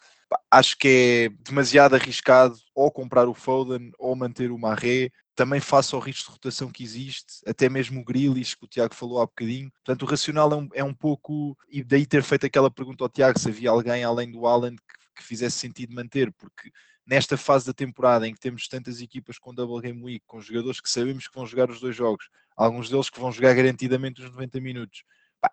acho 0.50 0.76
que 0.76 0.88
é 0.88 1.44
demasiado 1.44 1.96
arriscado 1.96 2.58
ou 2.74 2.92
comprar 2.92 3.28
o 3.28 3.36
Foden 3.36 3.92
ou 4.00 4.16
manter 4.16 4.52
o 4.52 4.58
Marré, 4.58 5.12
também 5.36 5.62
face 5.62 5.94
ao 5.94 6.02
risco 6.02 6.26
de 6.26 6.32
rotação 6.32 6.72
que 6.72 6.84
existe, 6.84 7.42
até 7.46 7.70
mesmo 7.70 8.02
o 8.02 8.04
Grealish, 8.04 8.58
que 8.58 8.66
o 8.66 8.68
Tiago 8.68 8.96
falou 8.96 9.22
há 9.22 9.26
bocadinho. 9.26 9.72
Portanto, 9.72 10.02
o 10.02 10.06
racional 10.06 10.52
é 10.52 10.56
um, 10.56 10.70
é 10.74 10.84
um 10.84 10.94
pouco, 10.94 11.56
e 11.70 11.84
daí 11.84 12.06
ter 12.06 12.24
feito 12.24 12.48
aquela 12.48 12.72
pergunta 12.72 13.04
ao 13.04 13.10
Tiago, 13.10 13.40
se 13.40 13.50
havia 13.50 13.70
alguém 13.70 14.04
além 14.04 14.32
do 14.32 14.48
Alan 14.48 14.76
que, 14.76 14.84
que 15.16 15.24
fizesse 15.24 15.60
sentido 15.60 15.94
manter, 15.94 16.34
porque 16.34 16.72
nesta 17.10 17.36
fase 17.36 17.66
da 17.66 17.74
temporada 17.74 18.28
em 18.28 18.34
que 18.34 18.40
temos 18.40 18.68
tantas 18.68 19.02
equipas 19.02 19.40
com 19.40 19.52
Double 19.52 19.82
Game 19.82 20.04
Week, 20.04 20.24
com 20.28 20.40
jogadores 20.40 20.80
que 20.80 20.90
sabemos 20.90 21.28
que 21.28 21.34
vão 21.34 21.44
jogar 21.44 21.72
os 21.72 21.80
dois 21.80 21.96
jogos, 21.96 22.30
alguns 22.56 22.88
deles 22.88 23.10
que 23.10 23.20
vão 23.20 23.32
jogar 23.32 23.56
garantidamente 23.56 24.22
os 24.22 24.30
90 24.30 24.62
minutos, 24.62 25.04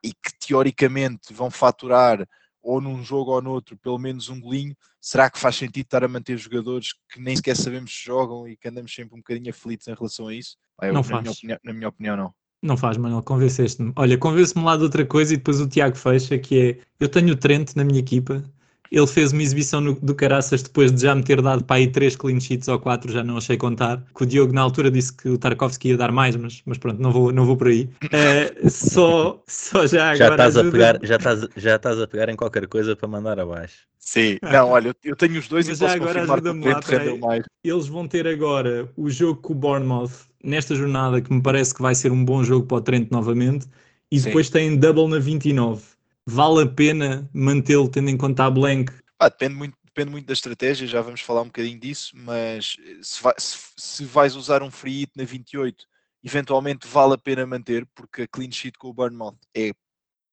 e 0.04 0.12
que 0.12 0.38
teoricamente 0.38 1.32
vão 1.32 1.50
faturar 1.50 2.28
ou 2.62 2.80
num 2.80 3.02
jogo 3.02 3.30
ou 3.30 3.40
noutro 3.40 3.76
pelo 3.78 3.98
menos 3.98 4.28
um 4.28 4.38
golinho, 4.38 4.76
será 5.00 5.30
que 5.30 5.38
faz 5.38 5.56
sentido 5.56 5.84
estar 5.84 6.04
a 6.04 6.08
manter 6.08 6.36
jogadores 6.36 6.92
que 7.10 7.20
nem 7.20 7.34
sequer 7.36 7.56
sabemos 7.56 7.90
se 7.90 8.04
jogam 8.04 8.46
e 8.46 8.56
que 8.56 8.68
andamos 8.68 8.94
sempre 8.94 9.14
um 9.14 9.18
bocadinho 9.18 9.48
aflitos 9.48 9.88
em 9.88 9.94
relação 9.94 10.28
a 10.28 10.34
isso? 10.34 10.58
Eu, 10.82 10.92
não 10.92 11.00
na 11.00 11.02
faz. 11.04 11.22
Minha 11.22 11.32
opinião, 11.32 11.58
na 11.64 11.72
minha 11.72 11.88
opinião, 11.88 12.16
não. 12.16 12.34
Não 12.60 12.76
faz, 12.76 12.96
Manuel, 12.96 13.22
convenceste-me. 13.22 13.92
Olha, 13.96 14.18
convence-me 14.18 14.64
lá 14.64 14.76
de 14.76 14.82
outra 14.82 15.06
coisa 15.06 15.32
e 15.32 15.36
depois 15.36 15.60
o 15.60 15.68
Tiago 15.68 15.96
fecha, 15.96 16.36
que 16.36 16.60
é, 16.60 16.80
eu 16.98 17.08
tenho 17.08 17.32
o 17.32 17.36
Trent 17.36 17.74
na 17.76 17.84
minha 17.84 18.00
equipa, 18.00 18.44
ele 18.90 19.06
fez 19.06 19.32
uma 19.32 19.42
exibição 19.42 19.80
no, 19.80 19.94
do 19.94 20.14
Caraças 20.14 20.62
depois 20.62 20.92
de 20.92 21.02
já 21.02 21.14
me 21.14 21.22
ter 21.22 21.40
dado 21.42 21.64
para 21.64 21.76
aí 21.76 21.86
três 21.86 22.16
clean 22.16 22.40
sheets 22.40 22.68
ou 22.68 22.78
quatro, 22.78 23.10
já 23.12 23.22
não 23.22 23.36
achei 23.36 23.56
contar. 23.56 24.02
Que 24.14 24.22
o 24.22 24.26
Diogo 24.26 24.52
na 24.52 24.62
altura 24.62 24.90
disse 24.90 25.12
que 25.12 25.28
o 25.28 25.38
Tarkovsky 25.38 25.88
ia 25.88 25.96
dar 25.96 26.12
mais, 26.12 26.36
mas, 26.36 26.62
mas 26.64 26.78
pronto, 26.78 27.00
não 27.00 27.10
vou, 27.10 27.32
não 27.32 27.44
vou 27.44 27.56
por 27.56 27.68
aí. 27.68 27.88
Uh, 28.04 28.70
só, 28.70 29.42
só 29.46 29.86
já 29.86 30.12
agora. 30.12 30.16
Já 30.16 30.30
estás, 30.30 30.56
a 30.56 30.64
pegar, 30.64 30.98
já, 31.02 31.16
estás, 31.16 31.48
já 31.56 31.76
estás 31.76 32.00
a 32.00 32.06
pegar 32.06 32.28
em 32.28 32.36
qualquer 32.36 32.66
coisa 32.66 32.96
para 32.96 33.08
mandar 33.08 33.38
abaixo. 33.40 33.86
Sim, 33.98 34.38
ah. 34.42 34.52
não, 34.52 34.68
olha, 34.70 34.94
eu 35.02 35.16
tenho 35.16 35.38
os 35.38 35.48
dois 35.48 35.66
mas 35.66 35.78
e 35.78 35.80
já 35.80 35.86
posso 35.86 35.96
agora 35.96 36.22
ajuda-me 36.22 36.64
lá. 36.64 36.80
Mais. 37.20 37.44
Eles 37.64 37.88
vão 37.88 38.06
ter 38.06 38.26
agora 38.28 38.88
o 38.96 39.10
jogo 39.10 39.40
com 39.40 39.52
o 39.52 39.56
Bournemouth 39.56 40.12
nesta 40.44 40.76
jornada, 40.76 41.20
que 41.20 41.32
me 41.32 41.42
parece 41.42 41.74
que 41.74 41.82
vai 41.82 41.94
ser 41.94 42.12
um 42.12 42.24
bom 42.24 42.44
jogo 42.44 42.66
para 42.66 42.76
o 42.76 42.80
Trent 42.80 43.10
novamente, 43.10 43.66
e 44.10 44.20
Sim. 44.20 44.26
depois 44.26 44.48
têm 44.48 44.76
double 44.76 45.08
na 45.08 45.18
29 45.18 45.95
vale 46.26 46.62
a 46.62 46.66
pena 46.66 47.30
mantê-lo 47.32 47.88
tendo 47.88 48.10
em 48.10 48.16
conta 48.16 48.44
a 48.44 48.50
blank 48.50 48.92
ah, 49.18 49.30
depende, 49.30 49.54
muito, 49.54 49.78
depende 49.82 50.10
muito 50.10 50.26
da 50.26 50.34
estratégia, 50.34 50.86
já 50.86 51.00
vamos 51.00 51.22
falar 51.22 51.40
um 51.40 51.46
bocadinho 51.46 51.80
disso, 51.80 52.12
mas 52.14 52.76
se, 53.02 53.22
vai, 53.22 53.34
se, 53.38 53.58
se 53.76 54.04
vais 54.04 54.36
usar 54.36 54.62
um 54.62 54.70
free 54.70 55.00
hit 55.00 55.12
na 55.16 55.24
28, 55.24 55.86
eventualmente 56.22 56.86
vale 56.86 57.14
a 57.14 57.18
pena 57.18 57.46
manter, 57.46 57.86
porque 57.94 58.22
a 58.22 58.28
clean 58.28 58.50
sheet 58.50 58.76
com 58.78 58.88
o 58.88 58.92
Bournemouth 58.92 59.38
é 59.56 59.72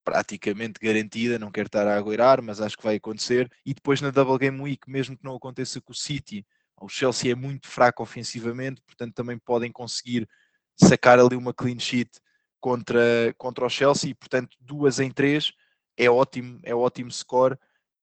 praticamente 0.03 0.81
garantida, 0.81 1.39
não 1.39 1.49
quero 1.49 1.67
estar 1.67 1.87
a 1.87 1.95
agoirar, 1.97 2.41
mas 2.41 2.59
acho 2.59 2.75
que 2.75 2.83
vai 2.83 2.95
acontecer. 2.95 3.49
E 3.65 3.73
depois 3.73 4.01
na 4.01 4.11
Double 4.11 4.37
Game 4.37 4.59
Week, 4.59 4.81
mesmo 4.89 5.15
que 5.17 5.23
não 5.23 5.35
aconteça 5.35 5.79
com 5.79 5.93
o 5.93 5.95
City, 5.95 6.45
o 6.81 6.89
Chelsea 6.89 7.31
é 7.31 7.35
muito 7.35 7.69
fraco 7.69 8.03
ofensivamente, 8.03 8.81
portanto 8.81 9.13
também 9.13 9.37
podem 9.37 9.71
conseguir 9.71 10.27
sacar 10.75 11.19
ali 11.19 11.37
uma 11.37 11.53
clean 11.53 11.79
sheet 11.79 12.11
contra, 12.59 13.33
contra 13.37 13.65
o 13.65 13.69
Chelsea, 13.69 14.09
e 14.09 14.13
portanto 14.13 14.57
duas 14.59 14.99
em 14.99 15.09
três 15.09 15.53
é 15.97 16.09
ótimo, 16.09 16.59
é 16.63 16.73
ótimo 16.73 17.11
score 17.11 17.57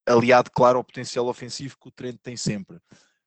aliado, 0.06 0.50
claro, 0.50 0.78
ao 0.78 0.84
potencial 0.84 1.26
ofensivo 1.26 1.76
que 1.80 1.88
o 1.88 1.90
Trent 1.90 2.18
tem 2.22 2.36
sempre. 2.36 2.78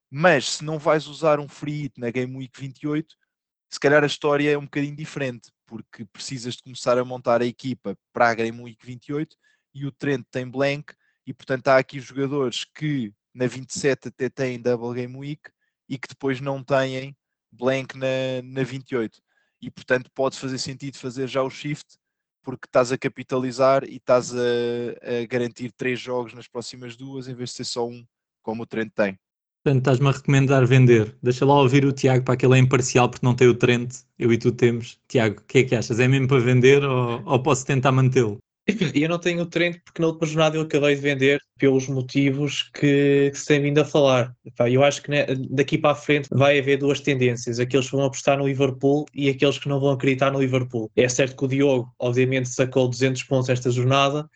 Mas 0.09 0.55
se 0.55 0.63
não 0.63 0.77
vais 0.77 1.07
usar 1.07 1.39
um 1.39 1.47
free 1.47 1.83
hit 1.83 1.99
na 1.99 2.11
Game 2.11 2.35
Week 2.35 2.51
28, 2.59 3.15
se 3.71 3.79
calhar 3.79 4.03
a 4.03 4.07
história 4.07 4.51
é 4.51 4.57
um 4.57 4.65
bocadinho 4.65 4.95
diferente, 4.95 5.51
porque 5.65 6.05
precisas 6.05 6.55
de 6.55 6.63
começar 6.63 6.97
a 6.97 7.05
montar 7.05 7.41
a 7.41 7.45
equipa 7.45 7.97
para 8.11 8.29
a 8.29 8.33
Game 8.33 8.61
Week 8.61 8.85
28 8.85 9.35
e 9.73 9.85
o 9.85 9.91
Trent 9.91 10.25
tem 10.29 10.47
blank, 10.47 10.93
e 11.25 11.33
portanto 11.33 11.69
há 11.69 11.77
aqui 11.77 11.99
jogadores 11.99 12.65
que 12.65 13.11
na 13.33 13.47
27 13.47 14.09
até 14.09 14.29
têm 14.29 14.61
Double 14.61 14.93
Game 14.93 15.17
Week 15.17 15.41
e 15.89 15.97
que 15.97 16.07
depois 16.07 16.39
não 16.39 16.63
têm 16.63 17.17
blank 17.51 17.97
na, 17.97 18.41
na 18.43 18.63
28. 18.63 19.19
E 19.61 19.71
portanto 19.71 20.11
pode 20.13 20.37
fazer 20.37 20.57
sentido 20.57 20.97
fazer 20.97 21.27
já 21.27 21.41
o 21.41 21.49
shift 21.49 21.97
porque 22.43 22.67
estás 22.67 22.91
a 22.91 22.97
capitalizar 22.97 23.83
e 23.85 23.95
estás 23.95 24.33
a, 24.33 24.37
a, 24.37 25.25
garantir 25.25 25.71
três 25.71 25.99
jogos 25.99 26.33
nas 26.33 26.47
próximas 26.47 26.95
duas 26.95 27.27
em 27.27 27.33
vez 27.33 27.49
de 27.51 27.57
ser 27.57 27.65
só 27.65 27.87
um, 27.87 28.05
como 28.41 28.63
o 28.63 28.65
Trent 28.65 28.91
tem. 28.93 29.17
Portanto, 29.63 29.79
estás-me 29.79 30.09
a 30.09 30.11
recomendar 30.11 30.67
vender. 30.67 31.15
Deixa 31.23 31.45
lá 31.45 31.53
ouvir 31.55 31.85
o 31.85 31.93
Tiago 31.93 32.25
para 32.25 32.35
que 32.35 32.45
ele 32.45 32.55
é 32.55 32.57
imparcial 32.57 33.09
porque 33.09 33.25
não 33.25 33.33
tem 33.33 33.47
o 33.47 33.55
Trent, 33.55 33.95
eu 34.19 34.31
e 34.33 34.37
tu 34.37 34.51
temos. 34.51 34.99
Tiago, 35.07 35.39
o 35.39 35.43
que 35.45 35.59
é 35.59 35.63
que 35.63 35.75
achas? 35.75 35.99
É 35.99 36.07
mesmo 36.07 36.27
para 36.27 36.39
vender 36.39 36.83
ou, 36.83 37.23
ou 37.25 37.41
posso 37.41 37.65
tentar 37.65 37.93
mantê-lo? 37.93 38.39
Eu 38.95 39.09
não 39.09 39.19
tenho 39.19 39.41
o 39.41 39.45
Trent 39.45 39.77
porque 39.83 40.01
na 40.01 40.07
última 40.07 40.25
jornada 40.25 40.55
eu 40.55 40.61
acabei 40.61 40.95
de 40.95 41.01
vender 41.01 41.41
pelos 41.59 41.87
motivos 41.87 42.63
que, 42.73 43.29
que 43.31 43.37
se 43.37 43.45
tem 43.45 43.61
vindo 43.61 43.79
a 43.79 43.85
falar. 43.85 44.33
Eu 44.69 44.83
acho 44.83 45.01
que 45.01 45.11
daqui 45.49 45.77
para 45.77 45.91
a 45.91 45.95
frente 45.95 46.29
vai 46.31 46.59
haver 46.59 46.77
duas 46.77 47.01
tendências: 47.01 47.59
aqueles 47.59 47.89
que 47.89 47.95
vão 47.95 48.05
apostar 48.05 48.37
no 48.37 48.47
Liverpool 48.47 49.05
e 49.13 49.29
aqueles 49.29 49.57
que 49.57 49.67
não 49.67 49.79
vão 49.79 49.91
acreditar 49.91 50.31
no 50.31 50.39
Liverpool. 50.39 50.89
É 50.95 51.09
certo 51.09 51.35
que 51.35 51.43
o 51.43 51.47
Diogo, 51.47 51.93
obviamente, 51.99 52.49
sacou 52.49 52.87
200 52.87 53.23
pontos 53.23 53.49
esta 53.49 53.69
jornada, 53.69 54.29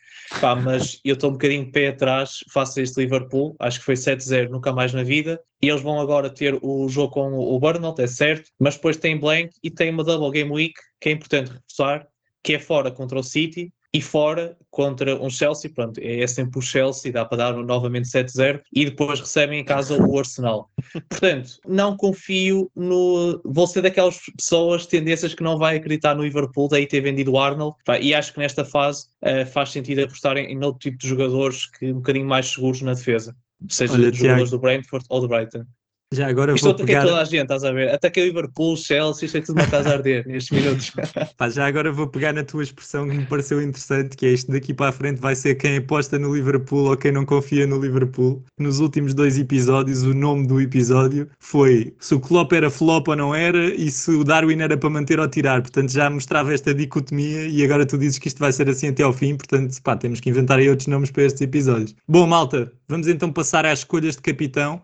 mas 0.62 1.00
eu 1.04 1.14
estou 1.14 1.30
um 1.30 1.34
bocadinho 1.34 1.64
de 1.64 1.72
pé 1.72 1.88
atrás 1.88 2.40
face 2.52 2.80
a 2.80 2.82
este 2.82 3.00
Liverpool. 3.00 3.56
Acho 3.58 3.78
que 3.78 3.86
foi 3.86 3.94
7-0, 3.94 4.50
nunca 4.50 4.72
mais 4.72 4.92
na 4.92 5.02
vida. 5.02 5.40
E 5.62 5.68
eles 5.68 5.82
vão 5.82 5.98
agora 5.98 6.28
ter 6.28 6.58
o 6.62 6.88
jogo 6.88 7.14
com 7.14 7.32
o 7.32 7.58
Burnout, 7.58 8.00
é 8.00 8.06
certo, 8.06 8.50
mas 8.60 8.76
depois 8.76 8.96
tem 8.96 9.18
blank 9.18 9.50
e 9.62 9.70
tem 9.70 9.90
uma 9.90 10.04
double 10.04 10.30
game 10.30 10.50
week 10.50 10.74
que 11.00 11.08
é 11.08 11.12
importante 11.12 11.50
reforçar, 11.50 12.06
que 12.42 12.54
é 12.54 12.58
fora 12.58 12.92
contra 12.92 13.18
o 13.18 13.22
City 13.22 13.72
e 13.98 14.00
fora 14.00 14.56
contra 14.70 15.20
um 15.20 15.28
Chelsea, 15.28 15.68
pronto, 15.74 15.98
é 16.00 16.24
sempre 16.28 16.60
o 16.60 16.62
Chelsea, 16.62 17.12
dá 17.12 17.24
para 17.24 17.38
dar 17.38 17.52
novamente 17.54 18.08
7-0 18.08 18.60
e 18.72 18.84
depois 18.84 19.18
recebem 19.18 19.58
em 19.58 19.64
casa 19.64 20.00
o 20.00 20.16
Arsenal. 20.16 20.70
Portanto, 21.10 21.58
não 21.66 21.96
confio 21.96 22.70
no. 22.76 23.40
Vou 23.44 23.66
ser 23.66 23.82
daquelas 23.82 24.20
pessoas, 24.36 24.86
tendências 24.86 25.34
que 25.34 25.42
não 25.42 25.58
vai 25.58 25.76
acreditar 25.76 26.14
no 26.14 26.22
Liverpool, 26.22 26.68
daí 26.68 26.86
ter 26.86 27.00
vendido 27.00 27.32
o 27.32 27.40
Arnold, 27.40 27.76
e 28.00 28.14
acho 28.14 28.32
que 28.32 28.38
nesta 28.38 28.64
fase 28.64 29.08
uh, 29.22 29.44
faz 29.46 29.70
sentido 29.70 30.04
apostar 30.04 30.36
em, 30.36 30.52
em 30.52 30.64
outro 30.64 30.78
tipo 30.78 30.96
de 30.98 31.08
jogadores 31.08 31.68
que 31.68 31.90
um 31.90 31.96
bocadinho 31.96 32.26
mais 32.26 32.46
seguros 32.46 32.80
na 32.80 32.94
defesa, 32.94 33.34
seja 33.68 33.94
Olha, 33.94 34.12
jogadores 34.12 34.20
Tiago. 34.20 34.50
do 34.50 34.58
Brentford 34.60 35.04
ou 35.08 35.20
do 35.20 35.26
Brighton. 35.26 35.64
Já 36.10 36.26
agora 36.26 36.54
Isto 36.54 36.64
vou 36.64 36.74
pegar... 36.74 37.02
toda 37.02 37.20
a 37.20 37.24
gente, 37.24 37.42
estás 37.42 37.62
a 37.64 37.70
ver? 37.70 37.90
Até 37.90 38.08
que 38.08 38.18
o 38.18 38.24
Liverpool, 38.24 38.74
Chelsea, 38.78 39.26
isto 39.26 39.36
é 39.36 39.40
tudo 39.42 39.60
uma 39.60 39.66
casa 39.66 39.90
a 39.90 39.92
arder 39.92 40.26
nestes 40.26 40.58
minutos. 40.58 40.90
Pá, 41.36 41.50
já 41.50 41.66
agora 41.66 41.92
vou 41.92 42.06
pegar 42.06 42.32
na 42.32 42.42
tua 42.42 42.62
expressão 42.62 43.06
que 43.06 43.14
me 43.14 43.26
pareceu 43.26 43.60
interessante, 43.60 44.16
que 44.16 44.24
é 44.24 44.30
isto 44.30 44.50
daqui 44.50 44.72
para 44.72 44.88
a 44.88 44.92
frente 44.92 45.20
vai 45.20 45.36
ser 45.36 45.56
quem 45.56 45.76
aposta 45.76 46.18
no 46.18 46.34
Liverpool 46.34 46.88
ou 46.88 46.96
quem 46.96 47.12
não 47.12 47.26
confia 47.26 47.66
no 47.66 47.78
Liverpool. 47.78 48.42
Nos 48.58 48.80
últimos 48.80 49.12
dois 49.12 49.38
episódios, 49.38 50.02
o 50.02 50.14
nome 50.14 50.46
do 50.46 50.58
episódio 50.62 51.28
foi 51.38 51.94
se 52.00 52.14
o 52.14 52.20
Klopp 52.20 52.54
era 52.54 52.70
flop 52.70 53.08
ou 53.08 53.16
não 53.16 53.34
era 53.34 53.66
e 53.74 53.90
se 53.90 54.10
o 54.10 54.24
Darwin 54.24 54.62
era 54.62 54.78
para 54.78 54.88
manter 54.88 55.20
ou 55.20 55.28
tirar. 55.28 55.60
Portanto, 55.60 55.92
já 55.92 56.08
mostrava 56.08 56.54
esta 56.54 56.74
dicotomia 56.74 57.48
e 57.48 57.62
agora 57.62 57.84
tu 57.84 57.98
dizes 57.98 58.18
que 58.18 58.28
isto 58.28 58.38
vai 58.38 58.50
ser 58.50 58.66
assim 58.70 58.88
até 58.88 59.02
ao 59.02 59.12
fim, 59.12 59.36
portanto, 59.36 59.76
pá, 59.82 59.94
temos 59.94 60.20
que 60.20 60.30
inventar 60.30 60.58
aí 60.58 60.70
outros 60.70 60.86
nomes 60.86 61.10
para 61.10 61.24
estes 61.24 61.42
episódios. 61.42 61.94
Bom, 62.08 62.26
malta, 62.26 62.72
vamos 62.88 63.08
então 63.08 63.30
passar 63.30 63.66
às 63.66 63.80
escolhas 63.80 64.16
de 64.16 64.22
capitão 64.22 64.80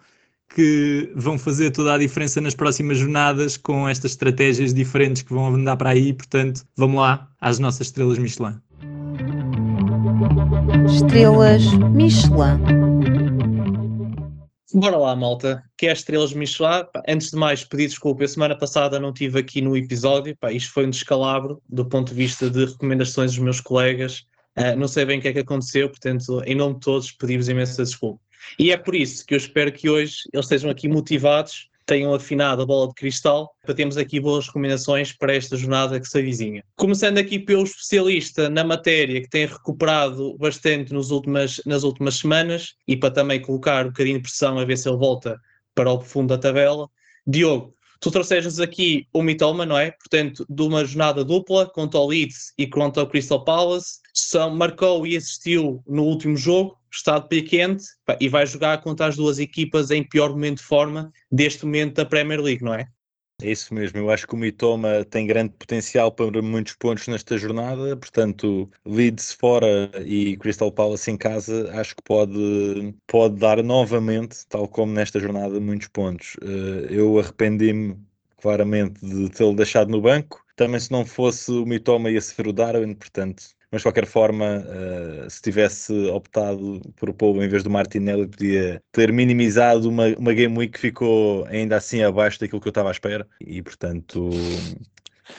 que 0.54 1.12
vão 1.14 1.38
fazer 1.38 1.70
toda 1.70 1.94
a 1.94 1.98
diferença 1.98 2.40
nas 2.40 2.54
próximas 2.54 2.98
jornadas 2.98 3.57
com 3.57 3.88
estas 3.88 4.12
estratégias 4.12 4.72
diferentes 4.72 5.22
que 5.22 5.33
vão 5.33 5.54
andar 5.54 5.76
para 5.76 5.90
aí. 5.90 6.12
Portanto, 6.12 6.64
vamos 6.76 7.00
lá 7.00 7.28
às 7.40 7.59
nossas 7.59 7.88
estrelas 7.88 8.18
Michelin. 8.18 8.61
Estrelas 10.87 11.62
Michelin. 11.92 12.85
Bora 14.72 14.96
lá, 14.96 15.14
malta. 15.14 15.62
Que 15.76 15.87
é 15.87 15.92
as 15.92 15.98
estrelas 15.98 16.33
Michelin? 16.33 16.85
Antes 17.09 17.30
de 17.30 17.37
mais, 17.37 17.64
pedir 17.64 17.88
desculpa. 17.88 18.24
A 18.24 18.28
semana 18.28 18.59
passada 18.59 18.98
não 18.98 19.11
estive 19.11 19.38
aqui 19.38 19.61
no 19.61 19.76
episódio. 19.76 20.37
Pá, 20.37 20.52
isto 20.52 20.72
foi 20.72 20.87
um 20.87 20.90
descalabro 20.90 21.62
do 21.68 21.85
ponto 21.85 22.09
de 22.11 22.14
vista 22.14 22.50
de 22.50 22.64
recomendações 22.64 23.33
dos 23.33 23.40
meus 23.40 23.61
colegas. 23.61 24.24
Uh, 24.57 24.76
não 24.76 24.87
sei 24.87 25.04
bem 25.04 25.18
o 25.18 25.22
que 25.22 25.28
é 25.28 25.33
que 25.33 25.40
aconteceu, 25.40 25.88
portanto, 25.88 26.40
em 26.46 26.54
nome 26.54 26.74
de 26.74 26.80
todos, 26.80 27.11
pedimos 27.11 27.48
imensa 27.48 27.83
desculpa. 27.83 28.20
E 28.59 28.70
é 28.70 28.76
por 28.76 28.94
isso 28.94 29.24
que 29.26 29.35
eu 29.35 29.38
espero 29.38 29.72
que 29.72 29.88
hoje 29.88 30.22
eles 30.33 30.46
estejam 30.46 30.70
aqui 30.70 30.88
motivados, 30.88 31.68
tenham 31.87 32.14
afinado 32.14 32.62
a 32.62 32.66
bola 32.66 32.88
de 32.88 32.94
cristal, 32.94 33.54
para 33.62 33.74
termos 33.74 33.96
aqui 33.96 34.18
boas 34.18 34.46
recomendações 34.46 35.12
para 35.12 35.35
esta 35.35 35.57
jornada 35.57 36.00
que 36.00 36.09
se 36.09 36.18
avizinha. 36.18 36.64
Começando 36.76 37.18
aqui 37.18 37.38
pelo 37.38 37.64
especialista 37.64 38.48
na 38.48 38.64
matéria, 38.64 39.20
que 39.20 39.28
tem 39.28 39.46
recuperado 39.46 40.37
bastante 40.38 40.92
nos 40.92 41.11
últimas, 41.11 41.61
nas 41.66 41.83
últimas 41.83 42.16
semanas, 42.16 42.74
e 42.88 42.96
para 42.96 43.11
também 43.11 43.40
colocar 43.40 43.85
um 43.85 43.90
bocadinho 43.90 44.16
de 44.16 44.22
pressão 44.22 44.59
a 44.59 44.64
ver 44.64 44.78
se 44.78 44.88
ele 44.88 44.96
volta 44.96 45.38
para 45.74 45.92
o 45.92 46.00
fundo 46.00 46.28
da 46.28 46.38
tabela. 46.38 46.88
Diogo, 47.26 47.74
tu 48.00 48.11
trouxeste 48.11 48.62
aqui 48.62 49.07
o 49.12 49.22
Mitoma, 49.22 49.66
não 49.66 49.78
é? 49.78 49.90
Portanto, 49.90 50.46
de 50.48 50.62
uma 50.62 50.85
jornada 50.85 51.24
dupla 51.24 51.66
contra 51.66 52.00
o 52.00 52.07
Leeds 52.07 52.52
e 52.57 52.66
contra 52.66 53.02
o 53.02 53.07
Crystal 53.07 53.44
Palace. 53.44 54.00
São, 54.14 54.55
marcou 54.55 55.07
e 55.07 55.16
assistiu 55.16 55.83
no 55.87 56.05
último 56.05 56.37
jogo, 56.37 56.79
está 56.92 57.18
de 57.18 57.29
pé 57.29 57.42
quente 57.42 57.85
e 58.20 58.29
vai 58.29 58.46
jogar 58.46 58.81
contra 58.81 59.07
as 59.07 59.16
duas 59.16 59.38
equipas 59.38 59.90
em 59.90 60.03
pior 60.03 60.31
momento 60.31 60.59
de 60.59 60.64
forma 60.64 61.12
deste 61.31 61.64
momento 61.64 61.96
da 61.96 62.07
Premier 62.07 62.40
League, 62.40 62.62
não 62.62 62.74
é? 62.74 62.87
É 63.42 63.50
isso 63.50 63.74
mesmo, 63.74 63.98
eu 63.98 64.11
acho 64.11 64.29
que 64.29 64.35
o 64.35 64.38
Mitoma 64.38 65.05
tem 65.05 65.27
grande 65.27 65.53
potencial 65.59 66.12
para 66.12 66.40
muitos 66.40 66.74
pontos 66.74 67.09
nesta 67.09 67.37
jornada, 67.37 67.96
portanto, 67.96 68.70
Leeds 68.87 69.33
fora 69.33 69.90
e 70.07 70.37
Crystal 70.37 70.70
Palace 70.70 71.11
em 71.11 71.16
casa, 71.16 71.68
acho 71.72 71.96
que 71.96 72.03
pode, 72.05 72.94
pode 73.09 73.35
dar 73.37 73.61
novamente, 73.62 74.46
tal 74.48 74.68
como 74.68 74.92
nesta 74.92 75.18
jornada, 75.18 75.59
muitos 75.59 75.88
pontos. 75.88 76.37
Eh, 76.42 76.87
eu 76.90 77.18
arrependi-me 77.18 77.98
claramente 78.40 79.05
de 79.05 79.29
tê-lo 79.31 79.57
deixado 79.57 79.90
no 79.90 80.00
banco, 80.00 80.44
também 80.55 80.79
se 80.79 80.92
não 80.92 81.05
fosse 81.05 81.50
o 81.50 81.66
Mitoma 81.66 82.11
ia 82.11 82.20
ser 82.20 82.46
o 82.46 82.53
Darwin, 82.53 82.94
portanto, 82.94 83.42
mas 83.74 83.80
de 83.80 83.87
qualquer 83.87 84.06
forma, 84.06 84.64
uh, 84.64 85.28
se 85.28 85.42
tivesse 85.42 85.92
optado 86.10 86.80
por 86.94 87.10
o 87.10 87.12
Paulo 87.12 87.42
em 87.42 87.48
vez 87.48 87.64
do 87.64 87.68
Martinelli, 87.70 88.28
podia 88.28 88.80
ter 88.92 89.12
minimizado 89.12 89.88
uma, 89.88 90.06
uma 90.16 90.32
Game 90.32 90.56
Week 90.56 90.72
que 90.72 90.78
ficou 90.78 91.44
ainda 91.46 91.76
assim 91.76 92.00
abaixo 92.00 92.38
daquilo 92.38 92.60
que 92.60 92.68
eu 92.68 92.70
estava 92.70 92.88
à 92.88 92.92
espera, 92.92 93.26
e 93.40 93.60
portanto, 93.60 94.30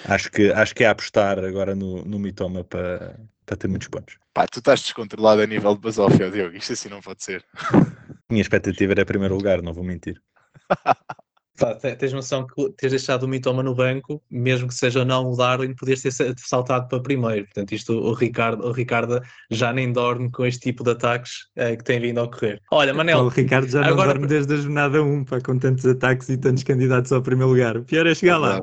acho 0.03 0.29
que, 0.29 0.51
acho 0.51 0.75
que 0.75 0.83
é 0.83 0.87
apostar 0.89 1.39
agora 1.39 1.73
no, 1.73 2.03
no 2.03 2.19
Mitoma 2.19 2.65
para, 2.65 3.17
para 3.45 3.55
ter 3.55 3.69
muitos 3.69 3.87
pontos. 3.87 4.17
Pá, 4.33 4.45
tu 4.45 4.59
estás 4.59 4.81
descontrolado 4.81 5.41
a 5.41 5.47
nível 5.47 5.73
de 5.73 5.79
basófia, 5.79 6.29
Diogo, 6.29 6.57
isto 6.57 6.73
assim 6.73 6.89
não 6.89 6.99
pode 6.99 7.23
ser. 7.23 7.41
Minha 8.29 8.41
expectativa 8.41 8.91
era 8.91 9.05
primeiro 9.05 9.35
lugar, 9.35 9.61
não 9.61 9.71
vou 9.71 9.83
mentir. 9.83 10.21
Pá, 11.57 11.73
tens 11.75 12.11
noção 12.11 12.45
que 12.45 12.69
teres 12.71 12.91
deixado 12.91 13.23
o 13.23 13.27
Mitoma 13.27 13.63
no 13.63 13.73
banco, 13.73 14.21
mesmo 14.29 14.67
que 14.67 14.73
seja 14.73 15.05
não 15.05 15.31
o 15.31 15.37
Darwin, 15.37 15.73
podias 15.73 16.01
ter 16.01 16.11
saltado 16.37 16.87
para 16.89 16.99
primeiro. 16.99 17.45
Portanto, 17.45 17.71
isto 17.71 17.93
o 17.93 18.13
Ricardo, 18.13 18.65
o 18.65 18.71
Ricardo 18.73 19.21
já 19.49 19.71
nem 19.71 19.91
dorme 19.91 20.29
com 20.29 20.45
este 20.45 20.59
tipo 20.59 20.83
de 20.83 20.91
ataques 20.91 21.47
eh, 21.55 21.77
que 21.77 21.83
tem 21.83 21.99
vindo 21.99 22.19
a 22.19 22.23
ocorrer. 22.23 22.61
Olha, 22.71 22.93
Manel. 22.93 23.19
O 23.19 23.29
Ricardo 23.29 23.69
já 23.69 23.81
não 23.81 23.95
dorme 23.95 24.27
desde 24.27 24.53
a 24.53 24.57
jornada 24.57 25.01
1, 25.01 25.23
pá, 25.23 25.39
com 25.39 25.57
tantos 25.57 25.85
ataques 25.85 26.27
e 26.27 26.37
tantos 26.37 26.63
candidatos 26.63 27.11
ao 27.13 27.21
primeiro 27.21 27.51
lugar. 27.51 27.77
O 27.77 27.83
pior 27.83 28.05
é 28.05 28.13
chegar 28.13 28.37
lá. 28.37 28.61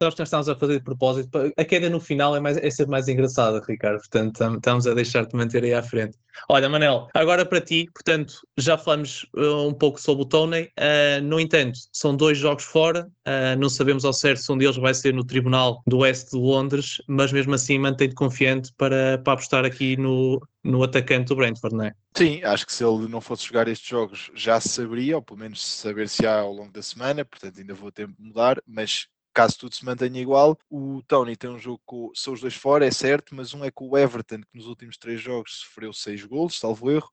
Nós 0.00 0.14
estamos 0.18 0.48
a 0.48 0.54
fazer 0.54 0.78
de 0.78 0.84
propósito. 0.84 1.52
A 1.56 1.64
queda 1.64 1.88
no 1.88 2.00
final 2.00 2.36
é, 2.36 2.40
mais, 2.40 2.56
é 2.58 2.70
sempre 2.70 2.90
mais 2.90 3.08
engraçada, 3.08 3.62
Ricardo. 3.66 3.98
Portanto, 3.98 4.56
estamos 4.56 4.86
a 4.86 4.94
deixar-te 4.94 5.34
manter 5.34 5.64
aí 5.64 5.72
à 5.72 5.82
frente. 5.82 6.18
Olha, 6.48 6.68
Manel, 6.68 7.08
agora 7.14 7.44
para 7.44 7.60
ti, 7.60 7.88
portanto, 7.92 8.34
já 8.56 8.76
falamos 8.76 9.26
uh, 9.36 9.68
um 9.68 9.74
pouco 9.74 10.00
sobre 10.00 10.24
o 10.24 10.26
Tony. 10.26 10.70
Uh, 10.78 11.22
no 11.22 11.40
entanto, 11.40 11.78
são 11.92 12.16
dois 12.16 12.38
jogos 12.38 12.64
fora. 12.64 13.08
Uh, 13.26 13.58
não 13.58 13.68
sabemos 13.68 14.04
ao 14.04 14.12
certo 14.12 14.42
se 14.42 14.52
um 14.52 14.58
deles 14.58 14.76
vai 14.76 14.94
ser 14.94 15.14
no 15.14 15.24
Tribunal 15.24 15.82
do 15.86 15.98
Oeste 15.98 16.32
de 16.32 16.38
Londres, 16.38 16.96
mas 17.06 17.32
mesmo 17.32 17.54
assim 17.54 17.78
mantém-te 17.78 18.14
confiante 18.14 18.72
para, 18.76 19.18
para 19.18 19.34
apostar 19.34 19.64
aqui 19.64 19.96
no, 19.96 20.40
no 20.62 20.82
atacante 20.82 21.28
do 21.28 21.36
Brentford, 21.36 21.76
não 21.76 21.84
é? 21.84 21.94
Sim, 22.16 22.42
acho 22.44 22.66
que 22.66 22.72
se 22.72 22.84
ele 22.84 23.08
não 23.08 23.20
fosse 23.20 23.46
jogar 23.46 23.66
estes 23.68 23.88
jogos 23.88 24.30
já 24.34 24.60
saberia, 24.60 25.16
ou 25.16 25.22
pelo 25.22 25.40
menos 25.40 25.64
saber 25.64 26.08
se 26.08 26.26
há 26.26 26.40
ao 26.40 26.52
longo 26.52 26.72
da 26.72 26.82
semana, 26.82 27.24
portanto 27.24 27.58
ainda 27.58 27.74
vou 27.74 27.90
ter 27.90 28.06
de 28.06 28.14
mudar, 28.18 28.62
mas 28.66 29.08
caso 29.32 29.58
tudo 29.58 29.74
se 29.74 29.84
mantenha 29.84 30.20
igual, 30.20 30.58
o 30.70 31.02
Tony 31.06 31.36
tem 31.36 31.50
um 31.50 31.58
jogo 31.58 31.80
com. 31.84 32.10
São 32.14 32.34
os 32.34 32.40
dois 32.40 32.54
fora, 32.54 32.86
é 32.86 32.90
certo, 32.90 33.34
mas 33.34 33.54
um 33.54 33.64
é 33.64 33.70
com 33.70 33.88
o 33.88 33.98
Everton, 33.98 34.40
que 34.40 34.56
nos 34.56 34.66
últimos 34.66 34.96
três 34.96 35.20
jogos 35.20 35.60
sofreu 35.60 35.92
seis 35.92 36.24
golos, 36.24 36.58
salvo 36.58 36.90
erro, 36.90 37.10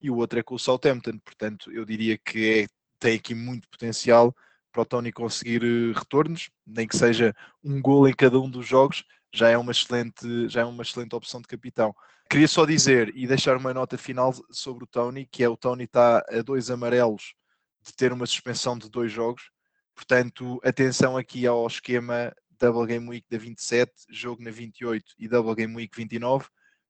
e 0.00 0.10
o 0.10 0.16
outro 0.16 0.38
é 0.38 0.42
com 0.42 0.54
o 0.54 0.58
Southampton. 0.58 1.18
Portanto, 1.18 1.70
eu 1.70 1.84
diria 1.84 2.18
que 2.18 2.62
é, 2.62 2.66
tem 2.98 3.16
aqui 3.16 3.34
muito 3.34 3.68
potencial 3.68 4.34
para 4.72 4.82
o 4.82 4.86
Tony 4.86 5.12
conseguir 5.12 5.62
eh, 5.64 5.98
retornos, 5.98 6.50
nem 6.66 6.86
que 6.86 6.96
seja 6.96 7.34
um 7.62 7.80
gol 7.80 8.08
em 8.08 8.14
cada 8.14 8.38
um 8.38 8.50
dos 8.50 8.66
jogos, 8.66 9.04
já 9.32 9.48
é 9.48 9.58
uma 9.58 9.72
excelente, 9.72 10.48
já 10.48 10.62
é 10.62 10.64
uma 10.64 10.82
excelente 10.82 11.14
opção 11.14 11.40
de 11.40 11.48
capitão. 11.48 11.94
Queria 12.30 12.48
só 12.48 12.66
dizer 12.66 13.12
e 13.16 13.26
deixar 13.26 13.56
uma 13.56 13.72
nota 13.72 13.96
final 13.96 14.34
sobre 14.50 14.84
o 14.84 14.86
Tony, 14.86 15.26
que 15.26 15.42
é 15.42 15.48
o 15.48 15.56
Tony 15.56 15.84
está 15.84 16.18
a 16.28 16.42
dois 16.42 16.70
amarelos 16.70 17.34
de 17.82 17.92
ter 17.94 18.12
uma 18.12 18.26
suspensão 18.26 18.76
de 18.76 18.90
dois 18.90 19.10
jogos 19.10 19.50
Portanto, 19.98 20.60
atenção 20.62 21.16
aqui 21.16 21.44
ao 21.44 21.66
esquema 21.66 22.32
Double 22.56 22.86
Game 22.86 23.08
Week 23.08 23.26
da 23.28 23.36
27, 23.36 23.92
jogo 24.08 24.40
na 24.40 24.50
28 24.52 25.04
e 25.18 25.26
Double 25.26 25.56
Game 25.56 25.74
Week 25.74 25.90
29, 25.94 26.46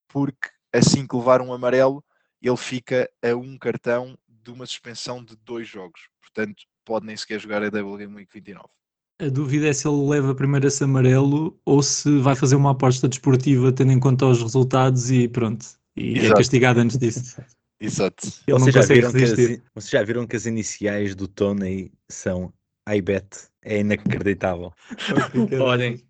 porque 0.06 0.50
assim 0.70 1.06
que 1.06 1.16
levar 1.16 1.40
um 1.40 1.50
amarelo, 1.50 2.04
ele 2.42 2.56
fica 2.58 3.10
a 3.22 3.34
um 3.34 3.56
cartão 3.56 4.14
de 4.28 4.50
uma 4.50 4.66
suspensão 4.66 5.24
de 5.24 5.34
dois 5.36 5.66
jogos. 5.66 6.10
Portanto, 6.20 6.64
pode 6.84 7.06
nem 7.06 7.16
sequer 7.16 7.40
jogar 7.40 7.62
a 7.62 7.70
Double 7.70 7.96
Game 7.96 8.14
Week 8.14 8.30
29. 8.30 8.68
A 9.20 9.28
dúvida 9.28 9.68
é 9.68 9.72
se 9.72 9.88
ele 9.88 10.08
leva 10.08 10.34
primeiro 10.34 10.68
esse 10.68 10.84
amarelo 10.84 11.58
ou 11.64 11.82
se 11.82 12.18
vai 12.20 12.36
fazer 12.36 12.54
uma 12.54 12.70
aposta 12.70 13.08
desportiva 13.08 13.72
tendo 13.72 13.90
em 13.90 13.98
conta 13.98 14.26
os 14.26 14.40
resultados 14.40 15.10
e 15.10 15.26
pronto. 15.26 15.66
E 15.96 16.14
é 16.14 16.18
Exato. 16.18 16.32
é 16.32 16.36
castigado 16.36 16.80
antes 16.80 16.98
disso. 16.98 17.42
Exato. 17.80 18.28
Ele 18.46 18.58
vocês, 18.58 18.74
já 18.74 18.82
viram 18.82 19.12
que 19.12 19.24
as, 19.24 19.32
vocês 19.74 19.90
já 19.90 20.02
viram 20.02 20.26
que 20.26 20.36
as 20.36 20.46
iniciais 20.46 21.14
do 21.14 21.26
Tony 21.26 21.92
são 22.08 22.52
iBet. 22.88 23.28
É 23.62 23.80
inacreditável. 23.80 24.72
Olhem. 25.60 26.00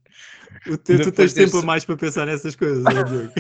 O 0.66 0.76
teu, 0.76 1.02
tu 1.02 1.12
tens 1.12 1.32
tempo 1.32 1.62
mais 1.62 1.84
para 1.84 1.96
pensar 1.96 2.26
nessas 2.26 2.56
coisas, 2.56 2.82
não 2.82 2.90
é, 2.90 3.04
Diogo? 3.04 3.32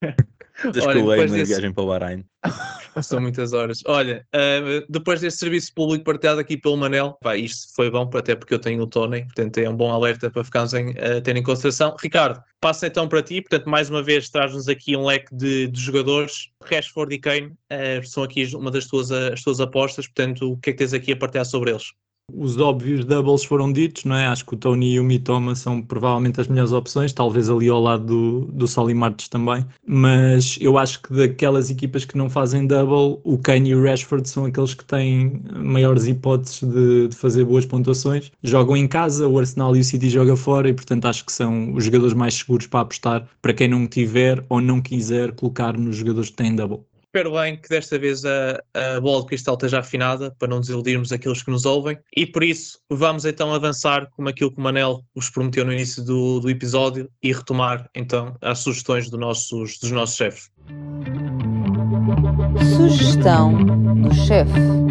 Na 0.64 0.70
desse... 0.70 1.44
viagem 1.44 1.72
para 1.72 1.82
o 1.82 1.86
Bahrein. 1.86 2.24
São 3.02 3.20
muitas 3.20 3.52
horas. 3.52 3.82
Olha, 3.86 4.26
uh, 4.34 4.84
depois 4.88 5.20
deste 5.20 5.40
serviço 5.40 5.72
público 5.74 6.04
partilhado 6.04 6.40
aqui 6.40 6.56
pelo 6.56 6.76
Manel, 6.76 7.16
pá, 7.20 7.36
isto 7.36 7.74
foi 7.74 7.90
bom, 7.90 8.08
até 8.14 8.34
porque 8.34 8.54
eu 8.54 8.58
tenho 8.58 8.82
o 8.82 8.86
Tony, 8.86 9.24
portanto 9.24 9.58
é 9.58 9.68
um 9.68 9.76
bom 9.76 9.90
alerta 9.90 10.30
para 10.30 10.44
ficarmos 10.44 10.74
em, 10.74 10.90
uh, 10.90 11.20
ter 11.22 11.36
em 11.36 11.42
consideração. 11.42 11.96
Ricardo, 12.00 12.42
passa 12.60 12.86
então 12.86 13.08
para 13.08 13.22
ti, 13.22 13.40
portanto, 13.40 13.68
mais 13.68 13.90
uma 13.90 14.02
vez 14.02 14.28
traz-nos 14.28 14.68
aqui 14.68 14.96
um 14.96 15.04
leque 15.04 15.34
de, 15.34 15.68
de 15.68 15.80
jogadores. 15.80 16.50
Rashford 16.64 17.14
e 17.14 17.18
Kane 17.18 17.46
uh, 17.46 18.06
são 18.06 18.22
aqui 18.22 18.44
uma 18.54 18.70
das 18.70 18.86
tuas, 18.86 19.10
as 19.10 19.42
tuas 19.42 19.60
apostas, 19.60 20.06
portanto, 20.06 20.52
o 20.52 20.56
que 20.56 20.70
é 20.70 20.72
que 20.72 20.78
tens 20.78 20.92
aqui 20.92 21.12
a 21.12 21.16
partilhar 21.16 21.46
sobre 21.46 21.70
eles? 21.70 21.92
Os 22.36 22.58
óbvios 22.58 23.04
doubles 23.04 23.44
foram 23.44 23.72
ditos, 23.72 24.04
não 24.04 24.16
é? 24.16 24.26
Acho 24.26 24.44
que 24.44 24.54
o 24.54 24.56
Tony 24.56 24.94
e 24.94 25.00
o 25.00 25.04
Mitoma 25.04 25.54
são 25.54 25.82
provavelmente 25.82 26.40
as 26.40 26.48
melhores 26.48 26.72
opções, 26.72 27.12
talvez 27.12 27.48
ali 27.48 27.68
ao 27.68 27.80
lado 27.80 28.04
do, 28.04 28.40
do 28.52 28.66
Soli 28.66 28.94
Martins 28.94 29.28
também, 29.28 29.64
mas 29.86 30.58
eu 30.60 30.78
acho 30.78 31.02
que 31.02 31.12
daquelas 31.14 31.70
equipas 31.70 32.04
que 32.04 32.16
não 32.16 32.28
fazem 32.28 32.66
double, 32.66 33.20
o 33.24 33.38
Kane 33.38 33.70
e 33.70 33.74
o 33.74 33.82
Rashford 33.82 34.28
são 34.28 34.44
aqueles 34.44 34.74
que 34.74 34.84
têm 34.84 35.42
maiores 35.54 36.06
hipóteses 36.06 36.62
de, 36.62 37.08
de 37.08 37.16
fazer 37.16 37.44
boas 37.44 37.66
pontuações. 37.66 38.30
Jogam 38.42 38.76
em 38.76 38.88
casa, 38.88 39.28
o 39.28 39.38
Arsenal 39.38 39.76
e 39.76 39.80
o 39.80 39.84
City 39.84 40.10
jogam 40.10 40.36
fora 40.36 40.68
e 40.68 40.74
portanto 40.74 41.06
acho 41.06 41.24
que 41.24 41.32
são 41.32 41.74
os 41.74 41.84
jogadores 41.84 42.14
mais 42.14 42.34
seguros 42.34 42.66
para 42.66 42.80
apostar 42.80 43.26
para 43.42 43.52
quem 43.52 43.68
não 43.68 43.86
tiver 43.86 44.44
ou 44.48 44.60
não 44.60 44.80
quiser 44.80 45.32
colocar 45.32 45.76
nos 45.76 45.96
jogadores 45.96 46.30
que 46.30 46.36
têm 46.36 46.54
double. 46.54 46.89
Espero 47.12 47.32
bem 47.32 47.56
que 47.56 47.68
desta 47.68 47.98
vez 47.98 48.24
a, 48.24 48.62
a 48.72 49.00
bola 49.00 49.22
de 49.22 49.26
cristal 49.26 49.54
esteja 49.54 49.80
afinada 49.80 50.32
para 50.38 50.46
não 50.46 50.60
desiludirmos 50.60 51.10
aqueles 51.10 51.42
que 51.42 51.50
nos 51.50 51.64
ouvem. 51.66 51.98
E 52.16 52.24
por 52.24 52.44
isso 52.44 52.78
vamos 52.88 53.24
então 53.24 53.52
avançar 53.52 54.08
como 54.12 54.28
aquilo 54.28 54.52
que 54.52 54.60
o 54.60 54.62
Manel 54.62 55.04
os 55.12 55.28
prometeu 55.28 55.64
no 55.64 55.72
início 55.72 56.04
do, 56.04 56.38
do 56.38 56.48
episódio 56.48 57.10
e 57.20 57.32
retomar 57.32 57.90
então 57.96 58.36
as 58.40 58.60
sugestões 58.60 59.10
do 59.10 59.18
nossos, 59.18 59.76
dos 59.80 59.90
nossos 59.90 60.14
chefes. 60.14 60.50
Sugestão 62.76 63.56
do 64.02 64.14
chefe. 64.14 64.89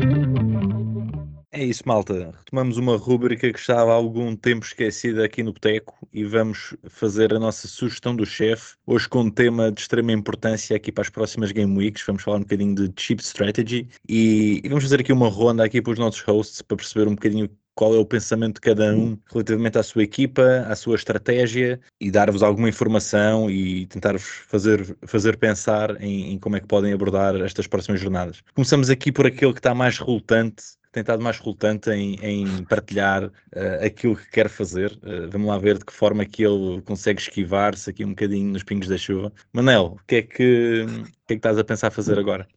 É 1.52 1.64
isso, 1.64 1.82
malta. 1.84 2.32
Retomamos 2.38 2.78
uma 2.78 2.96
rúbrica 2.96 3.52
que 3.52 3.58
estava 3.58 3.92
há 3.92 3.96
algum 3.96 4.36
tempo 4.36 4.64
esquecida 4.64 5.26
aqui 5.26 5.42
no 5.42 5.52
Boteco 5.52 5.98
e 6.14 6.24
vamos 6.24 6.76
fazer 6.88 7.34
a 7.34 7.40
nossa 7.40 7.68
sugestão 7.68 8.16
do 8.16 8.24
chefe. 8.24 8.76
Hoje 8.86 9.10
com 9.10 9.22
um 9.22 9.32
tema 9.32 9.72
de 9.72 9.82
extrema 9.82 10.12
importância 10.12 10.76
aqui 10.76 10.92
para 10.92 11.02
as 11.02 11.10
próximas 11.10 11.52
Game 11.52 11.76
Weeks. 11.76 12.04
Vamos 12.06 12.22
falar 12.22 12.38
um 12.38 12.42
bocadinho 12.42 12.76
de 12.76 12.94
Cheap 13.02 13.20
Strategy 13.22 13.88
e, 14.08 14.62
e 14.64 14.70
vamos 14.70 14.84
fazer 14.84 15.00
aqui 15.00 15.12
uma 15.12 15.28
ronda 15.28 15.64
aqui 15.64 15.82
para 15.82 15.94
os 15.94 15.98
nossos 15.98 16.22
hosts 16.22 16.62
para 16.62 16.78
perceber 16.78 17.08
um 17.08 17.16
bocadinho 17.16 17.50
qual 17.80 17.96
é 17.96 17.98
o 17.98 18.06
pensamento 18.06 18.56
de 18.56 18.62
cada 18.62 18.94
um 18.94 19.18
relativamente 19.32 19.78
à 19.78 19.84
sua 19.84 20.04
equipa, 20.04 20.66
à 20.68 20.76
sua 20.76 20.96
estratégia 20.96 21.80
e 22.00 22.12
dar-vos 22.12 22.44
alguma 22.44 22.68
informação 22.68 23.50
e 23.50 23.86
tentar-vos 23.86 24.44
fazer, 24.50 24.98
fazer 25.08 25.38
pensar 25.38 26.00
em, 26.04 26.34
em, 26.34 26.38
como 26.38 26.58
é 26.58 26.60
que 26.60 26.68
podem 26.68 26.92
abordar 26.92 27.38
estas 27.38 27.68
próximas 27.68 28.02
jornadas. 28.02 28.44
Começamos 28.54 28.90
aqui 28.90 29.14
por 29.14 29.26
aquele 29.26 29.54
que 29.54 29.60
está 29.60 29.74
mais 29.74 29.98
relutante 29.98 30.62
tem 30.92 31.02
estado 31.02 31.22
mais 31.22 31.40
relutante 31.40 31.90
em, 31.92 32.16
em 32.22 32.64
partilhar 32.66 33.26
uh, 33.26 33.86
aquilo 33.86 34.16
que 34.16 34.30
quer 34.30 34.50
fazer. 34.50 34.92
Uh, 35.04 35.30
vamos 35.30 35.48
lá 35.48 35.58
ver 35.58 35.78
de 35.78 35.86
que 35.86 35.94
forma 35.94 36.26
que 36.26 36.44
ele 36.44 36.82
consegue 36.82 37.22
esquivar-se 37.22 37.90
aqui 37.90 38.04
um 38.04 38.10
bocadinho 38.10 38.52
nos 38.52 38.64
pingos 38.64 38.88
da 38.88 38.98
chuva. 38.98 39.32
Manel, 39.54 39.98
o 40.00 40.06
que 40.08 40.16
é 40.16 40.22
que, 40.22 40.86
que, 40.86 40.86
é 40.86 41.26
que 41.28 41.34
estás 41.36 41.58
a 41.58 41.64
pensar 41.64 41.92
fazer 41.92 42.18
agora? 42.18 42.48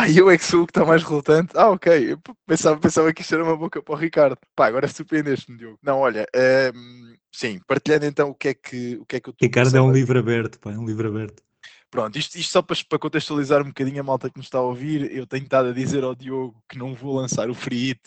Ah, 0.00 0.08
eu 0.08 0.30
é 0.30 0.38
que 0.38 0.44
sou 0.44 0.62
o 0.62 0.66
que 0.66 0.70
está 0.70 0.84
mais 0.84 1.02
relutante. 1.02 1.52
Ah, 1.56 1.70
ok. 1.70 2.12
Eu 2.12 2.18
pensava, 2.46 2.78
pensava 2.78 3.12
que 3.12 3.22
isto 3.22 3.34
era 3.34 3.42
uma 3.42 3.56
boca 3.56 3.82
para 3.82 3.94
o 3.94 3.98
Ricardo. 3.98 4.38
Pá, 4.54 4.66
agora 4.66 4.86
surpreendeste-me, 4.86 5.58
Diogo. 5.58 5.78
Não, 5.82 5.98
olha, 5.98 6.24
um, 6.72 7.14
sim, 7.32 7.58
partilhando 7.66 8.06
então 8.06 8.30
o 8.30 8.34
que 8.34 8.48
é 8.48 8.54
que, 8.54 8.96
o 8.96 9.04
que, 9.04 9.16
é 9.16 9.20
que 9.20 9.28
eu 9.28 9.32
estou 9.32 9.46
Ricardo 9.46 9.76
é 9.76 9.80
um 9.80 9.90
livro 9.90 10.16
aberto, 10.16 10.60
pá, 10.60 10.72
é 10.72 10.78
um 10.78 10.86
livro 10.86 11.08
aberto. 11.08 11.42
Pronto, 11.90 12.18
isto, 12.18 12.36
isto 12.38 12.52
só 12.52 12.60
para, 12.60 12.76
para, 12.88 12.98
contextualizar 12.98 13.62
um 13.62 13.68
bocadinho 13.68 14.00
a 14.00 14.04
malta 14.04 14.28
que 14.28 14.36
nos 14.36 14.46
está 14.46 14.58
a 14.58 14.62
ouvir, 14.62 15.10
eu 15.10 15.26
tenho 15.26 15.44
estado 15.44 15.68
a 15.68 15.72
dizer 15.72 16.04
ao 16.04 16.14
Diogo 16.14 16.62
que 16.68 16.76
não 16.76 16.94
vou 16.94 17.16
lançar 17.16 17.48
o 17.48 17.54
free 17.54 17.88
hit 17.88 18.00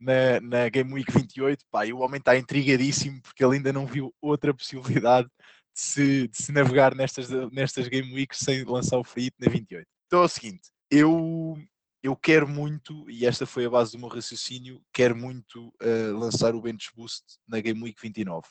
na, 0.00 0.40
na 0.40 0.68
Game 0.68 0.92
Week 0.92 1.10
28, 1.12 1.64
pá, 1.70 1.86
e 1.86 1.92
o 1.92 2.00
homem 2.00 2.18
está 2.18 2.36
intrigadíssimo 2.36 3.22
porque 3.22 3.44
ele 3.44 3.56
ainda 3.56 3.72
não 3.72 3.86
viu 3.86 4.12
outra 4.20 4.52
possibilidade 4.52 5.28
de 5.28 5.80
se, 5.80 6.28
de 6.28 6.42
se 6.42 6.50
navegar 6.50 6.94
nestas, 6.96 7.28
nestas 7.52 7.86
Game 7.86 8.12
Weeks 8.12 8.38
sem 8.38 8.64
lançar 8.64 8.98
o 8.98 9.04
free 9.04 9.24
hit 9.24 9.34
na 9.38 9.48
28. 9.48 9.86
Então 10.06 10.22
é 10.22 10.24
o 10.24 10.28
seguinte, 10.28 10.70
eu 10.90 11.56
eu 12.02 12.16
quero 12.16 12.48
muito, 12.48 13.08
e 13.10 13.26
esta 13.26 13.44
foi 13.44 13.64
a 13.66 13.70
base 13.70 13.92
do 13.92 13.98
meu 13.98 14.08
raciocínio, 14.08 14.80
quero 14.92 15.16
muito 15.16 15.68
uh, 15.82 16.16
lançar 16.16 16.54
o 16.54 16.60
Bench 16.60 16.90
Boost 16.94 17.24
na 17.46 17.60
Game 17.60 17.82
Week 17.82 18.00
29. 18.00 18.46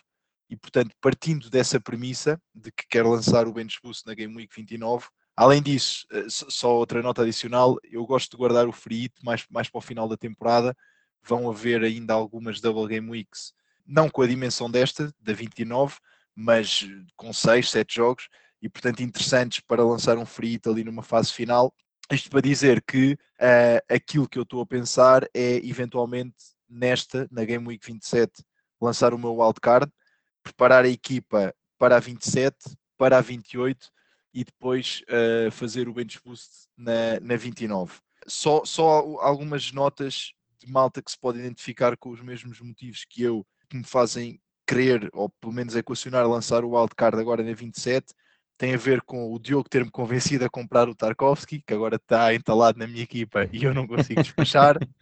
E 0.49 0.55
portanto, 0.55 0.95
partindo 1.01 1.49
dessa 1.49 1.79
premissa 1.79 2.41
de 2.53 2.71
que 2.71 2.88
quero 2.89 3.10
lançar 3.10 3.47
o 3.47 3.53
Bench 3.53 3.79
Boost 3.83 4.05
na 4.05 4.13
Game 4.13 4.36
Week 4.36 4.53
29, 4.55 5.07
além 5.36 5.62
disso, 5.62 6.05
uh, 6.12 6.29
só 6.29 6.73
outra 6.75 7.01
nota 7.01 7.21
adicional, 7.21 7.77
eu 7.83 8.05
gosto 8.05 8.31
de 8.31 8.38
guardar 8.38 8.67
o 8.67 8.71
free 8.71 9.01
hit 9.01 9.13
mais, 9.23 9.45
mais 9.49 9.69
para 9.69 9.79
o 9.79 9.81
final 9.81 10.07
da 10.07 10.17
temporada. 10.17 10.75
Vão 11.23 11.49
haver 11.49 11.83
ainda 11.83 12.13
algumas 12.13 12.62
Double 12.62 12.88
Game 12.88 13.10
Weeks, 13.10 13.53
não 13.86 14.10
com 14.10 14.21
a 14.21 14.27
dimensão 14.27 14.71
desta, 14.71 15.13
da 15.19 15.33
29, 15.33 15.95
mas 16.33 16.88
com 17.15 17.33
6, 17.33 17.69
7 17.69 17.95
jogos, 17.95 18.29
e 18.62 18.69
portanto 18.69 19.01
interessantes 19.01 19.60
para 19.60 19.83
lançar 19.83 20.17
um 20.17 20.25
free 20.25 20.51
hit 20.51 20.69
ali 20.69 20.83
numa 20.83 21.03
fase 21.03 21.33
final 21.33 21.73
isto 22.12 22.29
para 22.29 22.41
dizer 22.41 22.81
que 22.81 23.13
uh, 23.13 23.93
aquilo 23.93 24.29
que 24.29 24.39
eu 24.39 24.43
estou 24.43 24.62
a 24.62 24.65
pensar 24.65 25.27
é 25.33 25.57
eventualmente 25.57 26.36
nesta, 26.69 27.27
na 27.29 27.43
Game 27.43 27.67
Week 27.67 27.86
27, 27.86 28.43
lançar 28.81 29.13
o 29.13 29.17
meu 29.17 29.36
wildcard, 29.36 29.91
preparar 30.47 30.86
a 30.86 30.89
equipa 30.89 31.53
para 31.77 31.97
a 31.97 31.99
27, 31.99 32.55
para 32.97 33.17
a 33.17 33.21
28 33.21 33.89
e 34.33 34.43
depois 34.43 35.01
uh, 35.10 35.51
fazer 35.51 35.88
o 35.88 35.93
bench 35.93 36.19
boost 36.23 36.67
na, 36.77 37.19
na 37.21 37.36
29. 37.36 37.99
Só, 38.27 38.63
só 38.65 39.17
algumas 39.19 39.71
notas 39.71 40.33
de 40.60 40.71
malta 40.71 41.01
que 41.01 41.12
se 41.12 41.19
pode 41.19 41.39
identificar 41.39 41.95
com 41.97 42.10
os 42.10 42.21
mesmos 42.21 42.60
motivos 42.60 43.05
que 43.05 43.23
eu, 43.23 43.45
que 43.69 43.77
me 43.77 43.83
fazem 43.83 44.39
querer, 44.65 45.10
ou 45.13 45.29
pelo 45.29 45.53
menos 45.53 45.75
equacionar, 45.75 46.27
lançar 46.27 46.63
o 46.63 46.75
wildcard 46.75 47.19
agora 47.19 47.43
na 47.43 47.53
27 47.53 48.13
tem 48.57 48.73
a 48.73 48.77
ver 48.77 49.01
com 49.01 49.31
o 49.31 49.39
Diogo 49.39 49.69
ter-me 49.69 49.91
convencido 49.91 50.43
a 50.43 50.49
comprar 50.49 50.89
o 50.89 50.95
Tarkovsky, 50.95 51.62
que 51.62 51.73
agora 51.73 51.97
está 51.97 52.33
entalado 52.33 52.79
na 52.79 52.88
minha 52.88 53.03
equipa 53.03 53.47
e 53.53 53.63
eu 53.63 53.73
não 53.73 53.88
consigo 53.88 54.21
despachar. 54.21 54.77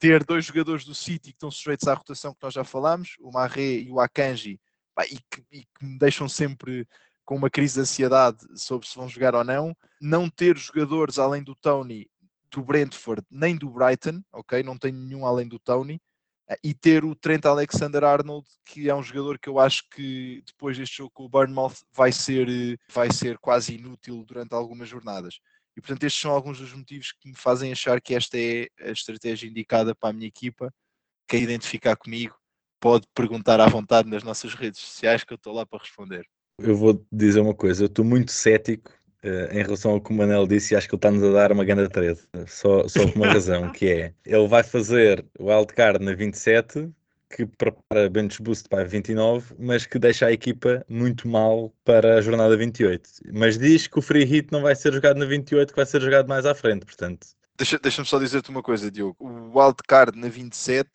ter 0.00 0.24
dois 0.24 0.46
jogadores 0.46 0.84
do 0.84 0.94
City 0.94 1.30
que 1.30 1.36
estão 1.36 1.50
sujeitos 1.50 1.86
à 1.86 1.94
rotação 1.94 2.32
que 2.32 2.42
nós 2.42 2.54
já 2.54 2.64
falámos, 2.64 3.16
o 3.20 3.30
Marré 3.30 3.74
e 3.74 3.90
o 3.90 4.00
Akanji, 4.00 4.58
pá, 4.94 5.04
e, 5.04 5.18
que, 5.30 5.44
e, 5.52 5.60
que, 5.62 5.84
me 5.84 5.98
deixam 5.98 6.28
sempre 6.28 6.88
com 7.24 7.36
uma 7.36 7.50
crise 7.50 7.74
de 7.74 7.80
ansiedade 7.82 8.38
sobre 8.58 8.88
se 8.88 8.96
vão 8.96 9.08
jogar 9.08 9.34
ou 9.34 9.44
não. 9.44 9.76
Não 10.00 10.28
ter 10.28 10.56
jogadores 10.56 11.18
além 11.18 11.44
do 11.44 11.54
Tony 11.54 12.08
do 12.50 12.62
Brentford 12.62 13.22
nem 13.30 13.56
do 13.56 13.70
Brighton, 13.70 14.22
ok? 14.32 14.62
Não 14.62 14.76
tenho 14.76 14.96
nenhum 14.96 15.24
além 15.24 15.46
do 15.46 15.58
Tony. 15.58 16.00
Eh, 16.48 16.58
e 16.64 16.74
ter 16.74 17.04
o 17.04 17.14
Trent 17.14 17.44
Alexander-Arnold, 17.46 18.46
que 18.64 18.88
é 18.88 18.94
um 18.94 19.02
jogador 19.02 19.38
que 19.38 19.48
eu 19.48 19.60
acho 19.60 19.88
que 19.90 20.42
depois 20.46 20.76
deste 20.76 20.96
jogo 20.96 21.12
com 21.14 21.24
o 21.24 21.28
Bournemouth 21.28 21.76
vai 21.92 22.10
ser, 22.10 22.48
eh, 22.48 22.76
vai 22.92 23.12
ser 23.12 23.38
quase 23.38 23.76
inútil 23.76 24.24
durante 24.24 24.54
algumas 24.54 24.88
jornadas. 24.88 25.40
E 25.80 25.82
portanto 25.82 26.04
estes 26.04 26.20
são 26.20 26.30
alguns 26.30 26.58
dos 26.58 26.74
motivos 26.74 27.10
que 27.12 27.26
me 27.26 27.34
fazem 27.34 27.72
achar 27.72 27.98
que 28.02 28.14
esta 28.14 28.38
é 28.38 28.68
a 28.82 28.90
estratégia 28.90 29.48
indicada 29.48 29.94
para 29.94 30.10
a 30.10 30.12
minha 30.12 30.28
equipa. 30.28 30.70
Quem 31.26 31.42
identificar 31.42 31.96
comigo 31.96 32.36
pode 32.78 33.06
perguntar 33.14 33.58
à 33.60 33.66
vontade 33.66 34.06
nas 34.06 34.22
nossas 34.22 34.52
redes 34.52 34.78
sociais 34.78 35.24
que 35.24 35.32
eu 35.32 35.36
estou 35.36 35.54
lá 35.54 35.64
para 35.64 35.78
responder. 35.78 36.26
Eu 36.58 36.76
vou 36.76 37.02
dizer 37.10 37.40
uma 37.40 37.54
coisa, 37.54 37.84
eu 37.84 37.86
estou 37.86 38.04
muito 38.04 38.30
cético 38.30 38.92
Uh, 39.22 39.52
em 39.52 39.62
relação 39.62 39.90
ao 39.90 40.00
que 40.00 40.10
o 40.10 40.14
Manel 40.14 40.46
disse, 40.46 40.74
acho 40.74 40.88
que 40.88 40.94
ele 40.94 40.98
está-nos 40.98 41.22
a 41.22 41.30
dar 41.30 41.52
uma 41.52 41.62
grande 41.62 41.90
treta, 41.90 42.22
só, 42.46 42.88
só 42.88 43.06
por 43.06 43.16
uma 43.16 43.26
razão, 43.28 43.70
que 43.70 43.86
é, 43.86 44.14
ele 44.24 44.48
vai 44.48 44.62
fazer 44.62 45.22
o 45.38 45.50
wildcard 45.50 46.02
na 46.02 46.14
27, 46.14 46.90
que 47.30 47.46
prepara 47.46 48.10
bench 48.10 48.42
boost 48.42 48.68
para 48.68 48.82
a 48.82 48.84
29, 48.84 49.54
mas 49.58 49.86
que 49.86 49.98
deixa 49.98 50.26
a 50.26 50.32
equipa 50.32 50.84
muito 50.88 51.28
mal 51.28 51.72
para 51.84 52.16
a 52.16 52.20
jornada 52.20 52.56
28. 52.56 53.08
Mas 53.32 53.56
diz 53.56 53.86
que 53.86 53.98
o 53.98 54.02
free 54.02 54.24
hit 54.24 54.50
não 54.50 54.62
vai 54.62 54.74
ser 54.74 54.92
jogado 54.92 55.16
na 55.16 55.24
28, 55.24 55.70
que 55.70 55.76
vai 55.76 55.86
ser 55.86 56.00
jogado 56.02 56.28
mais 56.28 56.44
à 56.44 56.54
frente, 56.54 56.84
portanto. 56.84 57.28
Deixa-me 57.56 57.82
deixa 57.82 58.04
só 58.04 58.18
dizer-te 58.18 58.50
uma 58.50 58.62
coisa, 58.62 58.90
Diogo. 58.90 59.16
O 59.20 59.58
wildcard 59.58 60.18
na 60.18 60.28
27 60.28 60.90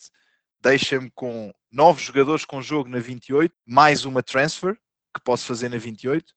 deixa-me 0.61 1.09
com 1.11 1.53
nove 1.71 2.01
jogadores 2.03 2.43
com 2.43 2.61
jogo 2.61 2.89
na 2.89 2.99
28, 2.99 3.53
mais 3.65 4.03
uma 4.03 4.21
transfer, 4.21 4.75
que 5.13 5.23
posso 5.23 5.45
fazer 5.45 5.69
na 5.69 5.77
28, 5.77 6.33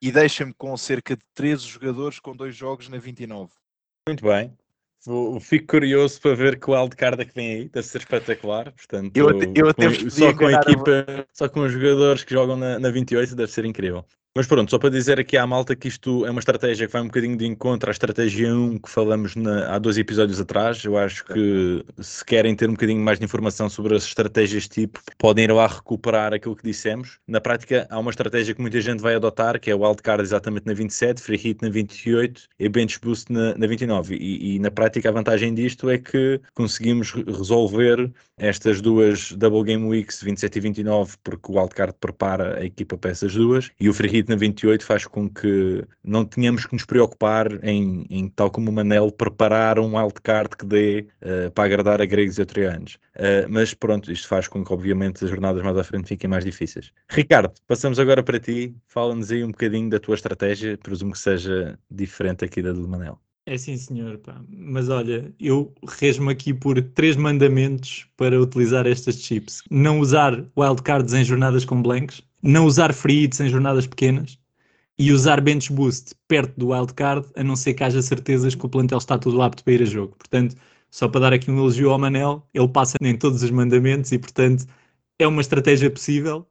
e 0.00 0.10
deixa-me 0.10 0.54
com 0.54 0.76
cerca 0.76 1.16
de 1.16 1.22
13 1.34 1.66
jogadores 1.66 2.18
com 2.18 2.34
dois 2.34 2.56
jogos 2.56 2.88
na 2.88 2.98
29. 2.98 3.50
Muito 4.08 4.24
bem. 4.24 4.56
Fico 5.40 5.66
curioso 5.66 6.18
para 6.20 6.34
ver 6.34 6.58
que 6.58 6.70
o 6.70 6.72
wildcard 6.72 7.20
é 7.20 7.24
que 7.26 7.34
vem 7.34 7.52
aí, 7.52 7.68
deve 7.68 7.86
ser 7.86 7.98
espetacular. 7.98 8.72
Portanto, 8.72 9.14
eu, 9.14 9.28
eu 9.54 9.68
até 9.68 9.86
com, 9.86 10.10
só 10.10 10.32
com 10.32 10.46
a 10.46 10.52
equipa, 10.52 11.06
a... 11.06 11.26
só 11.32 11.48
com 11.48 11.60
os 11.60 11.72
jogadores 11.72 12.24
que 12.24 12.32
jogam 12.32 12.56
na, 12.56 12.78
na 12.78 12.90
28 12.90 13.36
deve 13.36 13.52
ser 13.52 13.66
incrível. 13.66 14.04
Mas 14.36 14.48
pronto, 14.48 14.68
só 14.68 14.80
para 14.80 14.90
dizer 14.90 15.20
aqui 15.20 15.36
à 15.36 15.46
malta 15.46 15.76
que 15.76 15.86
isto 15.86 16.26
é 16.26 16.30
uma 16.30 16.40
estratégia 16.40 16.88
que 16.88 16.92
vai 16.92 17.02
um 17.02 17.06
bocadinho 17.06 17.36
de 17.36 17.46
encontro 17.46 17.88
à 17.88 17.92
estratégia 17.92 18.52
1 18.52 18.78
que 18.78 18.90
falamos 18.90 19.36
na, 19.36 19.72
há 19.72 19.78
dois 19.78 19.96
episódios 19.96 20.40
atrás. 20.40 20.82
Eu 20.82 20.98
acho 20.98 21.24
que 21.24 21.84
se 22.00 22.24
querem 22.24 22.52
ter 22.56 22.68
um 22.68 22.72
bocadinho 22.72 23.00
mais 23.00 23.20
de 23.20 23.24
informação 23.24 23.68
sobre 23.70 23.94
as 23.94 24.02
estratégias 24.02 24.66
tipo, 24.66 24.98
podem 25.18 25.44
ir 25.44 25.52
lá 25.52 25.68
recuperar 25.68 26.34
aquilo 26.34 26.56
que 26.56 26.64
dissemos. 26.64 27.20
Na 27.28 27.40
prática, 27.40 27.86
há 27.88 27.96
uma 27.96 28.10
estratégia 28.10 28.52
que 28.56 28.60
muita 28.60 28.80
gente 28.80 29.00
vai 29.00 29.14
adotar, 29.14 29.60
que 29.60 29.70
é 29.70 29.74
o 29.74 29.86
wildcard 29.86 30.24
exatamente 30.24 30.66
na 30.66 30.74
27, 30.74 31.22
free 31.22 31.36
hit 31.36 31.62
na 31.62 31.68
28 31.68 32.48
e 32.58 32.68
bench 32.68 32.98
boost 33.00 33.32
na, 33.32 33.56
na 33.56 33.68
29. 33.68 34.16
E, 34.16 34.56
e 34.56 34.58
na 34.58 34.70
prática 34.72 35.10
a 35.10 35.12
vantagem 35.12 35.54
disto 35.54 35.88
é 35.88 35.96
que 35.96 36.40
conseguimos 36.54 37.12
resolver 37.12 38.12
estas 38.36 38.80
duas 38.80 39.30
double 39.30 39.62
game 39.62 39.86
weeks 39.86 40.20
27 40.20 40.56
e 40.56 40.60
29 40.60 41.16
porque 41.22 41.52
o 41.52 41.56
wildcard 41.56 41.94
prepara 42.00 42.58
a 42.58 42.64
equipa 42.64 42.98
para 42.98 43.12
essas 43.12 43.32
duas 43.32 43.70
e 43.78 43.88
o 43.88 43.94
free 43.94 44.08
hit 44.08 44.23
na 44.28 44.36
28 44.36 44.84
faz 44.84 45.06
com 45.06 45.28
que 45.28 45.84
não 46.02 46.24
tenhamos 46.24 46.66
que 46.66 46.72
nos 46.72 46.84
preocupar 46.84 47.46
em, 47.64 48.06
em 48.10 48.28
tal 48.28 48.50
como 48.50 48.70
o 48.70 48.72
Manel, 48.72 49.10
preparar 49.10 49.78
um 49.78 49.96
wildcard 49.96 50.56
que 50.56 50.64
dê 50.64 51.06
uh, 51.22 51.50
para 51.52 51.64
agradar 51.64 52.00
a 52.00 52.06
gregos 52.06 52.38
e 52.38 52.42
a 52.42 52.46
troianos. 52.46 52.94
Uh, 53.16 53.48
mas 53.48 53.74
pronto, 53.74 54.10
isto 54.10 54.28
faz 54.28 54.48
com 54.48 54.64
que 54.64 54.72
obviamente 54.72 55.24
as 55.24 55.30
jornadas 55.30 55.62
mais 55.62 55.76
à 55.76 55.84
frente 55.84 56.08
fiquem 56.08 56.28
mais 56.28 56.44
difíceis. 56.44 56.92
Ricardo, 57.08 57.52
passamos 57.66 57.98
agora 57.98 58.22
para 58.22 58.40
ti, 58.40 58.74
fala-nos 58.86 59.30
aí 59.30 59.44
um 59.44 59.50
bocadinho 59.50 59.90
da 59.90 60.00
tua 60.00 60.14
estratégia, 60.14 60.78
presumo 60.78 61.12
que 61.12 61.18
seja 61.18 61.78
diferente 61.90 62.44
aqui 62.44 62.62
da 62.62 62.72
do 62.72 62.88
Manel. 62.88 63.18
É 63.46 63.58
sim, 63.58 63.76
senhor. 63.76 64.18
Pá. 64.18 64.40
Mas 64.48 64.88
olha, 64.88 65.32
eu 65.38 65.72
resmo 65.86 66.30
aqui 66.30 66.54
por 66.54 66.80
três 66.80 67.16
mandamentos 67.16 68.06
para 68.16 68.40
utilizar 68.40 68.86
estas 68.86 69.20
chips. 69.20 69.62
Não 69.70 70.00
usar 70.00 70.44
wildcards 70.56 71.12
em 71.12 71.24
jornadas 71.24 71.64
com 71.64 71.82
blancos, 71.82 72.22
não 72.42 72.64
usar 72.66 72.94
free 72.94 73.28
em 73.40 73.48
jornadas 73.48 73.86
pequenas 73.86 74.38
e 74.98 75.12
usar 75.12 75.40
bench 75.40 75.72
boost 75.72 76.14
perto 76.28 76.58
do 76.58 76.68
wildcard, 76.68 77.26
a 77.36 77.42
não 77.44 77.56
ser 77.56 77.74
que 77.74 77.84
haja 77.84 78.00
certezas 78.00 78.54
que 78.54 78.64
o 78.64 78.68
plantel 78.68 78.98
está 78.98 79.18
tudo 79.18 79.42
apto 79.42 79.64
para 79.64 79.72
ir 79.74 79.82
a 79.82 79.86
jogo. 79.86 80.16
Portanto, 80.16 80.56
só 80.90 81.08
para 81.08 81.22
dar 81.22 81.32
aqui 81.32 81.50
um 81.50 81.58
elogio 81.58 81.90
ao 81.90 81.98
Manel, 81.98 82.48
ele 82.54 82.68
passa 82.68 82.96
em 83.02 83.16
todos 83.16 83.42
os 83.42 83.50
mandamentos 83.50 84.12
e, 84.12 84.18
portanto, 84.18 84.66
é 85.18 85.26
uma 85.26 85.40
estratégia 85.40 85.90
possível. 85.90 86.46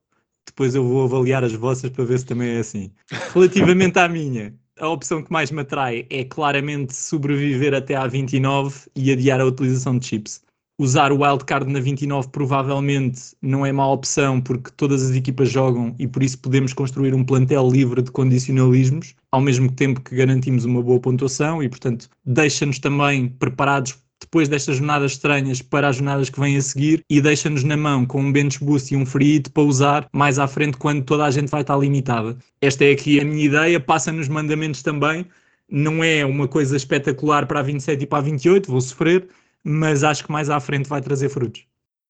Depois 0.45 0.75
eu 0.75 0.84
vou 0.86 1.06
avaliar 1.06 1.43
as 1.43 1.53
vossas 1.53 1.89
para 1.89 2.03
ver 2.03 2.19
se 2.19 2.25
também 2.25 2.49
é 2.49 2.60
assim. 2.60 2.91
Relativamente 3.34 3.97
à 3.97 4.08
minha, 4.10 4.53
a 4.79 4.88
opção 4.88 5.21
que 5.21 5.31
mais 5.31 5.51
me 5.51 5.62
atrai 5.62 6.05
é 6.09 6.23
claramente 6.23 6.95
sobreviver 6.95 7.73
até 7.73 7.95
à 7.95 8.07
29 8.07 8.89
e 8.95 9.12
adiar 9.12 9.39
a 9.39 9.45
utilização 9.45 9.97
de 9.97 10.07
chips. 10.07 10.41
Usar 10.79 11.12
o 11.12 11.21
wildcard 11.21 11.71
na 11.71 11.79
29 11.79 12.29
provavelmente 12.29 13.36
não 13.39 13.63
é 13.63 13.71
má 13.71 13.88
opção 13.88 14.41
porque 14.41 14.71
todas 14.75 15.03
as 15.03 15.15
equipas 15.15 15.49
jogam 15.49 15.95
e 15.99 16.07
por 16.07 16.23
isso 16.23 16.39
podemos 16.39 16.73
construir 16.73 17.13
um 17.13 17.23
plantel 17.23 17.69
livre 17.69 18.01
de 18.01 18.12
condicionalismos, 18.12 19.13
ao 19.31 19.39
mesmo 19.39 19.71
tempo 19.71 20.01
que 20.01 20.15
garantimos 20.15 20.65
uma 20.65 20.81
boa 20.81 20.99
pontuação 20.99 21.62
e, 21.62 21.69
portanto, 21.69 22.09
deixa-nos 22.25 22.79
também 22.79 23.29
preparados 23.29 24.03
depois 24.23 24.49
destas 24.49 24.77
jornadas 24.77 25.12
estranhas 25.13 25.62
para 25.62 25.89
as 25.89 25.97
jornadas 25.97 26.29
que 26.29 26.39
vêm 26.39 26.57
a 26.57 26.62
seguir 26.62 27.03
e 27.09 27.21
deixa-nos 27.21 27.63
na 27.63 27.77
mão 27.77 28.05
com 28.05 28.21
um 28.21 28.31
bench 28.31 28.63
boost 28.63 28.93
e 28.93 28.97
um 28.97 29.05
free 29.05 29.33
hit 29.33 29.49
para 29.49 29.63
usar 29.63 30.07
mais 30.12 30.39
à 30.39 30.47
frente 30.47 30.77
quando 30.77 31.03
toda 31.03 31.25
a 31.25 31.31
gente 31.31 31.49
vai 31.49 31.62
estar 31.62 31.77
limitada. 31.77 32.38
Esta 32.62 32.86
é 32.86 32.91
aqui 32.91 33.19
a 33.19 33.25
minha 33.25 33.45
ideia, 33.45 33.79
passa 33.79 34.12
nos 34.12 34.27
mandamentos 34.27 34.81
também. 34.81 35.26
Não 35.69 36.03
é 36.03 36.26
uma 36.26 36.47
coisa 36.47 36.76
espetacular 36.76 37.45
para 37.45 37.59
a 37.59 37.63
27 37.63 38.03
e 38.03 38.07
para 38.07 38.19
a 38.19 38.21
28, 38.21 38.71
vou 38.71 38.82
sofrer, 38.82 39.28
mas 39.63 40.03
acho 40.03 40.26
que 40.26 40.32
mais 40.32 40.49
à 40.49 40.59
frente 40.59 40.89
vai 40.89 41.01
trazer 41.01 41.30
frutos. 41.30 41.65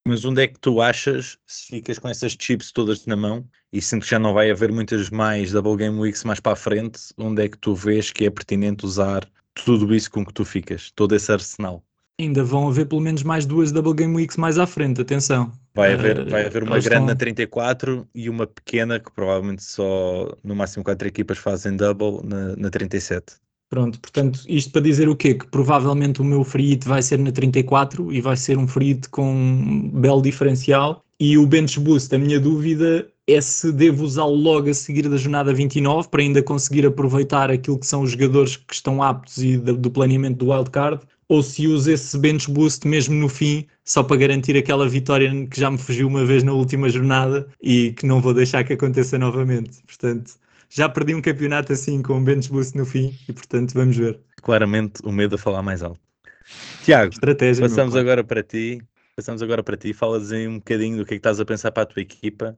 Mas 0.05 0.25
onde 0.25 0.43
é 0.43 0.47
que 0.47 0.59
tu 0.59 0.81
achas, 0.81 1.37
se 1.47 1.67
ficas 1.67 1.97
com 1.97 2.09
essas 2.09 2.35
chips 2.37 2.71
todas 2.73 3.05
na 3.05 3.15
mão 3.15 3.47
e 3.71 3.81
sendo 3.81 4.01
que 4.01 4.09
já 4.09 4.19
não 4.19 4.33
vai 4.33 4.51
haver 4.51 4.71
muitas 4.71 5.09
mais 5.09 5.51
Double 5.51 5.77
Game 5.77 5.97
Weeks 5.97 6.25
mais 6.25 6.41
para 6.41 6.53
a 6.53 6.57
frente, 6.57 6.99
onde 7.17 7.43
é 7.43 7.47
que 7.47 7.57
tu 7.57 7.73
vês 7.73 8.11
que 8.11 8.25
é 8.25 8.29
pertinente 8.29 8.85
usar 8.85 9.25
tudo 9.53 9.93
isso 9.95 10.11
com 10.11 10.25
que 10.25 10.33
tu 10.33 10.43
ficas, 10.43 10.91
todo 10.91 11.15
esse 11.15 11.31
arsenal? 11.31 11.83
Ainda 12.19 12.43
vão 12.43 12.67
haver 12.67 12.85
pelo 12.85 13.01
menos 13.01 13.23
mais 13.23 13.45
duas 13.45 13.71
Double 13.71 13.93
Game 13.93 14.15
Weeks 14.15 14.37
mais 14.37 14.59
à 14.59 14.67
frente, 14.67 15.01
atenção. 15.01 15.51
Vai 15.73 15.93
haver, 15.93 16.19
uh, 16.19 16.29
vai 16.29 16.45
haver 16.45 16.63
uma 16.63 16.79
grande 16.79 16.87
estão... 16.87 17.05
na 17.05 17.15
34 17.15 18.07
e 18.13 18.29
uma 18.29 18.45
pequena 18.45 18.99
que 18.99 19.11
provavelmente 19.11 19.63
só 19.63 20.31
no 20.43 20.55
máximo 20.55 20.83
quatro 20.83 21.07
equipas 21.07 21.39
fazem 21.39 21.75
double 21.75 22.19
na, 22.23 22.55
na 22.55 22.69
37. 22.69 23.33
Pronto, 23.67 23.99
portanto, 23.99 24.41
isto 24.47 24.71
para 24.71 24.81
dizer 24.81 25.09
o 25.09 25.15
quê? 25.15 25.33
Que 25.33 25.47
provavelmente 25.47 26.21
o 26.21 26.23
meu 26.23 26.43
free 26.43 26.69
hit 26.69 26.87
vai 26.87 27.01
ser 27.01 27.17
na 27.17 27.31
34 27.31 28.13
e 28.13 28.21
vai 28.21 28.37
ser 28.37 28.55
um 28.55 28.67
free 28.67 28.93
hit 28.93 29.09
com 29.09 29.33
um 29.33 29.89
belo 29.89 30.21
diferencial. 30.21 31.03
E 31.19 31.39
o 31.39 31.47
bench 31.47 31.79
boost, 31.79 32.13
a 32.13 32.19
minha 32.19 32.39
dúvida 32.39 33.07
é 33.27 33.41
se 33.41 33.71
devo 33.71 34.03
usá-lo 34.03 34.35
logo 34.35 34.69
a 34.69 34.73
seguir 34.75 35.09
da 35.09 35.17
jornada 35.17 35.53
29 35.53 36.09
para 36.09 36.21
ainda 36.21 36.43
conseguir 36.43 36.85
aproveitar 36.85 37.49
aquilo 37.49 37.79
que 37.79 37.87
são 37.87 38.03
os 38.03 38.11
jogadores 38.11 38.57
que 38.57 38.73
estão 38.75 39.01
aptos 39.01 39.37
e 39.37 39.57
do, 39.57 39.75
do 39.75 39.89
planeamento 39.89 40.45
do 40.45 40.51
wildcard, 40.51 41.01
ou 41.33 41.41
se 41.41 41.67
uso 41.67 41.91
esse 41.91 42.15
bench 42.15 42.47
boost 42.51 42.87
mesmo 42.87 43.15
no 43.15 43.27
fim, 43.27 43.65
só 43.83 44.03
para 44.03 44.17
garantir 44.17 44.55
aquela 44.55 44.87
vitória 44.87 45.31
que 45.47 45.59
já 45.59 45.71
me 45.71 45.79
fugiu 45.79 46.07
uma 46.07 46.23
vez 46.23 46.43
na 46.43 46.53
última 46.53 46.87
jornada 46.89 47.47
e 47.59 47.91
que 47.93 48.05
não 48.05 48.21
vou 48.21 48.35
deixar 48.35 48.63
que 48.63 48.73
aconteça 48.73 49.17
novamente. 49.17 49.81
Portanto, 49.87 50.33
já 50.69 50.87
perdi 50.87 51.15
um 51.15 51.21
campeonato 51.23 51.73
assim 51.73 52.03
com 52.03 52.17
um 52.17 52.23
bench 52.23 52.51
boost 52.51 52.77
no 52.77 52.85
fim 52.85 53.17
e 53.27 53.33
portanto 53.33 53.73
vamos 53.73 53.97
ver. 53.97 54.19
Claramente 54.43 55.01
o 55.03 55.11
medo 55.11 55.33
a 55.33 55.37
falar 55.39 55.63
mais 55.63 55.81
alto. 55.81 55.99
Tiago, 56.83 57.11
Estratégia. 57.11 57.67
passamos 57.67 57.95
agora 57.95 58.23
para 58.23 58.43
ti. 58.43 58.79
Passamos 59.15 59.41
agora 59.41 59.63
para 59.63 59.75
ti. 59.75 59.91
Falas 59.91 60.31
aí 60.31 60.47
um 60.47 60.57
bocadinho 60.57 60.97
do 60.97 61.05
que 61.05 61.15
é 61.15 61.17
que 61.17 61.19
estás 61.19 61.39
a 61.39 61.45
pensar 61.45 61.71
para 61.71 61.81
a 61.81 61.87
tua 61.87 62.03
equipa 62.03 62.55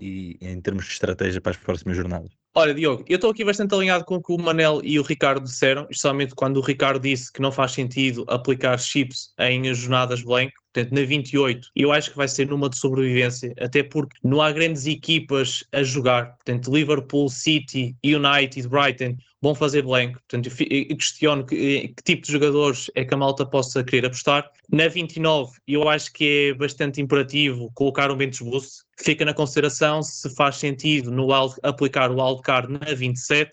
e 0.00 0.36
em 0.40 0.60
termos 0.60 0.84
de 0.86 0.90
estratégia 0.90 1.40
para 1.40 1.52
as 1.52 1.58
próximas 1.58 1.96
jornadas. 1.96 2.32
Olha, 2.58 2.72
Diogo, 2.72 3.04
eu 3.06 3.16
estou 3.16 3.30
aqui 3.30 3.44
bastante 3.44 3.74
alinhado 3.74 4.06
com 4.06 4.14
o 4.14 4.22
que 4.22 4.32
o 4.32 4.38
Manel 4.38 4.80
e 4.82 4.98
o 4.98 5.02
Ricardo 5.02 5.44
disseram, 5.44 5.82
especialmente 5.90 6.34
quando 6.34 6.56
o 6.56 6.62
Ricardo 6.62 6.98
disse 6.98 7.30
que 7.30 7.42
não 7.42 7.52
faz 7.52 7.72
sentido 7.72 8.24
aplicar 8.28 8.78
chips 8.78 9.34
em 9.38 9.74
jornadas 9.74 10.22
blank, 10.22 10.54
portanto, 10.76 10.92
na 10.92 11.06
28, 11.06 11.70
eu 11.74 11.90
acho 11.90 12.10
que 12.10 12.16
vai 12.16 12.28
ser 12.28 12.48
numa 12.48 12.68
de 12.68 12.76
sobrevivência, 12.76 13.54
até 13.58 13.82
porque 13.82 14.16
não 14.22 14.42
há 14.42 14.52
grandes 14.52 14.86
equipas 14.86 15.64
a 15.72 15.82
jogar, 15.82 16.34
portanto, 16.36 16.74
Liverpool, 16.74 17.30
City, 17.30 17.96
United, 18.04 18.68
Brighton 18.68 19.16
vão 19.40 19.54
fazer 19.54 19.82
blank, 19.82 20.14
portanto, 20.14 20.50
eu 20.60 20.96
questiono 20.96 21.46
que, 21.46 21.88
que 21.88 22.02
tipo 22.02 22.26
de 22.26 22.32
jogadores 22.32 22.90
é 22.94 23.04
que 23.04 23.14
a 23.14 23.16
malta 23.16 23.46
possa 23.46 23.82
querer 23.82 24.06
apostar. 24.06 24.50
Na 24.70 24.88
29, 24.88 25.52
eu 25.66 25.88
acho 25.88 26.12
que 26.12 26.50
é 26.50 26.54
bastante 26.54 27.00
imperativo 27.00 27.70
colocar 27.74 28.10
um 28.10 28.16
bench 28.16 28.42
boost, 28.42 28.82
fica 28.98 29.24
na 29.24 29.32
consideração 29.32 30.02
se 30.02 30.28
faz 30.34 30.56
sentido 30.56 31.10
no 31.10 31.28
aplicar 31.62 32.10
o 32.10 32.22
wildcard 32.22 32.72
na 32.72 32.92
27 32.94 33.50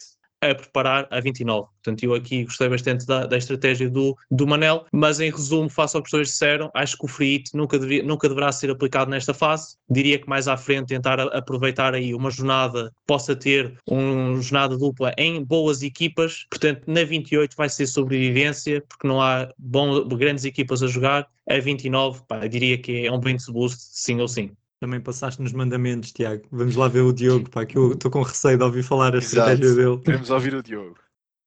a 0.51 0.55
preparar 0.55 1.07
a 1.11 1.19
29. 1.19 1.67
Portanto, 1.83 2.03
eu 2.03 2.13
aqui 2.13 2.43
gostei 2.45 2.69
bastante 2.69 3.05
da, 3.05 3.25
da 3.25 3.37
estratégia 3.37 3.89
do, 3.89 4.15
do 4.31 4.47
Manel, 4.47 4.85
mas 4.91 5.19
em 5.19 5.29
resumo, 5.31 5.69
face 5.69 5.95
ao 5.97 6.03
que 6.03 6.11
dois 6.11 6.29
disseram, 6.29 6.71
acho 6.73 6.97
que 6.97 7.05
o 7.05 7.07
free 7.07 7.33
hit 7.37 7.55
nunca, 7.55 7.77
devia- 7.77 8.03
nunca 8.03 8.27
deverá 8.29 8.51
ser 8.51 8.69
aplicado 8.69 9.09
nesta 9.11 9.33
fase. 9.33 9.75
Diria 9.89 10.17
que 10.19 10.27
mais 10.29 10.47
à 10.47 10.55
frente 10.57 10.87
tentar 10.87 11.19
aproveitar 11.19 11.93
aí 11.93 12.13
uma 12.13 12.31
jornada 12.31 12.85
que 12.89 12.95
possa 13.07 13.35
ter 13.35 13.77
uma 13.87 14.39
jornada 14.41 14.77
dupla 14.77 15.13
em 15.17 15.43
boas 15.43 15.81
equipas. 15.81 16.45
Portanto, 16.49 16.83
na 16.87 17.03
28 17.03 17.55
vai 17.55 17.69
ser 17.69 17.87
sobrevivência, 17.87 18.83
porque 18.87 19.07
não 19.07 19.21
há 19.21 19.49
bom, 19.57 20.07
grandes 20.07 20.45
equipas 20.45 20.81
a 20.83 20.87
jogar. 20.87 21.27
A 21.49 21.59
29, 21.59 22.21
pá, 22.27 22.47
diria 22.47 22.77
que 22.77 23.05
é 23.05 23.11
um 23.11 23.19
boost, 23.19 23.77
sim 23.79 24.21
ou 24.21 24.27
sim. 24.27 24.51
Também 24.83 24.99
passaste 24.99 25.41
nos 25.41 25.53
mandamentos, 25.53 26.11
Tiago. 26.11 26.43
Vamos 26.51 26.75
lá 26.75 26.89
ver 26.89 27.03
o 27.03 27.13
Diogo, 27.13 27.49
pá, 27.49 27.65
que 27.65 27.77
eu 27.77 27.93
estou 27.93 28.11
com 28.11 28.21
receio 28.21 28.57
de 28.57 28.65
ouvir 28.65 28.83
falar 28.83 29.15
a 29.15 29.17
Exato. 29.17 29.51
estratégia 29.53 29.75
dele. 29.75 29.97
Queremos 30.03 30.29
ouvir 30.29 30.53
o 30.55 30.61
Diogo. 30.61 30.97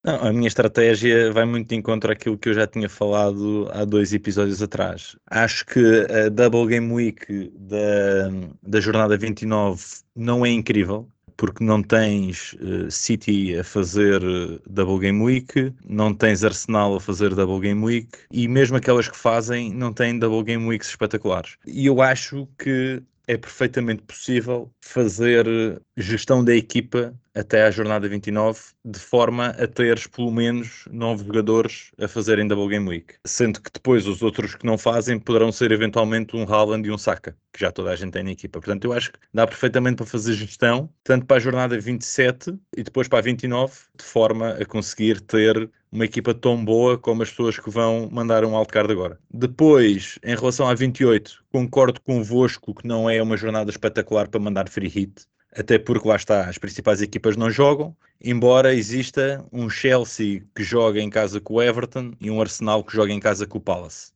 Não, 0.02 0.24
a 0.24 0.32
minha 0.32 0.48
estratégia 0.48 1.30
vai 1.34 1.44
muito 1.44 1.68
de 1.68 1.74
encontro 1.74 2.10
àquilo 2.10 2.38
que 2.38 2.48
eu 2.48 2.54
já 2.54 2.66
tinha 2.66 2.88
falado 2.88 3.68
há 3.74 3.84
dois 3.84 4.14
episódios 4.14 4.62
atrás. 4.62 5.16
Acho 5.30 5.66
que 5.66 6.06
a 6.10 6.30
Double 6.30 6.66
Game 6.66 6.90
Week 6.90 7.52
da, 7.58 8.30
da 8.62 8.80
jornada 8.80 9.18
29 9.18 9.84
não 10.14 10.46
é 10.46 10.48
incrível, 10.48 11.06
porque 11.36 11.62
não 11.62 11.82
tens 11.82 12.56
eh, 12.58 12.88
City 12.88 13.58
a 13.58 13.62
fazer 13.62 14.22
eh, 14.22 14.58
Double 14.66 14.98
Game 14.98 15.22
Week, 15.22 15.74
não 15.86 16.14
tens 16.14 16.42
Arsenal 16.42 16.94
a 16.96 17.00
fazer 17.00 17.34
Double 17.34 17.60
Game 17.60 17.84
Week, 17.84 18.08
e 18.30 18.48
mesmo 18.48 18.78
aquelas 18.78 19.08
que 19.08 19.16
fazem 19.18 19.74
não 19.74 19.92
têm 19.92 20.18
Double 20.18 20.42
Game 20.42 20.66
Weeks 20.66 20.88
espetaculares. 20.88 21.58
E 21.66 21.84
eu 21.84 22.00
acho 22.00 22.48
que 22.58 23.02
é 23.26 23.36
perfeitamente 23.36 24.02
possível 24.02 24.72
fazer 24.80 25.46
eh, 25.46 25.80
gestão 25.96 26.44
da 26.44 26.54
equipa 26.54 27.14
até 27.34 27.64
à 27.64 27.70
jornada 27.70 28.08
29, 28.08 28.60
de 28.84 28.98
forma 28.98 29.48
a 29.48 29.66
teres 29.66 30.06
pelo 30.06 30.30
menos 30.30 30.84
nove 30.90 31.24
jogadores 31.24 31.90
a 32.00 32.08
fazerem 32.08 32.48
Double 32.48 32.68
Game 32.68 32.88
Week. 32.88 33.14
Sendo 33.26 33.60
que 33.60 33.70
depois 33.70 34.06
os 34.06 34.22
outros 34.22 34.54
que 34.54 34.64
não 34.64 34.78
fazem 34.78 35.18
poderão 35.18 35.52
ser 35.52 35.70
eventualmente 35.70 36.34
um 36.34 36.44
Haaland 36.44 36.88
e 36.88 36.90
um 36.90 36.96
Saka, 36.96 37.36
que 37.52 37.60
já 37.60 37.70
toda 37.70 37.90
a 37.90 37.96
gente 37.96 38.12
tem 38.12 38.22
na 38.22 38.30
equipa. 38.30 38.58
Portanto, 38.58 38.84
eu 38.84 38.92
acho 38.92 39.12
que 39.12 39.18
dá 39.34 39.46
perfeitamente 39.46 39.96
para 39.96 40.06
fazer 40.06 40.32
gestão, 40.34 40.88
tanto 41.04 41.26
para 41.26 41.36
a 41.36 41.40
jornada 41.40 41.78
27 41.78 42.58
e 42.76 42.82
depois 42.82 43.06
para 43.06 43.18
a 43.18 43.22
29, 43.22 43.72
de 43.94 44.04
forma 44.04 44.50
a 44.52 44.64
conseguir 44.64 45.20
ter 45.20 45.70
uma 45.96 46.04
equipa 46.04 46.34
tão 46.34 46.62
boa 46.62 46.98
como 46.98 47.22
as 47.22 47.30
pessoas 47.30 47.58
que 47.58 47.70
vão 47.70 48.08
mandar 48.12 48.44
um 48.44 48.54
wildcard 48.54 48.92
agora. 48.92 49.18
Depois, 49.32 50.18
em 50.22 50.36
relação 50.36 50.68
à 50.68 50.74
28, 50.74 51.42
concordo 51.50 52.02
convosco 52.02 52.74
que 52.74 52.86
não 52.86 53.08
é 53.08 53.20
uma 53.22 53.36
jornada 53.36 53.70
espetacular 53.70 54.28
para 54.28 54.38
mandar 54.38 54.68
free 54.68 54.88
hit, 54.88 55.24
até 55.56 55.78
porque 55.78 56.06
lá 56.06 56.16
está, 56.16 56.50
as 56.50 56.58
principais 56.58 57.00
equipas 57.00 57.34
não 57.34 57.50
jogam, 57.50 57.96
embora 58.22 58.74
exista 58.74 59.42
um 59.50 59.70
Chelsea 59.70 60.42
que 60.54 60.62
joga 60.62 61.00
em 61.00 61.08
casa 61.08 61.40
com 61.40 61.54
o 61.54 61.62
Everton 61.62 62.12
e 62.20 62.30
um 62.30 62.42
Arsenal 62.42 62.84
que 62.84 62.94
joga 62.94 63.12
em 63.12 63.20
casa 63.20 63.46
com 63.46 63.56
o 63.56 63.62
Palace. 63.62 64.12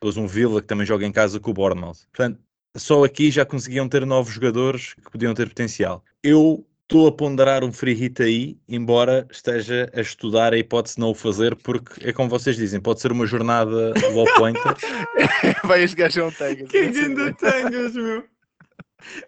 Depois 0.00 0.16
um 0.16 0.26
Villa 0.26 0.60
que 0.60 0.66
também 0.66 0.84
joga 0.84 1.06
em 1.06 1.12
casa 1.12 1.38
com 1.38 1.52
o 1.52 1.54
Bournemouth. 1.54 2.08
Portanto, 2.12 2.40
só 2.76 3.04
aqui 3.04 3.30
já 3.30 3.44
conseguiam 3.44 3.88
ter 3.88 4.04
novos 4.04 4.34
jogadores 4.34 4.94
que 4.94 5.10
podiam 5.12 5.32
ter 5.32 5.48
potencial. 5.48 6.04
Eu 6.24 6.66
estou 6.90 7.06
a 7.06 7.12
ponderar 7.12 7.62
um 7.62 7.72
free 7.72 7.94
hit 7.94 8.20
aí, 8.20 8.58
embora 8.68 9.24
esteja 9.30 9.88
a 9.94 10.00
estudar 10.00 10.52
a 10.52 10.58
hipótese 10.58 10.96
de 10.96 11.00
não 11.00 11.10
o 11.10 11.14
fazer, 11.14 11.54
porque 11.54 12.08
é 12.08 12.12
como 12.12 12.28
vocês 12.28 12.56
dizem, 12.56 12.80
pode 12.80 13.00
ser 13.00 13.12
uma 13.12 13.26
jornada 13.26 13.94
low 14.12 14.26
pointer. 14.34 14.74
Vai 15.64 15.84
este 15.84 15.96
gajo 15.96 16.20
é 16.20 16.24
um 16.24 16.32
tag. 16.32 16.64
Que 16.64 16.78
ainda 16.78 17.32
tenhas, 17.34 17.94
meu. 17.94 18.24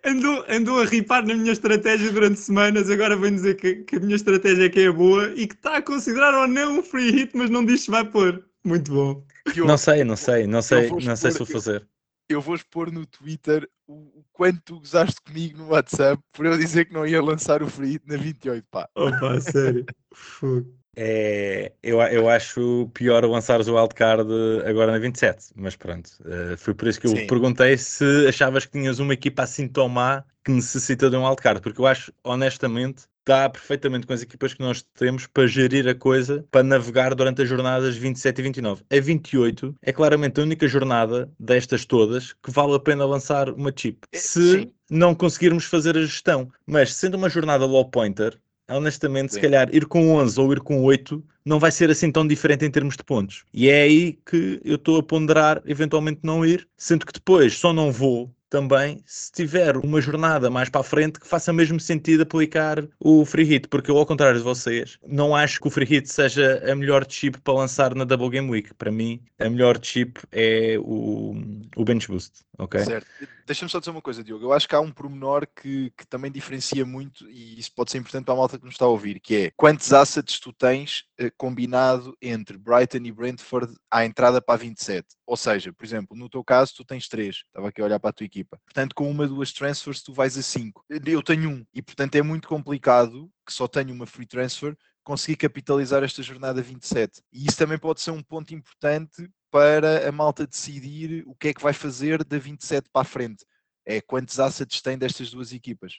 Andou, 0.04 0.44
andou 0.48 0.82
a 0.82 0.84
ripar 0.84 1.24
na 1.24 1.34
minha 1.34 1.52
estratégia 1.52 2.10
durante 2.10 2.40
semanas, 2.40 2.90
agora 2.90 3.16
vem 3.16 3.36
dizer 3.36 3.54
que, 3.54 3.76
que 3.76 3.96
a 3.96 4.00
minha 4.00 4.16
estratégia 4.16 4.66
é 4.66 4.68
que 4.68 4.80
é 4.80 4.90
boa 4.90 5.32
e 5.36 5.46
que 5.46 5.54
está 5.54 5.76
a 5.76 5.82
considerar 5.82 6.34
ou 6.34 6.48
não 6.48 6.80
um 6.80 6.82
free 6.82 7.12
hit, 7.12 7.30
mas 7.36 7.48
não 7.48 7.64
diz 7.64 7.82
se 7.82 7.92
vai 7.92 8.04
pôr. 8.04 8.44
Muito 8.64 8.92
bom. 8.92 9.24
Não 9.56 9.78
sei, 9.78 10.02
não 10.02 10.16
sei, 10.16 10.46
não 10.48 10.62
sei, 10.62 10.90
não 10.90 11.16
sei 11.16 11.30
se 11.30 11.38
vou 11.38 11.46
fazer. 11.46 11.86
Eu 12.32 12.40
vou 12.40 12.54
expor 12.54 12.90
no 12.90 13.04
Twitter 13.06 13.68
o, 13.86 14.24
quanto 14.32 14.60
tu 14.62 14.78
gozaste 14.78 15.20
comigo 15.20 15.58
no 15.58 15.68
WhatsApp 15.68 16.22
por 16.32 16.46
eu 16.46 16.56
dizer 16.56 16.86
que 16.86 16.94
não 16.94 17.06
ia 17.06 17.22
lançar 17.22 17.62
o 17.62 17.68
free 17.68 18.00
na 18.06 18.16
28, 18.16 18.66
pá. 18.70 18.88
Opa, 18.94 19.40
sério. 19.40 19.84
É, 20.94 21.72
eu, 21.82 22.02
eu 22.02 22.28
acho 22.28 22.90
pior 22.92 23.24
lançares 23.24 23.66
o 23.66 23.74
wildcard 23.74 24.28
agora 24.66 24.92
na 24.92 24.98
27, 24.98 25.46
mas 25.54 25.74
pronto. 25.74 26.10
eh, 26.26 26.54
foi 26.58 26.74
por 26.74 26.86
isso 26.86 27.00
que 27.00 27.06
eu 27.06 27.16
Sim. 27.16 27.26
perguntei 27.26 27.78
se 27.78 28.26
achavas 28.28 28.66
que 28.66 28.72
tinhas 28.72 28.98
uma 28.98 29.14
equipa 29.14 29.42
assim 29.42 29.66
tão 29.66 29.88
má 29.88 30.22
que 30.44 30.52
necessita 30.52 31.08
de 31.08 31.16
um 31.16 31.24
wildcard, 31.26 31.62
porque 31.62 31.80
eu 31.80 31.86
acho, 31.86 32.12
honestamente, 32.22 33.04
dá 33.24 33.48
perfeitamente 33.48 34.06
com 34.06 34.12
as 34.12 34.22
equipas 34.22 34.54
que 34.54 34.60
nós 34.60 34.82
temos 34.94 35.26
para 35.26 35.46
gerir 35.46 35.88
a 35.88 35.94
coisa, 35.94 36.44
para 36.50 36.62
navegar 36.62 37.14
durante 37.14 37.42
as 37.42 37.48
jornadas 37.48 37.96
27 37.96 38.38
e 38.38 38.42
29. 38.42 38.82
A 38.90 39.00
28 39.00 39.74
é 39.82 39.92
claramente 39.92 40.40
a 40.40 40.42
única 40.42 40.66
jornada 40.68 41.30
destas 41.38 41.84
todas 41.84 42.32
que 42.32 42.50
vale 42.50 42.74
a 42.74 42.80
pena 42.80 43.04
lançar 43.04 43.50
uma 43.50 43.72
chip. 43.74 43.98
É, 44.12 44.18
Se 44.18 44.60
sim. 44.60 44.72
não 44.90 45.14
conseguirmos 45.14 45.64
fazer 45.64 45.96
a 45.96 46.02
gestão. 46.02 46.50
Mas 46.66 46.94
sendo 46.94 47.16
uma 47.16 47.28
jornada 47.28 47.64
low 47.66 47.88
pointer, 47.88 48.38
honestamente, 48.68 49.30
se 49.32 49.36
Sim. 49.36 49.42
calhar 49.42 49.68
ir 49.74 49.86
com 49.86 50.10
11 50.16 50.40
ou 50.40 50.52
ir 50.52 50.60
com 50.60 50.82
8 50.82 51.22
não 51.44 51.58
vai 51.58 51.72
ser 51.72 51.90
assim 51.90 52.10
tão 52.10 52.26
diferente 52.26 52.64
em 52.64 52.70
termos 52.70 52.96
de 52.96 53.02
pontos. 53.04 53.44
E 53.52 53.68
é 53.68 53.82
aí 53.82 54.18
que 54.24 54.60
eu 54.64 54.76
estou 54.76 54.98
a 54.98 55.02
ponderar 55.02 55.60
eventualmente 55.66 56.20
não 56.22 56.44
ir, 56.46 56.68
sendo 56.76 57.04
que 57.04 57.12
depois 57.12 57.54
só 57.58 57.72
não 57.72 57.90
vou 57.90 58.32
também 58.52 59.02
se 59.06 59.32
tiver 59.32 59.78
uma 59.78 59.98
jornada 59.98 60.50
mais 60.50 60.68
para 60.68 60.82
a 60.82 60.84
frente 60.84 61.18
que 61.18 61.26
faça 61.26 61.54
mesmo 61.54 61.80
sentido 61.80 62.22
aplicar 62.24 62.84
o 63.00 63.24
free 63.24 63.44
hit, 63.44 63.66
porque 63.66 63.90
eu, 63.90 63.96
ao 63.96 64.04
contrário 64.04 64.36
de 64.36 64.44
vocês, 64.44 64.98
não 65.08 65.34
acho 65.34 65.58
que 65.58 65.68
o 65.68 65.70
free 65.70 65.86
hit 65.86 66.12
seja 66.12 66.62
a 66.70 66.74
melhor 66.74 67.06
chip 67.08 67.40
para 67.40 67.54
lançar 67.54 67.94
na 67.94 68.04
Double 68.04 68.28
Game 68.28 68.50
Week. 68.50 68.74
Para 68.74 68.92
mim, 68.92 69.22
a 69.38 69.48
melhor 69.48 69.78
chip 69.82 70.20
é 70.30 70.76
o, 70.78 71.34
o 71.74 71.82
Bench 71.82 72.08
Boost, 72.08 72.44
ok? 72.64 72.84
Certo. 72.84 73.06
Deixa-me 73.46 73.70
só 73.70 73.78
dizer 73.78 73.90
uma 73.90 74.02
coisa, 74.02 74.22
Diogo. 74.22 74.44
Eu 74.44 74.52
acho 74.52 74.68
que 74.68 74.74
há 74.74 74.80
um 74.80 74.90
pormenor 74.90 75.46
que, 75.46 75.90
que 75.96 76.06
também 76.06 76.30
diferencia 76.30 76.84
muito, 76.84 77.28
e 77.28 77.58
isso 77.58 77.72
pode 77.74 77.90
ser 77.90 77.98
importante 77.98 78.24
para 78.24 78.34
a 78.34 78.36
malta 78.36 78.58
que 78.58 78.64
nos 78.64 78.74
está 78.74 78.84
a 78.84 78.88
ouvir, 78.88 79.20
que 79.20 79.36
é 79.36 79.52
quantos 79.56 79.92
assets 79.92 80.38
tu 80.38 80.52
tens 80.52 81.04
eh, 81.18 81.30
combinado 81.36 82.16
entre 82.20 82.56
Brighton 82.56 83.04
e 83.04 83.12
Brentford 83.12 83.74
à 83.90 84.04
entrada 84.04 84.40
para 84.40 84.54
a 84.54 84.58
27. 84.58 85.06
Ou 85.26 85.36
seja, 85.36 85.72
por 85.72 85.84
exemplo, 85.84 86.16
no 86.16 86.28
teu 86.28 86.44
caso 86.44 86.74
tu 86.76 86.84
tens 86.84 87.08
três. 87.08 87.42
Estava 87.46 87.68
aqui 87.68 87.80
a 87.80 87.84
olhar 87.84 87.98
para 87.98 88.10
a 88.10 88.12
tua 88.12 88.26
equipa. 88.26 88.58
Portanto, 88.64 88.94
com 88.94 89.10
uma, 89.10 89.26
duas 89.26 89.52
transfers 89.52 90.02
tu 90.02 90.12
vais 90.12 90.36
a 90.36 90.42
cinco. 90.42 90.84
Eu 90.88 91.22
tenho 91.22 91.50
um. 91.50 91.64
E 91.74 91.82
portanto 91.82 92.14
é 92.14 92.22
muito 92.22 92.48
complicado, 92.48 93.30
que 93.46 93.52
só 93.52 93.66
tenho 93.66 93.92
uma 93.92 94.06
free 94.06 94.26
transfer, 94.26 94.76
conseguir 95.02 95.36
capitalizar 95.36 96.02
esta 96.02 96.22
jornada 96.22 96.62
27. 96.62 97.22
E 97.32 97.46
isso 97.46 97.56
também 97.56 97.78
pode 97.78 98.00
ser 98.00 98.10
um 98.10 98.22
ponto 98.22 98.54
importante 98.54 99.28
para 99.52 100.08
a 100.08 100.10
malta 100.10 100.46
decidir 100.46 101.22
o 101.26 101.34
que 101.34 101.48
é 101.48 101.54
que 101.54 101.62
vai 101.62 101.74
fazer 101.74 102.24
da 102.24 102.38
27 102.38 102.88
para 102.90 103.02
a 103.02 103.04
frente. 103.04 103.44
É 103.86 104.00
quantos 104.00 104.40
assets 104.40 104.80
tem 104.80 104.96
destas 104.96 105.30
duas 105.30 105.52
equipas. 105.52 105.92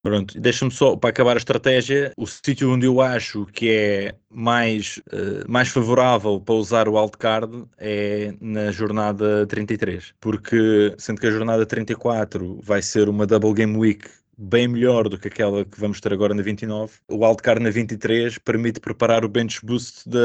Pronto, 0.00 0.38
deixa-me 0.40 0.70
só, 0.70 0.94
para 0.94 1.10
acabar 1.10 1.34
a 1.34 1.38
estratégia, 1.38 2.12
o 2.16 2.24
sítio 2.26 2.72
onde 2.72 2.86
eu 2.86 3.00
acho 3.00 3.46
que 3.46 3.68
é 3.70 4.14
mais, 4.30 5.00
eh, 5.10 5.44
mais 5.48 5.68
favorável 5.68 6.40
para 6.40 6.54
usar 6.54 6.88
o 6.88 6.94
wildcard 6.96 7.64
é 7.76 8.32
na 8.40 8.70
jornada 8.70 9.44
33, 9.46 10.14
porque 10.20 10.94
sendo 10.98 11.20
que 11.20 11.26
a 11.26 11.30
jornada 11.32 11.66
34 11.66 12.60
vai 12.62 12.80
ser 12.80 13.08
uma 13.08 13.26
double 13.26 13.52
game 13.52 13.76
week 13.76 14.08
bem 14.38 14.68
melhor 14.68 15.08
do 15.08 15.18
que 15.18 15.28
aquela 15.28 15.64
que 15.64 15.80
vamos 15.80 16.00
ter 16.00 16.12
agora 16.12 16.32
na 16.32 16.42
29. 16.42 16.92
O 17.08 17.24
wildcard 17.24 17.62
na 17.62 17.70
23 17.70 18.38
permite 18.38 18.78
preparar 18.78 19.24
o 19.24 19.28
bench 19.28 19.64
boost 19.64 20.08
da, 20.08 20.18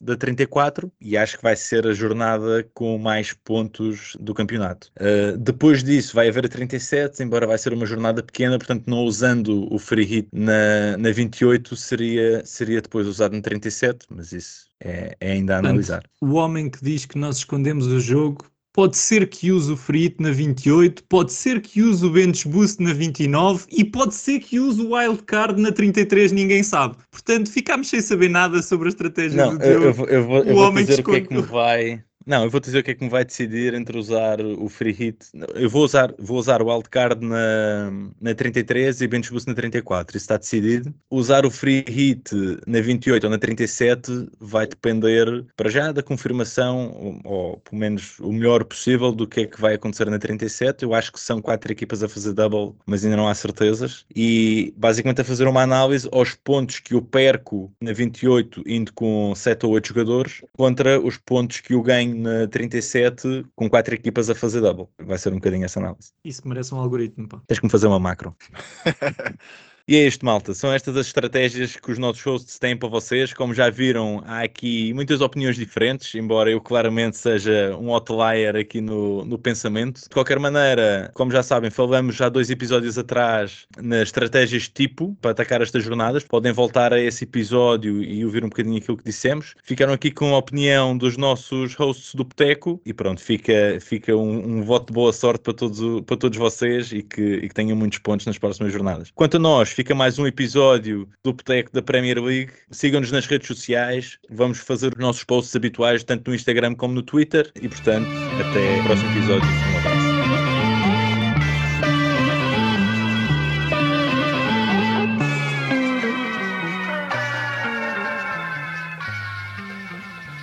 da 0.00 0.16
34 0.16 0.90
e 1.00 1.16
acho 1.16 1.36
que 1.36 1.42
vai 1.42 1.54
ser 1.54 1.86
a 1.86 1.92
jornada 1.92 2.66
com 2.72 2.96
mais 2.98 3.32
pontos 3.32 4.16
do 4.18 4.32
campeonato. 4.32 4.90
Uh, 4.98 5.36
depois 5.36 5.84
disso 5.84 6.14
vai 6.14 6.28
haver 6.28 6.46
a 6.46 6.48
37, 6.48 7.22
embora 7.22 7.46
vai 7.46 7.58
ser 7.58 7.72
uma 7.72 7.84
jornada 7.84 8.22
pequena, 8.22 8.58
portanto 8.58 8.84
não 8.86 9.04
usando 9.04 9.72
o 9.72 9.78
free 9.78 10.04
hit 10.04 10.28
na, 10.32 10.96
na 10.96 11.10
28 11.10 11.76
seria, 11.76 12.44
seria 12.44 12.80
depois 12.80 13.06
usado 13.06 13.36
na 13.36 13.42
37, 13.42 14.06
mas 14.10 14.32
isso 14.32 14.66
é, 14.80 15.16
é 15.20 15.32
ainda 15.32 15.56
a 15.56 15.58
analisar. 15.58 16.02
o 16.20 16.32
homem 16.32 16.70
que 16.70 16.82
diz 16.82 17.04
que 17.04 17.18
nós 17.18 17.36
escondemos 17.36 17.86
o 17.86 18.00
jogo 18.00 18.51
Pode 18.72 18.96
ser 18.96 19.28
que 19.28 19.52
use 19.52 19.70
o 19.70 19.76
Free 19.76 20.14
na 20.18 20.30
28, 20.30 21.04
pode 21.04 21.32
ser 21.32 21.60
que 21.60 21.82
use 21.82 22.04
o 22.06 22.10
Bench 22.10 22.48
Boost 22.48 22.82
na 22.82 22.92
29 22.94 23.66
e 23.70 23.84
pode 23.84 24.14
ser 24.14 24.40
que 24.40 24.58
use 24.58 24.80
o 24.80 24.94
Wildcard 24.94 25.60
na 25.60 25.70
33, 25.70 26.32
ninguém 26.32 26.62
sabe. 26.62 26.96
Portanto, 27.10 27.50
ficámos 27.50 27.88
sem 27.88 28.00
saber 28.00 28.30
nada 28.30 28.62
sobre 28.62 28.88
a 28.88 28.90
estratégia 28.90 29.44
Não, 29.44 29.58
do 29.58 29.64
eu, 29.64 29.82
eu, 29.82 29.92
vou, 29.92 30.06
eu 30.06 30.24
vou, 30.24 30.38
eu 30.38 30.54
vou 30.54 30.72
dizer 30.72 31.00
o 31.00 31.04
que 31.04 31.16
é 31.16 31.20
que 31.20 31.34
me 31.34 31.42
vai 31.42 32.02
não, 32.26 32.44
eu 32.44 32.50
vou 32.50 32.60
dizer 32.60 32.78
o 32.78 32.82
que 32.82 32.92
é 32.92 32.94
que 32.94 33.04
me 33.04 33.10
vai 33.10 33.24
decidir 33.24 33.74
entre 33.74 33.98
usar 33.98 34.40
o 34.40 34.68
free 34.68 34.92
hit. 34.92 35.18
Eu 35.54 35.68
vou 35.68 35.84
usar, 35.84 36.14
vou 36.18 36.38
usar 36.38 36.62
o 36.62 36.72
wildcard 36.72 37.24
na, 37.24 37.90
na 38.20 38.34
33 38.34 39.00
e 39.00 39.08
bench 39.08 39.30
boost 39.30 39.48
na 39.48 39.54
34. 39.54 40.16
Isso 40.16 40.24
está 40.24 40.36
decidido. 40.36 40.94
Usar 41.10 41.44
o 41.44 41.50
free 41.50 41.84
hit 41.88 42.30
na 42.66 42.80
28 42.80 43.24
ou 43.24 43.30
na 43.30 43.38
37 43.38 44.28
vai 44.40 44.66
depender, 44.66 45.44
para 45.56 45.70
já, 45.70 45.92
da 45.92 46.02
confirmação, 46.02 47.20
ou, 47.24 47.32
ou 47.32 47.56
pelo 47.58 47.80
menos 47.80 48.18
o 48.20 48.32
melhor 48.32 48.64
possível, 48.64 49.12
do 49.12 49.26
que 49.26 49.40
é 49.40 49.46
que 49.46 49.60
vai 49.60 49.74
acontecer 49.74 50.08
na 50.08 50.18
37. 50.18 50.84
Eu 50.84 50.94
acho 50.94 51.12
que 51.12 51.20
são 51.20 51.40
quatro 51.40 51.72
equipas 51.72 52.02
a 52.02 52.08
fazer 52.08 52.32
double, 52.32 52.74
mas 52.86 53.04
ainda 53.04 53.16
não 53.16 53.28
há 53.28 53.34
certezas. 53.34 54.04
E 54.14 54.72
basicamente 54.76 55.20
a 55.20 55.24
fazer 55.24 55.46
uma 55.46 55.62
análise 55.62 56.08
aos 56.12 56.34
pontos 56.34 56.78
que 56.78 56.94
eu 56.94 57.02
perco 57.02 57.72
na 57.80 57.92
28, 57.92 58.62
indo 58.66 58.92
com 58.92 59.34
7 59.34 59.66
ou 59.66 59.72
8 59.72 59.88
jogadores, 59.88 60.42
contra 60.56 61.00
os 61.00 61.16
pontos 61.16 61.60
que 61.60 61.74
eu 61.74 61.82
ganho 61.82 62.11
na 62.14 62.46
37 62.48 63.44
com 63.54 63.68
quatro 63.68 63.94
equipas 63.94 64.30
a 64.30 64.34
fazer 64.34 64.60
double. 64.60 64.86
Vai 64.98 65.18
ser 65.18 65.32
um 65.32 65.36
bocadinho 65.36 65.64
essa 65.64 65.80
análise. 65.80 66.12
Isso 66.24 66.46
merece 66.46 66.74
um 66.74 66.78
algoritmo, 66.78 67.28
pá. 67.28 67.40
Tens 67.46 67.58
que 67.58 67.66
me 67.66 67.70
fazer 67.70 67.86
uma 67.86 67.98
macro. 67.98 68.36
E 69.86 69.96
é 69.96 70.06
isto, 70.06 70.24
malta. 70.24 70.54
São 70.54 70.72
estas 70.72 70.96
as 70.96 71.06
estratégias 71.06 71.76
que 71.76 71.90
os 71.90 71.98
nossos 71.98 72.22
hosts 72.22 72.58
têm 72.58 72.76
para 72.76 72.88
vocês. 72.88 73.32
Como 73.32 73.52
já 73.52 73.68
viram, 73.68 74.22
há 74.26 74.42
aqui 74.42 74.92
muitas 74.94 75.20
opiniões 75.20 75.56
diferentes, 75.56 76.14
embora 76.14 76.50
eu 76.50 76.60
claramente 76.60 77.16
seja 77.16 77.76
um 77.78 77.92
outlier 77.92 78.54
aqui 78.56 78.80
no, 78.80 79.24
no 79.24 79.38
pensamento. 79.38 80.02
De 80.02 80.10
qualquer 80.10 80.38
maneira, 80.38 81.10
como 81.14 81.32
já 81.32 81.42
sabem, 81.42 81.70
falamos 81.70 82.14
já 82.14 82.28
dois 82.28 82.48
episódios 82.48 82.96
atrás 82.96 83.66
nas 83.76 84.02
estratégias 84.02 84.68
tipo 84.68 85.16
para 85.20 85.32
atacar 85.32 85.60
estas 85.60 85.82
jornadas. 85.82 86.22
Podem 86.22 86.52
voltar 86.52 86.92
a 86.92 87.00
esse 87.00 87.24
episódio 87.24 88.02
e 88.02 88.24
ouvir 88.24 88.44
um 88.44 88.48
bocadinho 88.48 88.76
aquilo 88.78 88.96
que 88.96 89.04
dissemos. 89.04 89.54
Ficaram 89.64 89.92
aqui 89.92 90.10
com 90.12 90.34
a 90.34 90.38
opinião 90.38 90.96
dos 90.96 91.16
nossos 91.16 91.74
hosts 91.74 92.14
do 92.14 92.24
Boteco 92.24 92.80
e 92.86 92.92
pronto, 92.92 93.20
fica, 93.20 93.78
fica 93.80 94.14
um, 94.16 94.58
um 94.58 94.62
voto 94.62 94.86
de 94.86 94.92
boa 94.92 95.12
sorte 95.12 95.42
para 95.42 95.54
todos, 95.54 96.00
para 96.02 96.16
todos 96.16 96.38
vocês 96.38 96.92
e 96.92 97.02
que, 97.02 97.22
e 97.22 97.48
que 97.48 97.54
tenham 97.54 97.76
muitos 97.76 97.98
pontos 97.98 98.26
nas 98.26 98.38
próximas 98.38 98.72
jornadas. 98.72 99.10
Quanto 99.14 99.36
a 99.36 99.40
nós, 99.40 99.71
fica 99.72 99.94
mais 99.94 100.18
um 100.18 100.26
episódio 100.26 101.08
do 101.24 101.32
Boteco 101.32 101.72
da 101.72 101.82
Premier 101.82 102.22
League. 102.22 102.52
Sigam-nos 102.70 103.10
nas 103.10 103.26
redes 103.26 103.48
sociais. 103.48 104.18
Vamos 104.30 104.58
fazer 104.58 104.92
os 104.92 104.98
nossos 104.98 105.24
posts 105.24 105.54
habituais, 105.56 106.04
tanto 106.04 106.30
no 106.30 106.34
Instagram 106.34 106.74
como 106.74 106.94
no 106.94 107.02
Twitter. 107.02 107.50
E, 107.60 107.68
portanto, 107.68 108.08
até 108.40 108.80
o 108.80 108.84
próximo 108.84 109.10
episódio. 109.10 109.48
Um 109.48 109.78
abraço. 109.78 110.11